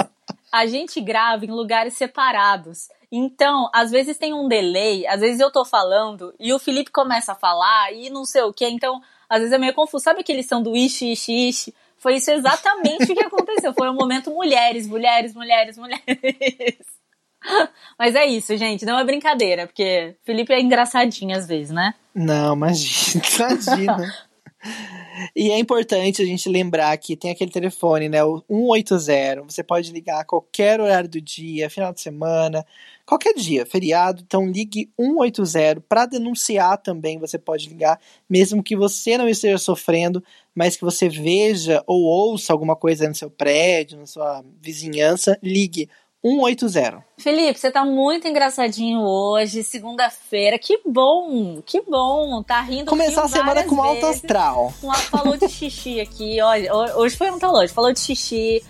A 0.53 0.65
gente 0.65 1.01
grava 1.01 1.45
em 1.45 1.51
lugares 1.51 1.95
separados. 1.95 2.89
Então, 3.11 3.69
às 3.75 3.91
vezes 3.91 4.17
tem 4.17 4.33
um 4.33 4.47
delay, 4.47 5.05
às 5.09 5.21
vezes 5.21 5.41
eu 5.41 5.51
tô 5.51 5.65
falando 5.65 6.33
e 6.39 6.53
o 6.53 6.61
Felipe 6.61 6.93
começa 6.93 7.33
a 7.33 7.35
falar 7.35 7.93
e 7.93 8.09
não 8.09 8.25
sei 8.25 8.43
o 8.43 8.53
que, 8.53 8.69
então, 8.69 9.03
às 9.29 9.41
vezes 9.41 9.53
é 9.53 9.59
meio 9.59 9.75
confuso. 9.75 10.05
Sabe 10.05 10.21
aquele 10.21 10.45
sanduíche, 10.45 11.11
ishi, 11.13 11.49
ishi? 11.49 11.75
Foi 12.01 12.17
isso 12.17 12.31
exatamente 12.31 13.13
o 13.13 13.15
que 13.15 13.23
aconteceu. 13.23 13.75
Foi 13.75 13.89
um 13.89 13.95
momento 13.95 14.31
mulheres, 14.31 14.89
mulheres, 14.89 15.35
mulheres, 15.35 15.77
mulheres. 15.77 16.79
Mas 17.99 18.15
é 18.15 18.25
isso, 18.25 18.57
gente. 18.57 18.85
Não 18.87 18.99
é 18.99 19.05
brincadeira, 19.05 19.67
porque 19.67 20.17
Felipe 20.25 20.53
é 20.53 20.61
engraçadinho 20.61 21.37
às 21.37 21.47
vezes, 21.47 21.71
né? 21.71 21.95
Não, 22.15 22.55
imagina. 22.55 23.23
Imagina. 23.39 24.15
E 25.35 25.51
é 25.51 25.59
importante 25.59 26.23
a 26.23 26.25
gente 26.25 26.49
lembrar 26.49 26.97
que 26.99 27.17
tem 27.17 27.31
aquele 27.31 27.51
telefone, 27.51 28.09
né? 28.09 28.23
O 28.25 28.43
180. 28.49 29.43
Você 29.43 29.63
pode 29.63 29.93
ligar 29.93 30.21
a 30.21 30.25
qualquer 30.25 30.81
horário 30.81 31.09
do 31.09 31.21
dia, 31.21 31.71
final 31.71 31.93
de 31.93 32.01
semana, 32.01 32.65
qualquer 33.11 33.35
dia, 33.35 33.67
feriado. 33.67 34.23
Então 34.25 34.47
ligue 34.47 34.89
180 34.97 35.83
para 35.89 36.07
denunciar 36.07 36.79
também. 36.79 37.19
Você 37.19 37.37
pode 37.39 37.69
ligar, 37.69 37.99
mesmo 38.29 38.63
que 38.63 38.77
você 38.77 39.19
não 39.19 39.29
esteja 39.29 39.59
sofrendo, 39.59 40.23
mas 40.55 40.77
que 40.77 40.85
você 40.85 41.09
veja 41.09 41.83
ou 41.89 42.03
ouça 42.03 42.53
alguma 42.53 42.77
coisa 42.77 43.09
no 43.09 43.15
seu 43.15 43.29
prédio, 43.29 43.99
na 43.99 44.07
sua 44.07 44.45
vizinhança, 44.63 45.37
ligue 45.43 45.89
180. 46.25 47.05
Felipe, 47.19 47.59
você 47.59 47.73
tá 47.73 47.85
muito 47.85 48.29
engraçadinho 48.29 49.01
hoje, 49.01 49.65
segunda-feira. 49.65 50.57
Que 50.57 50.81
bom, 50.87 51.61
que 51.67 51.81
bom. 51.81 52.45
Tá 52.45 52.61
rindo 52.61 52.87
Começar 52.87 53.25
a 53.25 53.29
semana 53.29 53.65
com 53.65 53.83
alto 53.83 54.07
astral. 54.07 54.73
Falou 55.11 55.37
de 55.37 55.49
xixi 55.49 56.01
aqui, 56.01 56.41
olha. 56.41 56.73
Hoje 56.97 57.17
foi 57.17 57.31
um 57.31 57.41
tal 57.41 57.55
hoje. 57.55 57.73
Falou 57.73 57.93
de 57.93 57.99
xixi, 57.99 58.63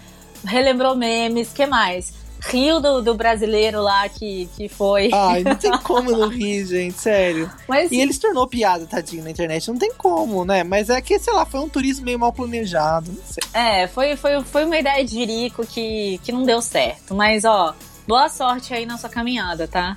relembrou 0.46 0.96
memes, 0.96 1.52
que 1.52 1.66
mais? 1.66 2.19
Rio 2.42 2.80
do, 2.80 3.02
do 3.02 3.14
brasileiro 3.14 3.82
lá 3.82 4.08
que, 4.08 4.48
que 4.56 4.68
foi. 4.68 5.10
Ai, 5.12 5.42
não 5.44 5.54
tem 5.54 5.70
como 5.82 6.10
não 6.10 6.28
rir, 6.28 6.66
gente, 6.66 6.98
sério. 6.98 7.50
Mas... 7.68 7.90
E 7.90 8.00
ele 8.00 8.12
se 8.12 8.20
tornou 8.20 8.46
piada, 8.46 8.86
tadinho, 8.86 9.24
na 9.24 9.30
internet. 9.30 9.68
Não 9.68 9.78
tem 9.78 9.92
como, 9.92 10.44
né? 10.44 10.64
Mas 10.64 10.88
é 10.90 11.00
que, 11.00 11.18
sei 11.18 11.32
lá, 11.32 11.44
foi 11.44 11.60
um 11.60 11.68
turismo 11.68 12.04
meio 12.04 12.18
mal 12.18 12.32
planejado, 12.32 13.12
não 13.12 13.22
sei. 13.24 13.42
É, 13.52 13.86
foi, 13.88 14.16
foi, 14.16 14.42
foi 14.42 14.64
uma 14.64 14.78
ideia 14.78 15.04
de 15.04 15.14
Jerico 15.14 15.66
que, 15.66 16.18
que 16.24 16.32
não 16.32 16.44
deu 16.44 16.62
certo. 16.62 17.14
Mas, 17.14 17.44
ó, 17.44 17.74
boa 18.06 18.28
sorte 18.28 18.72
aí 18.72 18.86
na 18.86 18.96
sua 18.96 19.10
caminhada, 19.10 19.68
tá? 19.68 19.96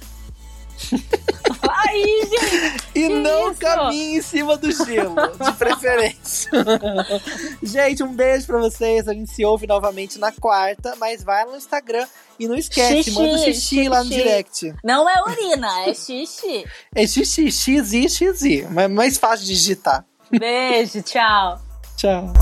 aí, 1.88 2.30
gente! 2.30 2.84
E 2.96 3.08
que 3.08 3.10
não 3.10 3.52
isso? 3.52 3.60
caminhe 3.60 4.18
em 4.18 4.22
cima 4.22 4.58
do 4.58 4.72
gelo, 4.72 5.16
de 5.16 5.52
preferência. 5.54 6.52
gente, 7.62 8.04
um 8.04 8.14
beijo 8.14 8.46
pra 8.48 8.60
vocês. 8.60 9.08
A 9.08 9.14
gente 9.14 9.32
se 9.32 9.44
ouve 9.44 9.68
novamente 9.68 10.20
na 10.20 10.32
quarta, 10.32 10.96
mas 10.98 11.24
vai 11.24 11.46
no 11.46 11.56
Instagram 11.56 12.06
e 12.40 12.48
não 12.48 12.56
esquece, 12.56 13.04
xixi, 13.04 13.12
manda 13.12 13.34
um 13.34 13.38
xixi, 13.38 13.54
xixi, 13.54 13.90
lá 13.90 14.04
no 14.04 14.10
direct. 14.10 14.74
Não 14.84 15.10
é 15.10 15.22
urina, 15.28 15.90
é 15.90 15.94
xixi. 15.94 16.66
É 16.96 17.08
xixi, 17.08 17.52
xixi, 17.52 18.10
xixi. 18.10 18.68
Mas 18.70 18.86
é 18.86 18.88
mais 18.88 19.18
fácil 19.18 19.46
de 19.46 19.54
digitar. 19.54 20.06
Beijo, 20.32 21.02
tchau. 21.02 21.62
tchau. 21.96 22.34